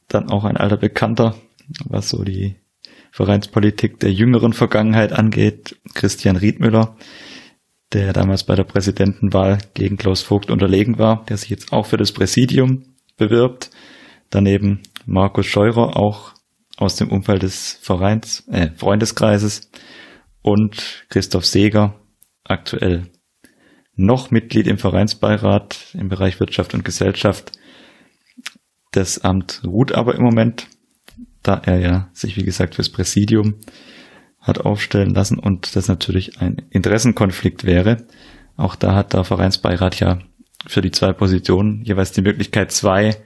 [0.08, 1.34] Dann auch ein alter Bekannter,
[1.84, 2.56] was so die
[3.10, 6.96] Vereinspolitik der jüngeren Vergangenheit angeht, Christian Riedmüller,
[7.92, 11.96] der damals bei der Präsidentenwahl gegen Klaus Vogt unterlegen war, der sich jetzt auch für
[11.96, 12.84] das Präsidium
[13.16, 13.70] bewirbt.
[14.30, 16.34] Daneben Markus Scheurer, auch
[16.78, 19.70] aus dem Umfeld des Vereins, äh, Freundeskreises
[20.42, 21.94] und Christoph Seeger,
[22.44, 23.06] aktuell
[23.94, 27.52] noch Mitglied im Vereinsbeirat im Bereich Wirtschaft und Gesellschaft.
[28.92, 30.68] Das Amt ruht aber im Moment,
[31.42, 33.56] da er ja sich, wie gesagt, fürs Präsidium
[34.40, 38.06] hat aufstellen lassen und das natürlich ein Interessenkonflikt wäre.
[38.56, 40.20] Auch da hat der Vereinsbeirat ja
[40.66, 43.16] für die zwei Positionen jeweils die Möglichkeit, zwei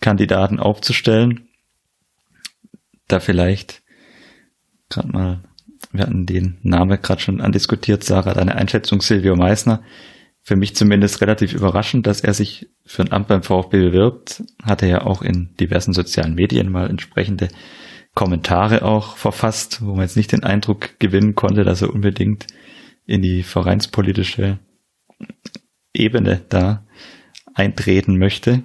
[0.00, 1.47] Kandidaten aufzustellen
[3.08, 3.82] da vielleicht
[4.88, 5.40] gerade mal,
[5.92, 9.82] wir hatten den Namen gerade schon andiskutiert, Sarah, deine Einschätzung Silvio Meissner.
[10.42, 14.42] Für mich zumindest relativ überraschend, dass er sich für ein Amt beim VfB bewirbt.
[14.62, 17.48] Hat er ja auch in diversen sozialen Medien mal entsprechende
[18.14, 22.46] Kommentare auch verfasst, wo man jetzt nicht den Eindruck gewinnen konnte, dass er unbedingt
[23.04, 24.58] in die vereinspolitische
[25.92, 26.86] Ebene da
[27.54, 28.62] eintreten möchte.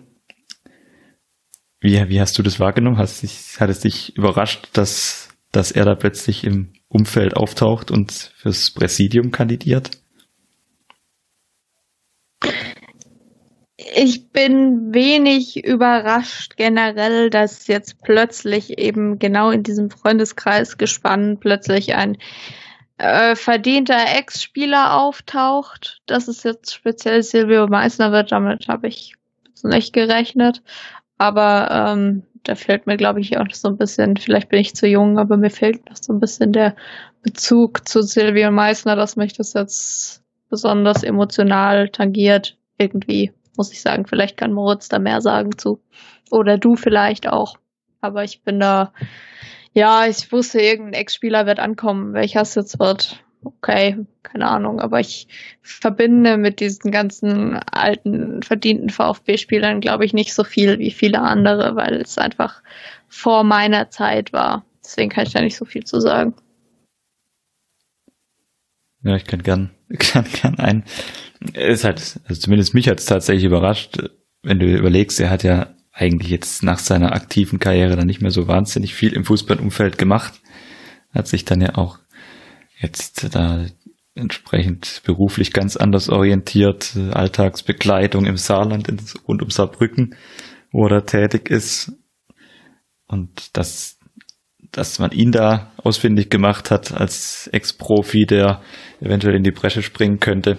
[1.84, 2.98] Wie, wie hast du das wahrgenommen?
[2.98, 8.12] Hast dich, hat es dich überrascht, dass dass er da plötzlich im Umfeld auftaucht und
[8.12, 9.92] fürs Präsidium kandidiert?
[13.96, 21.94] Ich bin wenig überrascht generell, dass jetzt plötzlich eben genau in diesem Freundeskreis gespannt plötzlich
[21.94, 22.18] ein
[22.98, 26.02] äh, verdienter Ex-Spieler auftaucht.
[26.08, 29.14] Dass es jetzt speziell Silvio Meissner wird, damit habe ich
[29.62, 30.64] nicht gerechnet.
[31.18, 34.88] Aber ähm, da fehlt mir, glaube ich, auch so ein bisschen, vielleicht bin ich zu
[34.88, 36.76] jung, aber mir fehlt noch so ein bisschen der
[37.22, 44.06] Bezug zu Silvio Meissner, dass mich das jetzt besonders emotional tangiert, irgendwie, muss ich sagen.
[44.06, 45.82] Vielleicht kann Moritz da mehr sagen zu.
[46.30, 47.56] Oder du vielleicht auch.
[48.02, 48.94] Aber ich bin da,
[49.72, 52.14] ja, ich wusste, irgendein Ex-Spieler wird ankommen.
[52.14, 54.80] Welcher es jetzt wird, okay, keine Ahnung.
[54.80, 55.28] Aber ich
[55.62, 61.76] verbinde mit diesen ganzen alten, verdienten VfB-Spielern, glaube ich, nicht so viel wie viele andere,
[61.76, 62.62] weil es einfach
[63.08, 64.66] vor meiner Zeit war.
[64.84, 66.34] Deswegen kann ich da nicht so viel zu sagen.
[69.04, 70.84] Ja, ich kann gern, kann gern ein.
[71.54, 73.98] Es ist halt, also zumindest mich hat es tatsächlich überrascht,
[74.44, 78.32] wenn du überlegst, er hat ja eigentlich jetzt nach seiner aktiven Karriere dann nicht mehr
[78.32, 80.42] so wahnsinnig viel im Fußballumfeld gemacht.
[81.14, 82.00] Hat sich dann ja auch
[82.84, 83.66] jetzt da
[84.16, 88.88] entsprechend beruflich ganz anders orientiert, Alltagsbekleidung im Saarland
[89.28, 90.16] rund um Saarbrücken,
[90.72, 91.94] wo er tätig ist.
[93.08, 93.98] Und dass,
[94.72, 98.62] dass man ihn da ausfindig gemacht hat als Ex-Profi, der
[99.02, 100.58] eventuell in die Bresche springen könnte,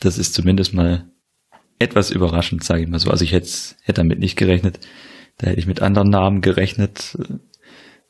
[0.00, 1.06] das ist zumindest mal
[1.78, 3.10] etwas überraschend, sage ich mal so.
[3.10, 3.48] Also ich hätte,
[3.82, 4.80] hätte damit nicht gerechnet.
[5.38, 7.16] Da hätte ich mit anderen Namen gerechnet.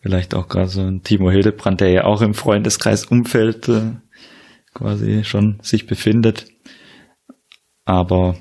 [0.06, 3.90] Vielleicht auch gerade so ein Timo Hildebrand, der ja auch im Freundeskreis Umfeld äh,
[4.72, 6.46] quasi schon sich befindet.
[7.84, 8.36] Aber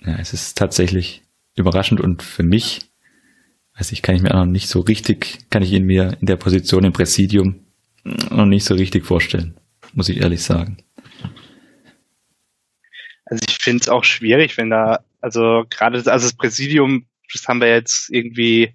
[0.00, 1.22] ja, es ist tatsächlich
[1.54, 2.80] überraschend und für mich,
[3.76, 6.26] weiß ich, kann ich mir auch noch nicht so richtig, kann ich ihn mir in
[6.26, 7.60] der Position im Präsidium
[8.02, 9.56] noch nicht so richtig vorstellen,
[9.92, 10.78] muss ich ehrlich sagen.
[13.24, 17.60] Also ich finde es auch schwierig, wenn da, also gerade also das Präsidium, das haben
[17.60, 18.74] wir jetzt irgendwie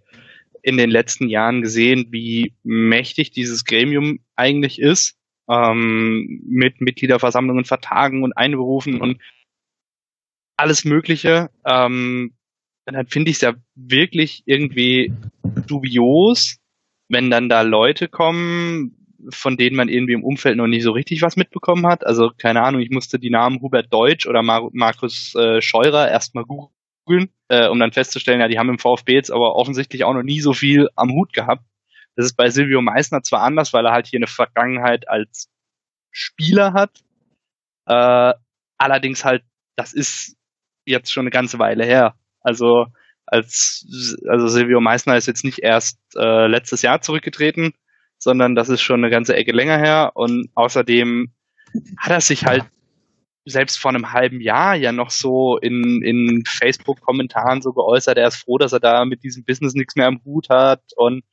[0.64, 5.18] in den letzten Jahren gesehen, wie mächtig dieses Gremium eigentlich ist,
[5.50, 9.22] ähm, mit Mitgliederversammlungen vertagen und einberufen und
[10.58, 11.50] alles Mögliche.
[11.66, 12.34] Ähm,
[12.86, 15.14] dann finde ich es ja wirklich irgendwie
[15.68, 16.58] dubios,
[17.10, 21.22] wenn dann da Leute kommen, von denen man irgendwie im Umfeld noch nicht so richtig
[21.22, 22.06] was mitbekommen hat.
[22.06, 26.46] Also keine Ahnung, ich musste die Namen Hubert Deutsch oder Mar Markus äh, Scheurer erstmal
[26.46, 30.24] googeln, äh, um dann festzustellen, ja, die haben im VfB jetzt aber offensichtlich auch noch
[30.24, 31.64] nie so viel am Hut gehabt.
[32.16, 35.50] Das ist bei Silvio Meissner zwar anders, weil er halt hier eine Vergangenheit als
[36.12, 37.00] Spieler hat,
[37.88, 38.34] äh,
[38.78, 39.44] allerdings halt,
[39.76, 40.36] das ist
[40.86, 42.16] jetzt schon eine ganze Weile her.
[42.42, 42.86] Also
[43.26, 43.86] als
[44.28, 47.74] also Silvio Meissner ist jetzt nicht erst äh, letztes Jahr zurückgetreten,
[48.18, 50.12] sondern das ist schon eine ganze Ecke länger her.
[50.16, 51.34] Und außerdem
[51.98, 52.66] hat er sich halt
[53.46, 58.38] selbst vor einem halben Jahr ja noch so in, in Facebook-Kommentaren so geäußert, er ist
[58.38, 61.24] froh, dass er da mit diesem Business nichts mehr am Hut hat und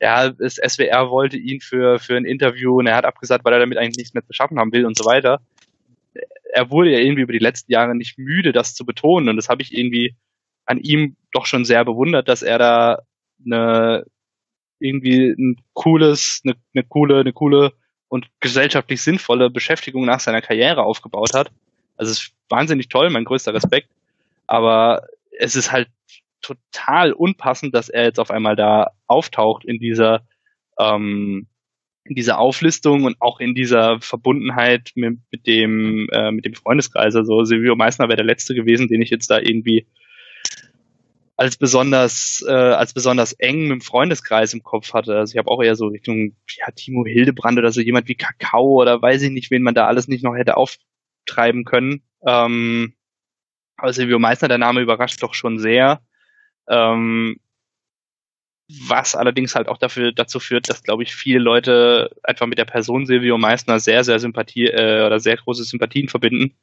[0.00, 3.60] ja, das SWR wollte ihn für, für ein Interview und er hat abgesagt, weil er
[3.60, 5.40] damit eigentlich nichts mehr zu schaffen haben will und so weiter.
[6.52, 9.48] Er wurde ja irgendwie über die letzten Jahre nicht müde, das zu betonen und das
[9.48, 10.16] habe ich irgendwie
[10.66, 13.02] an ihm doch schon sehr bewundert, dass er da
[13.46, 14.04] eine
[14.80, 17.72] irgendwie ein cooles, eine, eine coole, eine coole
[18.12, 21.50] und gesellschaftlich sinnvolle Beschäftigung nach seiner Karriere aufgebaut hat.
[21.96, 23.88] Also es ist wahnsinnig toll, mein größter Respekt.
[24.46, 25.06] Aber
[25.38, 25.88] es ist halt
[26.42, 30.26] total unpassend, dass er jetzt auf einmal da auftaucht in dieser
[30.78, 31.46] ähm,
[32.04, 37.16] in dieser Auflistung und auch in dieser Verbundenheit mit, mit dem äh, mit dem Freundeskreis.
[37.16, 39.86] Also Silvio Meissner wäre der letzte gewesen, den ich jetzt da irgendwie
[41.36, 45.16] als besonders äh, als besonders eng mit dem Freundeskreis im Kopf hatte.
[45.16, 48.80] Also ich habe auch eher so Richtung ja, Timo Hildebrand oder so jemand wie Kakao
[48.80, 52.02] oder weiß ich nicht, wen man da alles nicht noch hätte auftreiben können.
[52.26, 52.94] Ähm,
[53.76, 56.02] aber Silvio Meissner, der Name überrascht doch schon sehr.
[56.68, 57.40] Ähm,
[58.88, 62.64] was allerdings halt auch dafür dazu führt, dass glaube ich viele Leute einfach mit der
[62.64, 66.56] Person Silvio Meissner sehr sehr Sympathie äh, oder sehr große Sympathien verbinden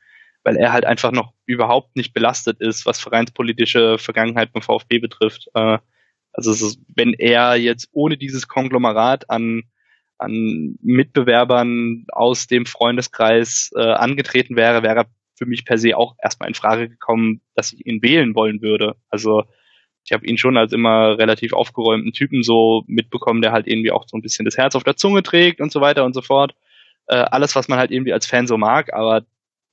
[0.44, 5.50] weil er halt einfach noch überhaupt nicht belastet ist, was vereinspolitische Vergangenheit beim VfB betrifft.
[5.54, 5.80] Äh,
[6.32, 9.64] also ist, wenn er jetzt ohne dieses Konglomerat an
[10.20, 15.06] an Mitbewerbern aus dem Freundeskreis äh, angetreten wäre, wäre
[15.36, 18.98] für mich per se auch erstmal in Frage gekommen, dass ich ihn wählen wollen würde.
[19.10, 19.46] Also
[20.04, 24.06] ich habe ihn schon als immer relativ aufgeräumten Typen so mitbekommen, der halt irgendwie auch
[24.08, 26.54] so ein bisschen das Herz auf der Zunge trägt und so weiter und so fort.
[27.08, 29.26] Äh, alles, was man halt irgendwie als Fan so mag, aber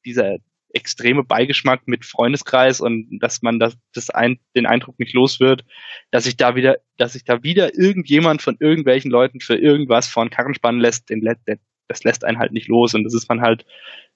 [0.04, 0.36] dieser
[0.76, 5.64] extreme Beigeschmack mit Freundeskreis und dass man das, das ein, den Eindruck nicht los wird,
[6.10, 10.24] dass sich da wieder, dass sich da wieder irgendjemand von irgendwelchen Leuten für irgendwas vor
[10.24, 11.58] den Karren spannen lässt, den, der,
[11.88, 13.64] das lässt einen halt nicht los und das ist man halt,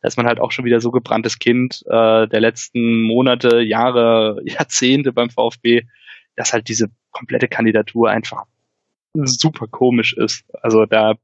[0.03, 4.41] da ist man halt auch schon wieder so gebranntes Kind äh, der letzten Monate, Jahre,
[4.45, 5.85] Jahrzehnte beim VfB,
[6.37, 8.45] dass halt diese komplette Kandidatur einfach
[9.15, 10.45] super komisch ist.
[10.63, 11.15] Also da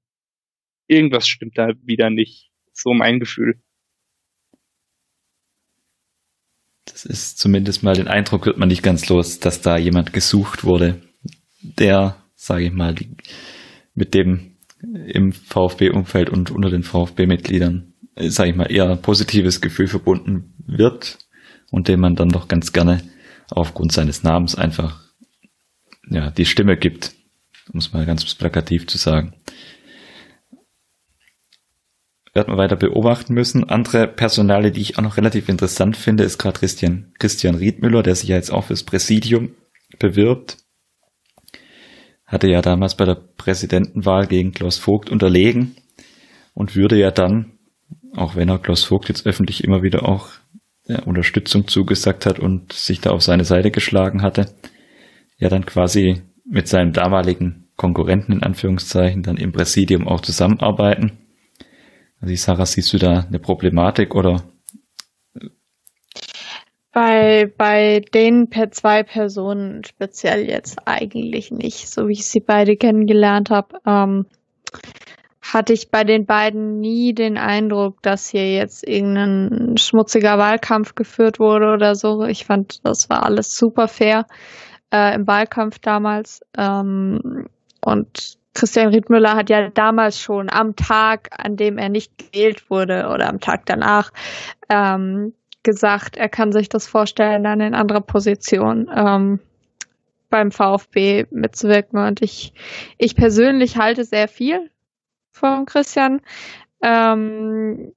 [0.88, 2.50] irgendwas stimmt da wieder nicht.
[2.72, 3.60] So mein Gefühl.
[6.96, 10.64] Das ist zumindest mal den Eindruck wird man nicht ganz los, dass da jemand gesucht
[10.64, 11.02] wurde,
[11.60, 12.94] der, sage ich mal,
[13.94, 14.56] mit dem
[15.06, 21.18] im VfB-Umfeld und unter den VfB-Mitgliedern, sage ich mal, eher positives Gefühl verbunden wird
[21.70, 23.02] und dem man dann doch ganz gerne
[23.50, 25.02] aufgrund seines Namens einfach
[26.08, 27.12] ja die Stimme gibt,
[27.74, 29.34] um es mal ganz plakativ zu sagen
[32.36, 33.64] werden wir weiter beobachten müssen.
[33.68, 38.14] Andere Personale, die ich auch noch relativ interessant finde, ist gerade Christian, Christian Riedmüller, der
[38.14, 39.54] sich ja jetzt auch fürs Präsidium
[39.98, 40.58] bewirbt.
[42.26, 45.76] Hatte ja damals bei der Präsidentenwahl gegen Klaus Vogt unterlegen
[46.54, 47.52] und würde ja dann,
[48.14, 50.28] auch wenn er Klaus Vogt jetzt öffentlich immer wieder auch
[50.86, 54.54] ja, Unterstützung zugesagt hat und sich da auf seine Seite geschlagen hatte,
[55.38, 61.12] ja dann quasi mit seinem damaligen Konkurrenten in Anführungszeichen dann im Präsidium auch zusammenarbeiten.
[62.20, 64.42] Also Sarah, siehst du da eine Problematik oder?
[66.92, 72.76] Bei, bei den per zwei Personen speziell jetzt eigentlich nicht, so wie ich sie beide
[72.76, 73.78] kennengelernt habe.
[73.86, 74.26] Ähm,
[75.42, 81.38] hatte ich bei den beiden nie den Eindruck, dass hier jetzt irgendein schmutziger Wahlkampf geführt
[81.38, 82.24] wurde oder so.
[82.24, 84.26] Ich fand, das war alles super fair
[84.92, 86.40] äh, im Wahlkampf damals.
[86.56, 87.48] Ähm,
[87.84, 93.10] und Christian Riedmüller hat ja damals schon am Tag, an dem er nicht gewählt wurde
[93.12, 94.10] oder am Tag danach,
[94.70, 99.40] ähm, gesagt, er kann sich das vorstellen, dann in anderer Position ähm,
[100.30, 101.98] beim VfB mitzuwirken.
[101.98, 102.54] Und ich,
[102.96, 104.70] ich persönlich halte sehr viel
[105.32, 106.22] von Christian.
[106.82, 107.92] Ähm,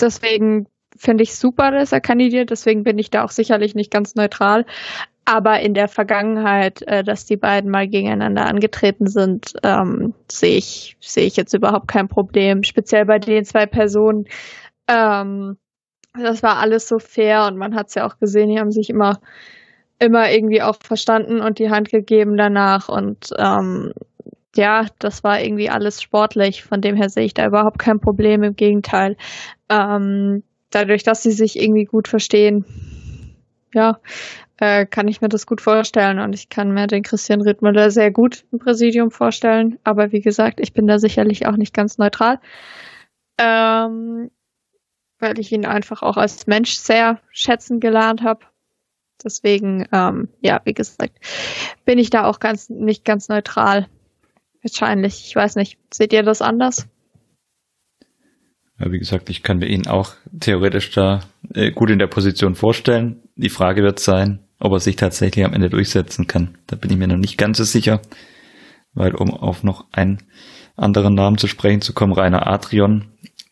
[0.00, 0.66] deswegen
[0.96, 2.48] finde ich super, dass er kandidiert.
[2.48, 4.64] Deswegen bin ich da auch sicherlich nicht ganz neutral.
[5.24, 10.96] Aber in der Vergangenheit, äh, dass die beiden mal gegeneinander angetreten sind, ähm, sehe ich,
[11.00, 12.64] sehe ich jetzt überhaupt kein Problem.
[12.64, 14.26] Speziell bei den zwei Personen.
[14.88, 15.56] Ähm,
[16.14, 18.90] das war alles so fair und man hat es ja auch gesehen, die haben sich
[18.90, 19.20] immer,
[19.98, 22.88] immer irgendwie auch verstanden und die Hand gegeben danach.
[22.88, 23.92] Und ähm,
[24.56, 26.64] ja, das war irgendwie alles sportlich.
[26.64, 28.42] Von dem her sehe ich da überhaupt kein Problem.
[28.42, 29.16] Im Gegenteil.
[29.68, 32.64] Ähm, dadurch, dass sie sich irgendwie gut verstehen,
[33.74, 34.00] ja,
[34.58, 38.10] äh, kann ich mir das gut vorstellen und ich kann mir den Christian Rittmüller sehr
[38.10, 39.78] gut im Präsidium vorstellen.
[39.84, 42.40] Aber wie gesagt, ich bin da sicherlich auch nicht ganz neutral,
[43.38, 44.30] ähm,
[45.18, 48.44] weil ich ihn einfach auch als Mensch sehr schätzen gelernt habe.
[49.24, 51.18] Deswegen, ähm, ja, wie gesagt,
[51.84, 53.86] bin ich da auch ganz nicht ganz neutral.
[54.62, 55.78] Wahrscheinlich, ich weiß nicht.
[55.92, 56.88] Seht ihr das anders?
[58.90, 61.20] Wie gesagt, ich kann mir ihn auch theoretisch da
[61.54, 63.22] äh, gut in der Position vorstellen.
[63.36, 66.56] Die Frage wird sein, ob er sich tatsächlich am Ende durchsetzen kann.
[66.66, 68.00] Da bin ich mir noch nicht ganz so sicher,
[68.94, 70.18] weil um auf noch einen
[70.76, 73.06] anderen Namen zu sprechen zu kommen, Rainer Adrian,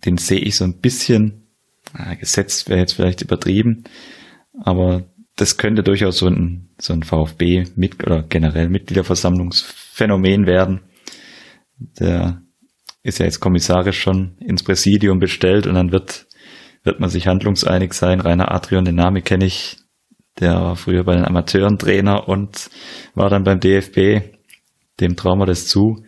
[0.05, 1.49] den sehe ich so ein bisschen,
[1.93, 3.85] na, gesetzt wäre jetzt vielleicht übertrieben,
[4.59, 5.05] aber
[5.37, 10.81] das könnte durchaus so ein, so ein VfB mit oder generell Mitgliederversammlungsphänomen werden.
[11.99, 12.43] Der
[13.03, 16.27] ist ja jetzt kommissarisch schon ins Präsidium bestellt und dann wird,
[16.83, 18.21] wird man sich handlungseinig sein.
[18.21, 19.79] Rainer Adrian, den Namen kenne ich,
[20.39, 22.71] der war früher bei den Amateuren Trainer und
[23.15, 24.37] war dann beim DFB.
[25.01, 26.05] Dem trauen wir das zu.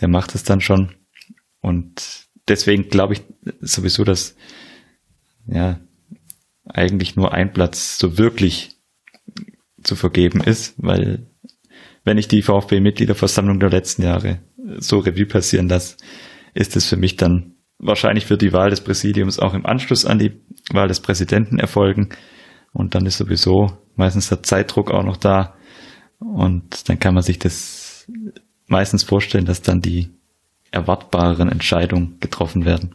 [0.00, 0.94] Der macht es dann schon.
[1.60, 3.22] Und deswegen glaube ich
[3.60, 4.36] sowieso, dass
[5.46, 5.80] ja
[6.64, 8.76] eigentlich nur ein Platz so wirklich
[9.82, 11.26] zu vergeben ist, weil
[12.04, 14.40] wenn ich die VfB-Mitgliederversammlung der letzten Jahre
[14.78, 15.96] so Revue passieren lasse,
[16.54, 20.18] ist es für mich dann wahrscheinlich für die Wahl des Präsidiums auch im Anschluss an
[20.18, 20.40] die
[20.72, 22.10] Wahl des Präsidenten erfolgen.
[22.72, 25.54] Und dann ist sowieso meistens der Zeitdruck auch noch da.
[26.18, 28.06] Und dann kann man sich das
[28.66, 30.10] meistens vorstellen, dass dann die
[30.70, 32.94] erwartbareren Entscheidungen getroffen werden.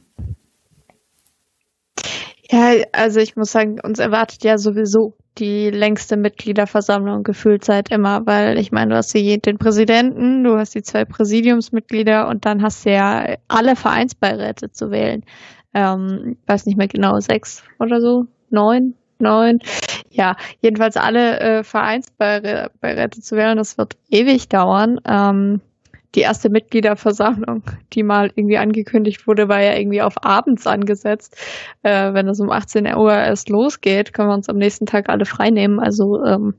[2.50, 8.26] Ja, also ich muss sagen, uns erwartet ja sowieso die längste Mitgliederversammlung gefühlt seit immer,
[8.26, 12.62] weil ich meine, du hast hier den Präsidenten, du hast die zwei Präsidiumsmitglieder und dann
[12.62, 15.24] hast du ja alle Vereinsbeiräte zu wählen.
[15.74, 19.60] Ähm, weiß nicht mehr genau, sechs oder so, neun, neun.
[20.10, 25.02] Ja, jedenfalls alle äh, Vereinsbeiräte zu wählen, das wird ewig dauern.
[25.06, 25.60] Ähm,
[26.16, 27.64] die erste Mitgliederversammlung,
[27.94, 31.38] die mal irgendwie angekündigt wurde, war ja irgendwie auf abends angesetzt.
[31.84, 35.26] Äh, wenn es um 18 Uhr erst losgeht, können wir uns am nächsten Tag alle
[35.26, 35.80] freinehmen.
[35.80, 36.56] Also ähm,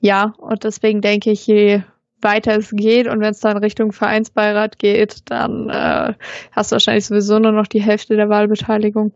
[0.00, 1.82] ja, und deswegen denke ich, je
[2.20, 6.14] weiter es geht und wenn es dann Richtung Vereinsbeirat geht, dann äh,
[6.52, 9.12] hast du wahrscheinlich sowieso nur noch die Hälfte der Wahlbeteiligung.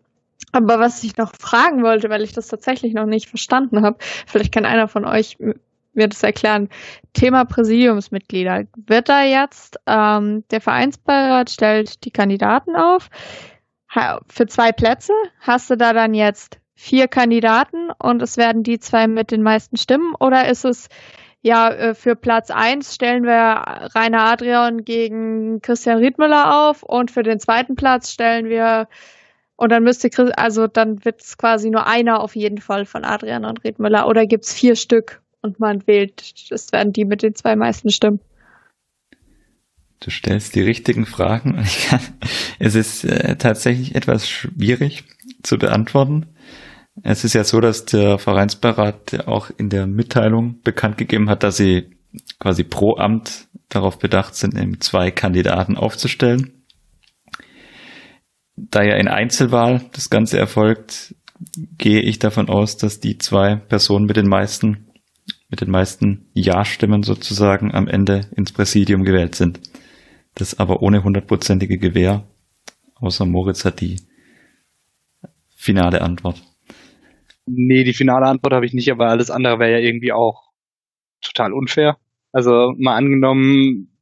[0.52, 4.52] Aber was ich noch fragen wollte, weil ich das tatsächlich noch nicht verstanden habe, vielleicht
[4.52, 5.36] kann einer von euch
[5.93, 6.69] mir das erklären.
[7.12, 8.65] Thema Präsidiumsmitglieder.
[8.77, 13.09] Wird da jetzt ähm, der Vereinsbeirat stellt die Kandidaten auf
[14.28, 15.12] für zwei Plätze?
[15.40, 19.77] Hast du da dann jetzt vier Kandidaten und es werden die zwei mit den meisten
[19.77, 20.15] Stimmen?
[20.20, 20.89] Oder ist es
[21.40, 23.31] ja, äh, für Platz eins stellen wir
[23.94, 28.89] Rainer Adrian gegen Christian Riedmüller auf und für den zweiten Platz stellen wir
[29.56, 33.44] und dann müsste also dann wird es quasi nur einer auf jeden Fall von Adrian
[33.44, 37.35] und Riedmüller oder gibt es vier Stück und man wählt, es werden die mit den
[37.35, 38.20] zwei meisten Stimmen.
[40.01, 41.65] Du stellst die richtigen Fragen
[42.59, 45.05] es ist äh, tatsächlich etwas schwierig
[45.43, 46.27] zu beantworten.
[47.03, 51.57] Es ist ja so, dass der Vereinsbeirat auch in der Mitteilung bekannt gegeben hat, dass
[51.57, 51.97] sie
[52.39, 56.65] quasi pro Amt darauf bedacht sind, eben zwei Kandidaten aufzustellen.
[58.57, 61.15] Da ja in Einzelwahl das Ganze erfolgt,
[61.77, 64.88] gehe ich davon aus, dass die zwei Personen mit den meisten,
[65.49, 69.61] mit den meisten Ja-Stimmen sozusagen am Ende ins Präsidium gewählt sind.
[70.35, 72.25] Das aber ohne hundertprozentige Gewähr.
[72.97, 74.01] Außer Moritz hat die
[75.57, 76.43] finale Antwort.
[77.47, 80.51] Nee, die finale Antwort habe ich nicht, aber alles andere wäre ja irgendwie auch
[81.23, 81.97] total unfair.
[82.33, 83.97] Also mal angenommen,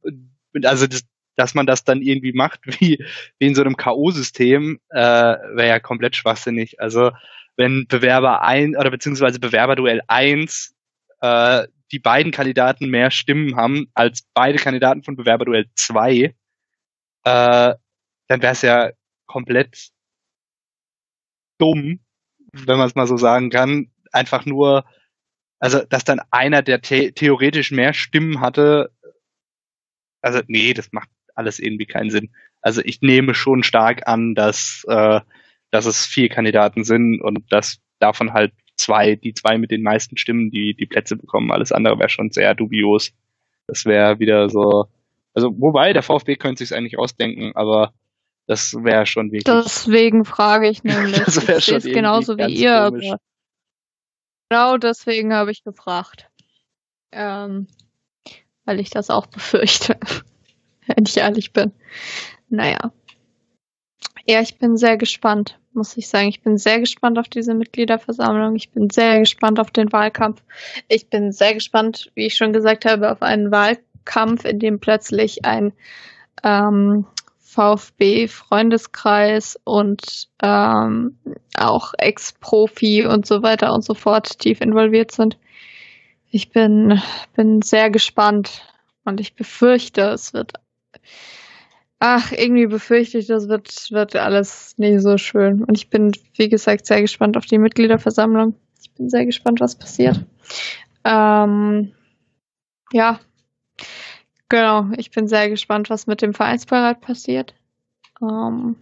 [0.63, 1.03] also das,
[1.35, 3.03] dass man das dann irgendwie macht, wie,
[3.39, 6.81] wie in so einem K.O.-System, äh, wäre ja komplett schwachsinnig.
[6.81, 7.11] Also
[7.55, 10.76] wenn Bewerber ein oder beziehungsweise Bewerberduell eins
[11.21, 16.35] äh, die beiden Kandidaten mehr Stimmen haben als beide Kandidaten von Bewerberduell zwei,
[17.23, 17.75] äh,
[18.27, 18.91] dann wäre es ja
[19.25, 19.89] komplett
[21.57, 21.99] dumm,
[22.51, 24.85] wenn man es mal so sagen kann, einfach nur,
[25.59, 28.91] also dass dann einer, der the theoretisch mehr Stimmen hatte,
[30.21, 32.31] also nee, das macht alles irgendwie keinen Sinn.
[32.61, 35.21] Also ich nehme schon stark an, dass, äh,
[35.71, 40.17] dass es vier Kandidaten sind und dass davon halt zwei, die zwei mit den meisten
[40.17, 41.51] Stimmen, die die Plätze bekommen.
[41.51, 43.11] Alles andere wäre schon sehr dubios.
[43.67, 44.85] Das wäre wieder so,
[45.33, 47.93] also wobei der VfB könnte sich eigentlich ausdenken, aber
[48.47, 49.43] das wäre schon wirklich.
[49.43, 51.19] Deswegen frage ich nämlich.
[51.19, 53.19] das wäre schon genauso wie ihr.
[54.49, 56.29] Genau deswegen habe ich gefragt.
[57.11, 57.67] Ähm,
[58.63, 59.97] weil ich das auch befürchte.
[60.87, 61.73] Wenn ich ehrlich bin.
[62.49, 62.93] Naja.
[64.25, 66.27] Ja, ich bin sehr gespannt, muss ich sagen.
[66.27, 68.55] Ich bin sehr gespannt auf diese Mitgliederversammlung.
[68.55, 70.41] Ich bin sehr gespannt auf den Wahlkampf.
[70.89, 75.45] Ich bin sehr gespannt, wie ich schon gesagt habe, auf einen Wahlkampf, in dem plötzlich
[75.45, 75.71] ein
[76.43, 77.05] ähm,
[77.39, 81.17] VfB-Freundeskreis und ähm,
[81.57, 85.37] auch Ex-Profi und so weiter und so fort tief involviert sind.
[86.29, 87.01] Ich bin,
[87.35, 88.61] bin sehr gespannt
[89.05, 90.53] und ich befürchte, es wird.
[91.99, 95.63] Ach, irgendwie befürchte ich, das wird, wird alles nicht so schön.
[95.63, 98.55] Und ich bin, wie gesagt, sehr gespannt auf die Mitgliederversammlung.
[98.81, 100.23] Ich bin sehr gespannt, was passiert.
[101.03, 101.91] Ähm,
[102.93, 103.19] ja,
[104.49, 107.53] Genau, ich bin sehr gespannt, was mit dem Vereinsbeirat passiert.
[108.21, 108.77] Ähm,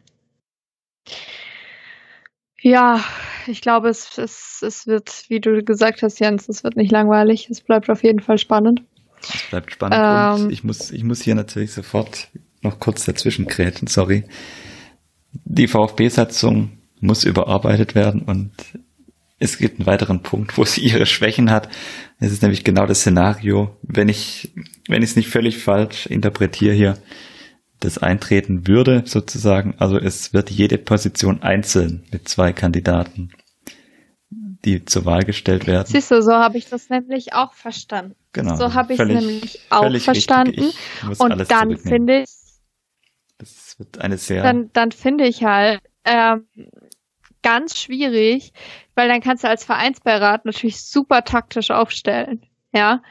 [2.61, 3.03] ja,
[3.47, 7.49] ich glaube, es, es, es wird, wie du gesagt hast, Jens, es wird nicht langweilig.
[7.49, 8.83] Es bleibt auf jeden Fall spannend.
[9.21, 12.29] Es bleibt spannend ähm, und ich muss, ich muss hier natürlich sofort
[12.65, 14.25] noch kurz dazwischen kräten, sorry.
[15.31, 18.51] Die VfB-Satzung muss überarbeitet werden und
[19.37, 21.69] es gibt einen weiteren Punkt, wo sie ihre Schwächen hat.
[22.19, 24.53] Es ist nämlich genau das Szenario, wenn ich,
[24.87, 26.97] wenn ich es nicht völlig falsch interpretiere hier,
[27.79, 29.75] das eintreten würde, sozusagen.
[29.77, 33.31] Also es wird jede Position einzeln mit zwei Kandidaten,
[34.29, 35.87] die zur Wahl gestellt werden.
[35.87, 38.15] Siehst du, so habe ich das nämlich auch verstanden.
[38.31, 38.55] Genau.
[38.55, 40.71] So habe ich es nämlich auch verstanden.
[41.17, 42.44] Und dann finde ich,
[43.77, 44.43] wird eine sehr.
[44.43, 46.45] Dann, dann finde ich halt, ähm,
[47.45, 48.53] ganz schwierig,
[48.95, 52.43] weil dann kannst du als Vereinsbeirat natürlich super taktisch aufstellen.
[52.73, 53.03] Ja.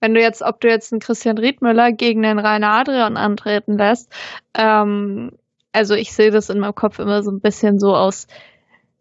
[0.00, 4.10] Wenn du jetzt, ob du jetzt einen Christian Riedmüller gegen den Rainer Adrian antreten lässt,
[4.54, 5.32] ähm,
[5.72, 8.28] also ich sehe das in meinem Kopf immer so ein bisschen so aus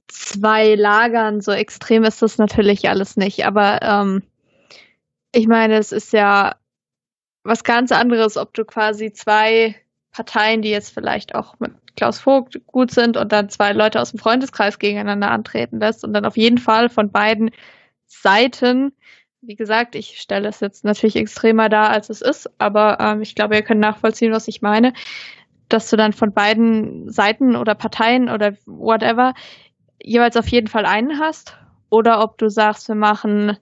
[0.10, 4.24] zwei Lagern, so extrem ist das natürlich alles nicht, aber ähm,
[5.32, 6.56] ich meine, es ist ja
[7.44, 9.76] was ganz anderes, ob du quasi zwei
[10.16, 14.12] Parteien, die jetzt vielleicht auch mit Klaus Vogt gut sind und dann zwei Leute aus
[14.12, 17.52] dem Freundeskreis gegeneinander antreten lässt und dann auf jeden Fall von beiden
[18.06, 18.94] Seiten.
[19.42, 23.36] Wie gesagt, ich stelle es jetzt natürlich extremer dar, als es ist, aber ähm, ich
[23.36, 24.94] glaube, ihr könnt nachvollziehen, was ich meine,
[25.68, 29.34] dass du dann von beiden Seiten oder Parteien oder whatever
[30.02, 31.58] jeweils auf jeden Fall einen hast
[31.90, 33.58] oder ob du sagst, wir machen,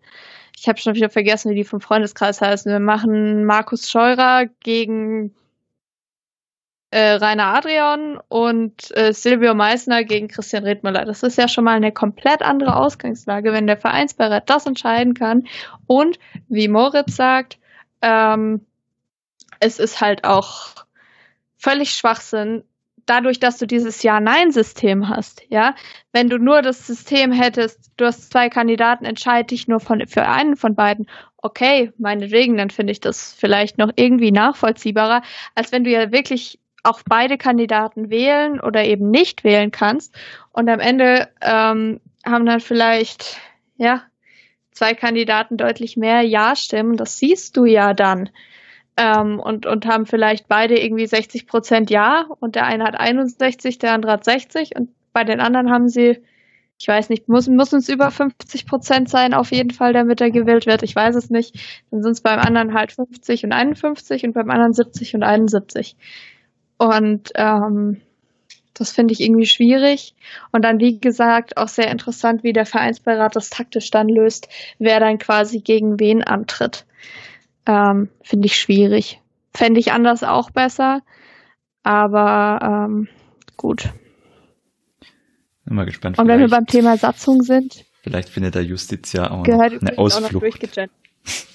[0.55, 5.33] ich habe schon wieder vergessen, wie die vom Freundeskreis heißen, wir machen Markus Scheurer gegen
[6.93, 11.05] äh, Rainer Adrian und äh, Silvio Meissner gegen Christian Redmüller.
[11.05, 15.47] Das ist ja schon mal eine komplett andere Ausgangslage, wenn der Vereinsbeirat das entscheiden kann.
[15.87, 17.57] Und wie Moritz sagt,
[18.03, 18.63] ähm,
[19.59, 20.85] es ist halt auch
[21.57, 22.63] völlig Schwachsinn,
[23.07, 25.73] dadurch, dass du dieses Ja-Nein-System hast, ja,
[26.11, 30.27] wenn du nur das System hättest, du hast zwei Kandidaten, entscheide dich nur von, für
[30.27, 31.07] einen von beiden,
[31.37, 35.23] okay, meinetwegen, dann finde ich das vielleicht noch irgendwie nachvollziehbarer,
[35.55, 40.13] als wenn du ja wirklich auch beide Kandidaten wählen oder eben nicht wählen kannst.
[40.51, 43.37] Und am Ende ähm, haben dann vielleicht,
[43.77, 44.03] ja,
[44.71, 46.97] zwei Kandidaten deutlich mehr Ja-Stimmen.
[46.97, 48.29] Das siehst du ja dann.
[48.97, 53.79] Ähm, und, und haben vielleicht beide irgendwie 60 Prozent Ja und der eine hat 61,
[53.79, 56.21] der andere hat 60 und bei den anderen haben sie,
[56.77, 60.29] ich weiß nicht, muss, muss es über 50 Prozent sein auf jeden Fall, damit er
[60.29, 60.83] gewählt wird.
[60.83, 61.83] Ich weiß es nicht.
[61.89, 65.95] Dann sind es beim anderen halt 50 und 51 und beim anderen 70 und 71.
[66.83, 68.01] Und ähm,
[68.73, 70.15] das finde ich irgendwie schwierig.
[70.51, 74.49] Und dann, wie gesagt, auch sehr interessant, wie der Vereinsbeirat das taktisch dann löst,
[74.79, 76.85] wer dann quasi gegen wen antritt.
[77.65, 79.21] Ähm, finde ich schwierig.
[79.53, 80.99] Fände ich anders auch besser.
[81.83, 83.07] Aber ähm,
[83.55, 83.93] gut.
[85.63, 86.19] Bin mal gespannt.
[86.19, 87.85] Und wenn wir beim Thema Satzung sind.
[88.01, 90.89] Vielleicht findet der Justiz ja auch eine Ausflucht.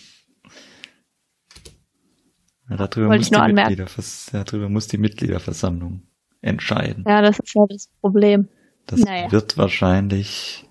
[2.69, 3.77] Ja, darüber, muss die
[4.33, 6.03] darüber muss die Mitgliederversammlung
[6.43, 7.05] entscheiden.
[7.07, 8.49] Ja, das ist ja das Problem.
[8.87, 9.31] Das naja.
[9.33, 10.67] wird wahrscheinlich,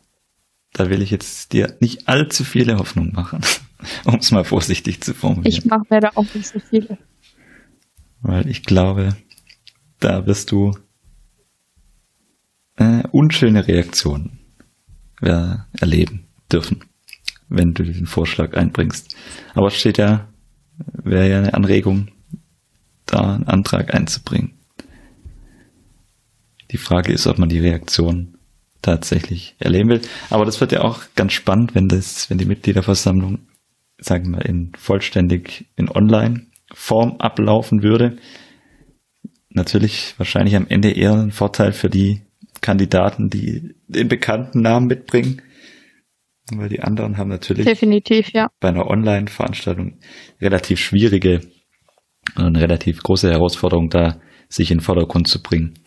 [0.74, 3.42] da will ich jetzt dir nicht allzu viele Hoffnung machen,
[4.06, 5.48] um es mal vorsichtig zu formulieren.
[5.48, 6.98] Ich mache mir da auch nicht so viele.
[8.22, 9.16] Weil ich glaube,
[10.00, 10.78] da wirst du
[12.76, 14.40] äh, unschöne Reaktionen
[15.22, 16.84] äh, erleben dürfen,
[17.50, 19.16] wenn du den Vorschlag einbringst.
[19.54, 20.28] Aber es steht ja
[20.78, 22.10] wäre ja eine Anregung,
[23.06, 24.54] da einen Antrag einzubringen.
[26.72, 28.38] Die Frage ist, ob man die Reaktion
[28.82, 30.02] tatsächlich erleben will.
[30.30, 33.40] Aber das wird ja auch ganz spannend, wenn das, wenn die Mitgliederversammlung,
[34.00, 38.18] sagen wir in vollständig in Online-Form ablaufen würde.
[39.50, 42.22] Natürlich wahrscheinlich am Ende eher ein Vorteil für die
[42.62, 45.42] Kandidaten, die den bekannten Namen mitbringen,
[46.54, 48.50] weil die anderen haben natürlich definitiv ja.
[48.60, 50.00] bei einer Online-Veranstaltung
[50.40, 51.42] relativ schwierige
[52.36, 54.20] eine relativ große Herausforderung, da
[54.50, 55.80] sich in den Vordergrund zu bringen.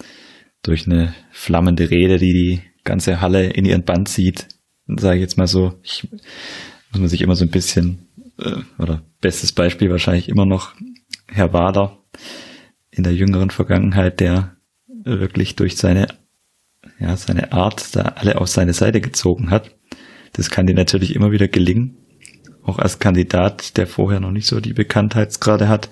[0.63, 4.49] Durch eine flammende Rede, die die ganze Halle in ihren Band zieht,
[4.87, 6.09] sage ich jetzt mal so, ich,
[6.91, 8.09] muss man sich immer so ein bisschen,
[8.39, 10.75] äh, oder bestes Beispiel wahrscheinlich immer noch
[11.29, 11.99] Herr Wader
[12.91, 14.57] in der jüngeren Vergangenheit, der
[14.87, 16.09] wirklich durch seine,
[16.99, 19.71] ja, seine Art da alle auf seine Seite gezogen hat
[20.33, 21.97] das kann dir natürlich immer wieder gelingen,
[22.63, 25.91] auch als Kandidat, der vorher noch nicht so die Bekanntheitsgrade hat.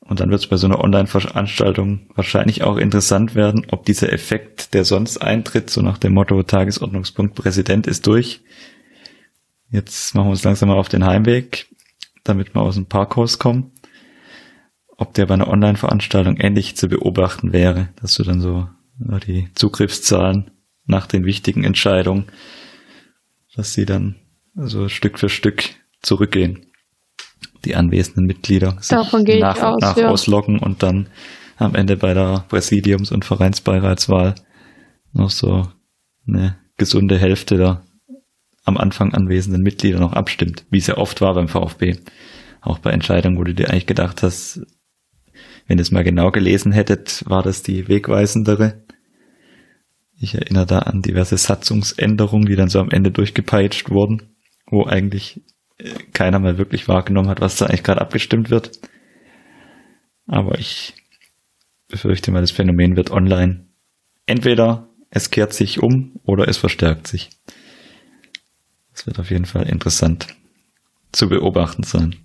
[0.00, 4.74] Und dann wird es bei so einer Online-Veranstaltung wahrscheinlich auch interessant werden, ob dieser Effekt,
[4.74, 8.42] der sonst eintritt, so nach dem Motto Tagesordnungspunkt Präsident ist durch.
[9.70, 11.66] Jetzt machen wir uns langsam mal auf den Heimweg,
[12.22, 13.72] damit wir aus dem Parkhaus kommen.
[14.96, 18.68] Ob der bei einer Online-Veranstaltung ähnlich zu beobachten wäre, dass du dann so
[19.26, 20.50] die Zugriffszahlen
[20.86, 22.26] nach den wichtigen Entscheidungen
[23.56, 24.16] dass sie dann
[24.56, 25.64] also Stück für Stück
[26.02, 26.66] zurückgehen.
[27.64, 29.28] Die anwesenden Mitglieder sich nach und
[29.74, 30.08] aus, nach ja.
[30.08, 31.08] ausloggen und dann
[31.56, 34.34] am Ende bei der Präsidiums- und Vereinsbeiratswahl
[35.12, 35.68] noch so
[36.28, 37.82] eine gesunde Hälfte der
[38.64, 41.98] am Anfang anwesenden Mitglieder noch abstimmt, wie es ja oft war beim VfB.
[42.60, 44.60] Auch bei Entscheidungen, wo du dir eigentlich gedacht hast,
[45.68, 48.84] wenn ihr es mal genau gelesen hättet, war das die wegweisendere.
[50.18, 54.34] Ich erinnere da an diverse Satzungsänderungen, die dann so am Ende durchgepeitscht wurden,
[54.66, 55.42] wo eigentlich
[55.78, 58.80] äh, keiner mehr wirklich wahrgenommen hat, was da eigentlich gerade abgestimmt wird.
[60.26, 60.94] Aber ich
[61.88, 63.66] befürchte mal, das Phänomen wird online
[64.26, 67.30] entweder es kehrt sich um oder es verstärkt sich.
[68.92, 70.26] Es wird auf jeden Fall interessant
[71.12, 72.16] zu beobachten sein.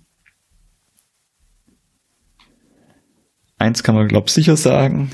[3.56, 5.12] Eins kann man, glaube ich, sicher sagen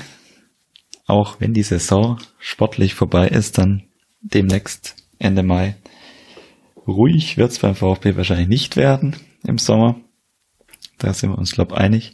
[1.09, 3.83] auch wenn die Saison sportlich vorbei ist, dann
[4.21, 5.75] demnächst Ende Mai.
[6.87, 9.99] Ruhig wird es beim VfB wahrscheinlich nicht werden im Sommer.
[10.97, 12.13] Da sind wir uns, glaube ich, einig.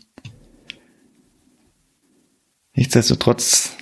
[2.73, 3.75] Nichtsdestotrotz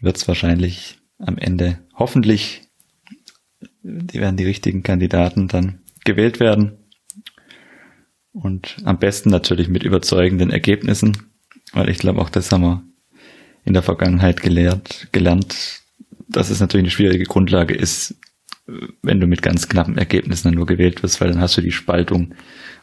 [0.00, 2.66] wird es wahrscheinlich am Ende hoffentlich
[3.86, 6.78] die werden die richtigen Kandidaten dann gewählt werden.
[8.32, 11.32] Und am besten natürlich mit überzeugenden Ergebnissen,
[11.72, 12.82] weil ich glaube auch das haben wir
[13.66, 15.82] in der Vergangenheit gelehrt, gelernt,
[16.28, 18.14] dass es natürlich eine schwierige Grundlage ist,
[19.02, 22.34] wenn du mit ganz knappen Ergebnissen nur gewählt wirst, weil dann hast du die Spaltung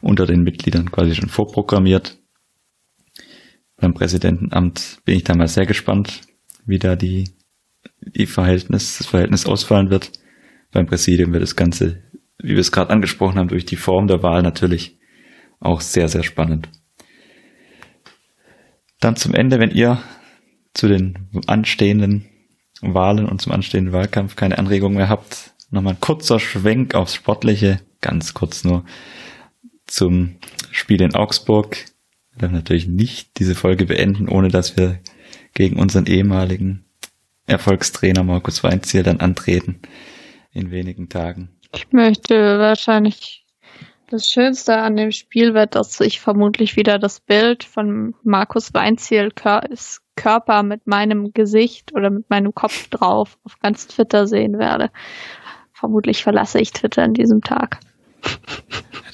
[0.02, 2.18] unter den Mitgliedern quasi schon vorprogrammiert.
[3.78, 6.22] Beim Präsidentenamt bin ich da mal sehr gespannt,
[6.66, 7.30] wie da die,
[8.02, 10.12] die Verhältnis, das Verhältnis ausfallen wird.
[10.72, 12.04] Beim Präsidium wird das Ganze,
[12.40, 15.00] wie wir es gerade angesprochen haben, durch die Form der Wahl natürlich
[15.60, 16.70] auch sehr, sehr spannend.
[19.00, 20.02] Dann zum Ende, wenn ihr
[20.74, 22.26] zu den anstehenden
[22.82, 27.80] Wahlen und zum anstehenden Wahlkampf keine Anregungen mehr habt, nochmal ein kurzer Schwenk aufs Sportliche,
[28.02, 28.86] ganz kurz nur
[29.86, 30.36] zum
[30.72, 31.86] Spiel in Augsburg.
[32.34, 35.00] Wir werden natürlich nicht diese Folge beenden, ohne dass wir
[35.54, 36.86] gegen unseren ehemaligen
[37.46, 39.82] Erfolgstrainer Markus Weinziel dann antreten
[40.52, 41.50] in wenigen Tagen.
[41.74, 43.46] Ich möchte wahrscheinlich
[44.08, 49.32] das Schönste an dem Spiel wird, dass ich vermutlich wieder das Bild von Markus Weinziel
[50.16, 54.90] Körper mit meinem Gesicht oder mit meinem Kopf drauf auf ganz Twitter sehen werde.
[55.74, 57.80] Vermutlich verlasse ich Twitter an diesem Tag.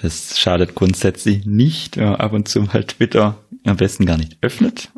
[0.02, 4.38] Das schadet grundsätzlich nicht, wenn man ab und zu mal Twitter am besten gar nicht
[4.42, 4.92] öffnet.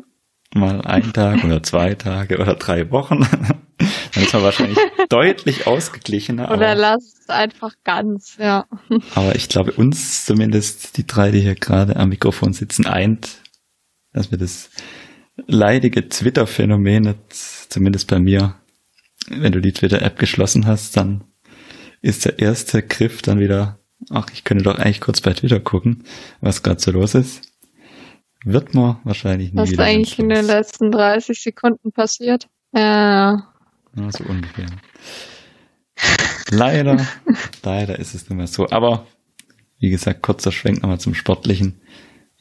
[0.54, 3.26] Mal einen Tag oder zwei Tage oder drei Wochen.
[4.14, 6.50] Dann ist man wahrscheinlich deutlich ausgeglichener.
[6.50, 8.66] Oder lass es einfach ganz, ja.
[9.14, 13.40] Aber ich glaube, uns zumindest, die drei, die hier gerade am Mikrofon sitzen, eint,
[14.12, 14.70] dass wir das
[15.36, 18.56] leidige Twitter-Phänomen, zumindest bei mir,
[19.28, 21.24] wenn du die Twitter-App geschlossen hast, dann
[22.00, 23.78] ist der erste Griff dann wieder,
[24.10, 26.04] ach, ich könnte doch eigentlich kurz bei Twitter gucken,
[26.40, 27.42] was gerade so los ist.
[28.44, 32.48] Wird man wahrscheinlich nie Was ist eigentlich in den letzten 30 Sekunden passiert?
[32.72, 33.48] Ja.
[33.94, 34.66] Ja, so ungefähr.
[36.50, 37.06] leider,
[37.62, 38.68] leider ist es nicht mehr so.
[38.70, 39.06] Aber
[39.78, 41.80] wie gesagt, kurzer Schwenk nochmal zum Sportlichen.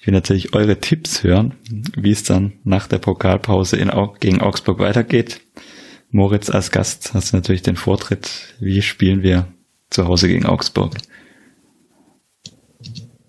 [0.02, 1.54] Ich will natürlich eure Tipps hören,
[1.96, 5.42] wie es dann nach der Pokalpause in, gegen Augsburg weitergeht.
[6.10, 8.56] Moritz als Gast hast du natürlich den Vortritt.
[8.60, 9.46] Wie spielen wir
[9.92, 10.98] zu Hause gegen Augsburg?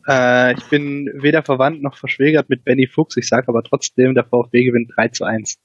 [0.09, 3.19] Äh, ich bin weder verwandt noch verschwägert mit Benny Fuchs.
[3.19, 5.59] Ich sage aber trotzdem, der VfB gewinnt 3 zu 1.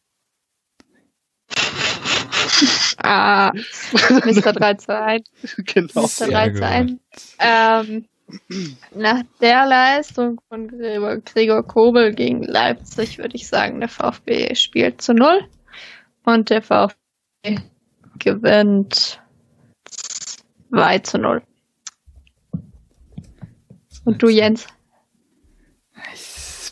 [2.98, 3.54] Ah,
[4.26, 4.52] Mr.
[4.52, 5.24] 3 zu 1.
[5.74, 6.02] Genau.
[6.02, 6.28] Mr.
[6.28, 6.92] 3 zu 1.
[7.40, 8.06] Ähm,
[8.94, 15.02] nach der Leistung von Gregor, Gregor Kobel gegen Leipzig würde ich sagen, der VfB spielt
[15.02, 15.48] zu 0
[16.26, 16.98] und der VfB
[18.20, 19.22] gewinnt
[20.72, 21.42] 2 zu 0.
[24.04, 24.68] Und du, Jens?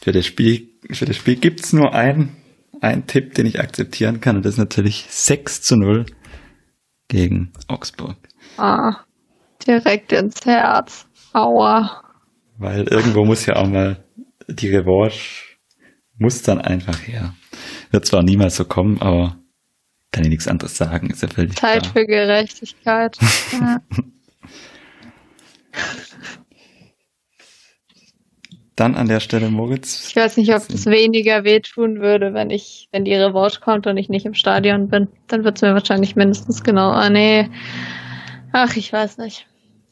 [0.02, 2.36] Für das Spiel, für das Spiel gibt's nur einen,
[2.82, 6.06] einen Tipp, den ich akzeptieren kann, und das ist natürlich 6 zu 0
[7.08, 8.18] gegen Augsburg.
[8.58, 9.04] Ah,
[9.66, 11.08] direkt ins Herz.
[11.36, 12.04] Aua.
[12.58, 14.04] Weil irgendwo muss ja auch mal
[14.48, 15.58] die Revanche
[16.18, 17.34] muss dann einfach her.
[17.92, 19.38] Wird zwar niemals so kommen, aber
[20.12, 21.94] kann ich nichts anderes sagen, ist ja völlig Zeit klar.
[21.94, 23.18] für Gerechtigkeit.
[23.52, 23.82] ja.
[28.78, 30.08] Dann an der Stelle Moritz.
[30.10, 33.98] Ich weiß nicht, ob es weniger wehtun würde, wenn ich, wenn die Revanche kommt und
[33.98, 35.08] ich nicht im Stadion bin.
[35.28, 36.92] Dann wird es mir wahrscheinlich mindestens genau.
[36.92, 37.50] Ah, nee.
[38.54, 39.48] Ach, ich weiß nicht.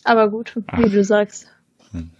[0.06, 0.92] Aber gut, wie Ach.
[0.92, 1.48] du sagst.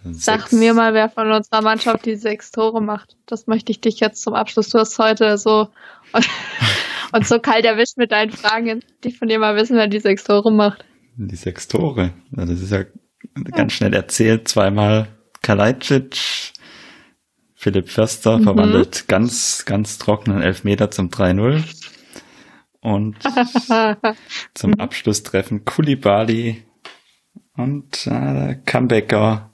[0.04, 3.16] Sag mir mal, wer von unserer Mannschaft die sechs Tore macht.
[3.26, 4.68] Das möchte ich dich jetzt zum Abschluss.
[4.68, 5.68] Du hast heute so
[7.12, 8.84] und so kalt erwischt mit deinen Fragen.
[9.02, 10.84] Die von dir mal wissen, wer die sechs Tore macht.
[11.16, 12.12] Die sechs Tore.
[12.30, 12.84] Das ist ja
[13.50, 14.46] ganz schnell erzählt.
[14.46, 15.08] Zweimal
[15.42, 16.52] Kalajdzic,
[17.54, 18.44] Philipp Förster mhm.
[18.44, 21.62] verwandelt ganz, ganz trockenen Elfmeter zum 3-0.
[22.80, 23.16] Und
[24.54, 24.74] zum.
[24.78, 26.64] Abschlusstreffen Kulibali
[27.56, 29.50] und äh, Comebacker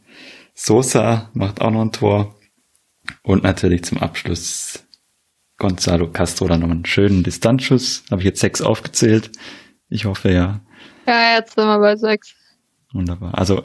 [0.55, 2.35] Sosa macht auch noch ein Tor.
[3.23, 4.87] Und natürlich zum Abschluss
[5.57, 8.05] Gonzalo Castro dann noch einen schönen Distanzschuss.
[8.11, 9.31] Habe ich jetzt sechs aufgezählt.
[9.89, 10.61] Ich hoffe ja.
[11.07, 12.35] Ja, jetzt sind wir bei sechs.
[12.93, 13.37] Wunderbar.
[13.37, 13.65] Also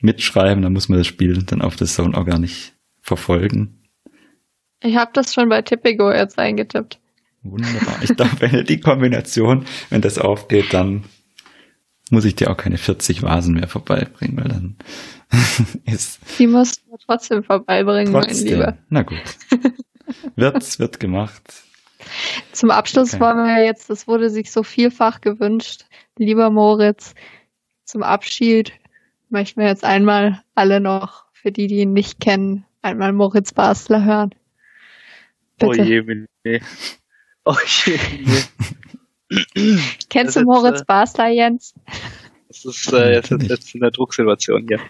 [0.00, 3.82] mitschreiben, dann muss man das Spiel dann auf der Zone auch gar nicht verfolgen.
[4.80, 7.00] Ich habe das schon bei Tippigo jetzt eingetippt.
[7.42, 7.98] Wunderbar.
[8.02, 11.04] Ich glaube, wenn die Kombination, wenn das aufgeht, dann
[12.10, 14.76] muss ich dir auch keine 40 Vasen mehr vorbeibringen, weil dann
[15.84, 16.20] ist.
[16.38, 18.44] Die musst du trotzdem vorbeibringen, trotzdem.
[18.44, 18.78] mein Lieber.
[18.88, 19.22] Na gut.
[20.36, 21.64] Wird's, wird gemacht.
[22.52, 23.20] Zum Abschluss okay.
[23.20, 25.84] wollen wir jetzt, das wurde sich so vielfach gewünscht,
[26.16, 27.14] lieber Moritz,
[27.84, 28.72] zum Abschied
[29.28, 34.04] möchten wir jetzt einmal alle noch, für die, die ihn nicht kennen, einmal Moritz Basler
[34.04, 34.34] hören.
[35.58, 35.80] Bitte.
[35.80, 36.60] Oh je, nee.
[37.44, 38.42] Oh je, nee.
[40.08, 41.74] Kennst du Moritz äh, Basler, Jens?
[42.48, 44.80] Das ist äh, jetzt, jetzt in der Drucksituation hier.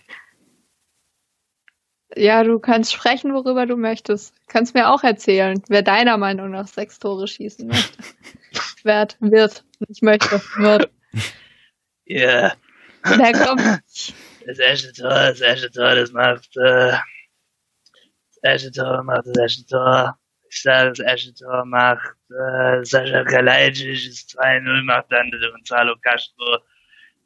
[2.17, 4.35] Ja, du kannst sprechen, worüber du möchtest.
[4.47, 7.99] Kannst mir auch erzählen, wer deiner Meinung nach sechs Tore schießen möchte.
[8.85, 10.91] Wert, wird, nicht möchte, wird.
[12.07, 12.27] Ja.
[12.27, 12.57] Yeah.
[13.05, 13.63] Der kommt.
[14.47, 19.67] Das erste Tor, das erste Tor, das macht, äh, das erste Tor macht das erste
[19.67, 20.19] Tor.
[20.51, 26.59] Ich sage, das erste Tor macht äh, Sascha Kalajdzic, das 2-0 macht dann Gonzalo Castro.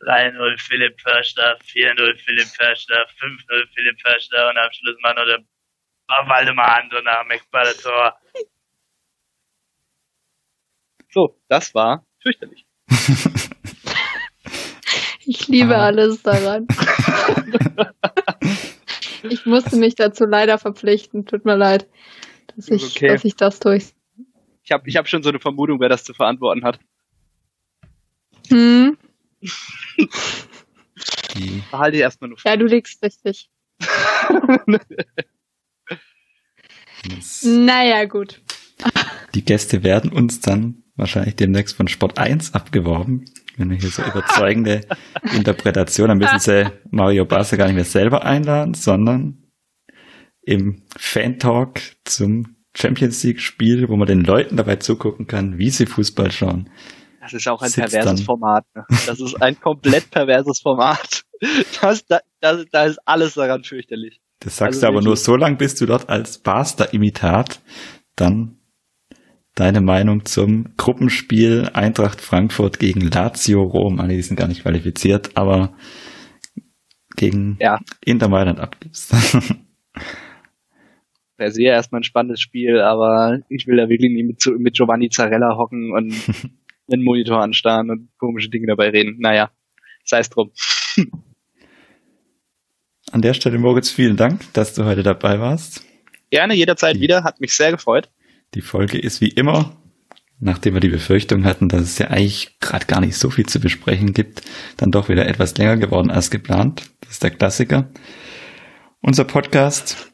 [0.03, 5.45] 3-0 Philipp Förster, 4-0 Philipp Förster, 5-0 Philipp Förster und am Schluss mal noch der
[6.29, 7.25] Waldemar Anton nach
[7.83, 8.17] Tor.
[11.11, 12.67] So, das war fürchterlich.
[15.27, 15.87] ich liebe ah.
[15.87, 16.67] alles daran.
[19.23, 21.27] ich musste mich dazu leider verpflichten.
[21.27, 21.87] Tut mir leid,
[22.49, 23.09] dass ich, okay.
[23.09, 23.93] dass ich das durch.
[24.65, 26.79] Ich habe ich hab schon so eine Vermutung, wer das zu verantworten hat.
[28.49, 28.97] Hm.
[31.71, 32.39] Behalte ich erstmal nur.
[32.45, 33.51] Ja, du liegst richtig.
[37.43, 38.41] naja, gut.
[39.35, 43.25] Die Gäste werden uns dann wahrscheinlich demnächst von Sport 1 abgeworben.
[43.57, 44.83] Wenn wir hier so überzeugende
[45.35, 49.42] Interpretation, dann müssen sie Mario Basler gar nicht mehr selber einladen, sondern
[50.43, 55.87] im Fan-Talk zum Champions League Spiel, wo man den Leuten dabei zugucken kann, wie sie
[55.87, 56.71] Fußball schauen,
[57.23, 58.19] das ist auch ein perverses dann.
[58.19, 58.65] Format.
[58.75, 58.85] Ne?
[59.07, 61.23] Das ist ein komplett perverses Format.
[61.81, 64.21] Das, das, das, da ist alles daran fürchterlich.
[64.41, 67.61] Das sagst also du aber nur so lange, bis du dort als Barster-Imitat
[68.17, 68.59] dann
[69.55, 75.37] deine Meinung zum Gruppenspiel Eintracht Frankfurt gegen Lazio Rom, ah, die sind gar nicht qualifiziert,
[75.37, 75.75] aber
[77.17, 77.79] gegen ja.
[78.05, 79.15] Inter Mailand abgibst.
[81.43, 85.09] per se erstmal ein spannendes Spiel, aber ich will da wirklich nicht mit, mit Giovanni
[85.11, 86.15] Zarella hocken und
[86.93, 89.17] einen Monitor anstarren und komische Dinge dabei reden.
[89.19, 89.51] Naja,
[90.05, 90.53] sei es drum.
[93.11, 95.85] An der Stelle, Moritz, vielen Dank, dass du heute dabei warst.
[96.31, 97.25] Gerne, jederzeit die, wieder.
[97.25, 98.09] Hat mich sehr gefreut.
[98.55, 99.77] Die Folge ist wie immer,
[100.39, 103.59] nachdem wir die Befürchtung hatten, dass es ja eigentlich gerade gar nicht so viel zu
[103.59, 104.43] besprechen gibt,
[104.77, 106.85] dann doch wieder etwas länger geworden als geplant.
[107.01, 107.91] Das ist der Klassiker.
[109.05, 110.13] Unser Podcast,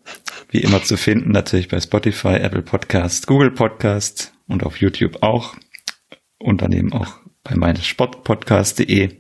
[0.51, 5.57] wie immer zu finden, natürlich bei Spotify, Apple Podcast, Google Podcast und auf YouTube auch
[6.39, 9.11] und dann eben auch bei meinesportpodcast.de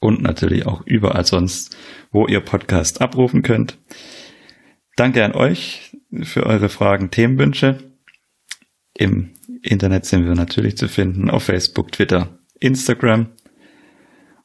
[0.00, 1.76] und natürlich auch überall sonst,
[2.10, 3.78] wo ihr Podcast abrufen könnt.
[4.96, 7.92] Danke an euch für eure Fragen, Themenwünsche.
[8.94, 9.30] Im
[9.62, 13.28] Internet sind wir natürlich zu finden auf Facebook, Twitter, Instagram.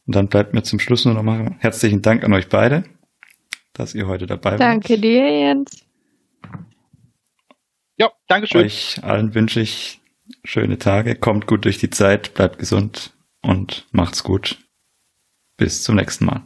[0.05, 2.83] Und dann bleibt mir zum Schluss nur noch mal herzlichen Dank an euch beide,
[3.73, 4.89] dass ihr heute dabei Danke wart.
[4.89, 5.84] Danke dir, Jens.
[7.97, 8.65] Ja, Dankeschön.
[8.65, 10.01] Euch allen wünsche ich
[10.43, 11.15] schöne Tage.
[11.15, 14.57] Kommt gut durch die Zeit, bleibt gesund und macht's gut.
[15.57, 16.43] Bis zum nächsten Mal.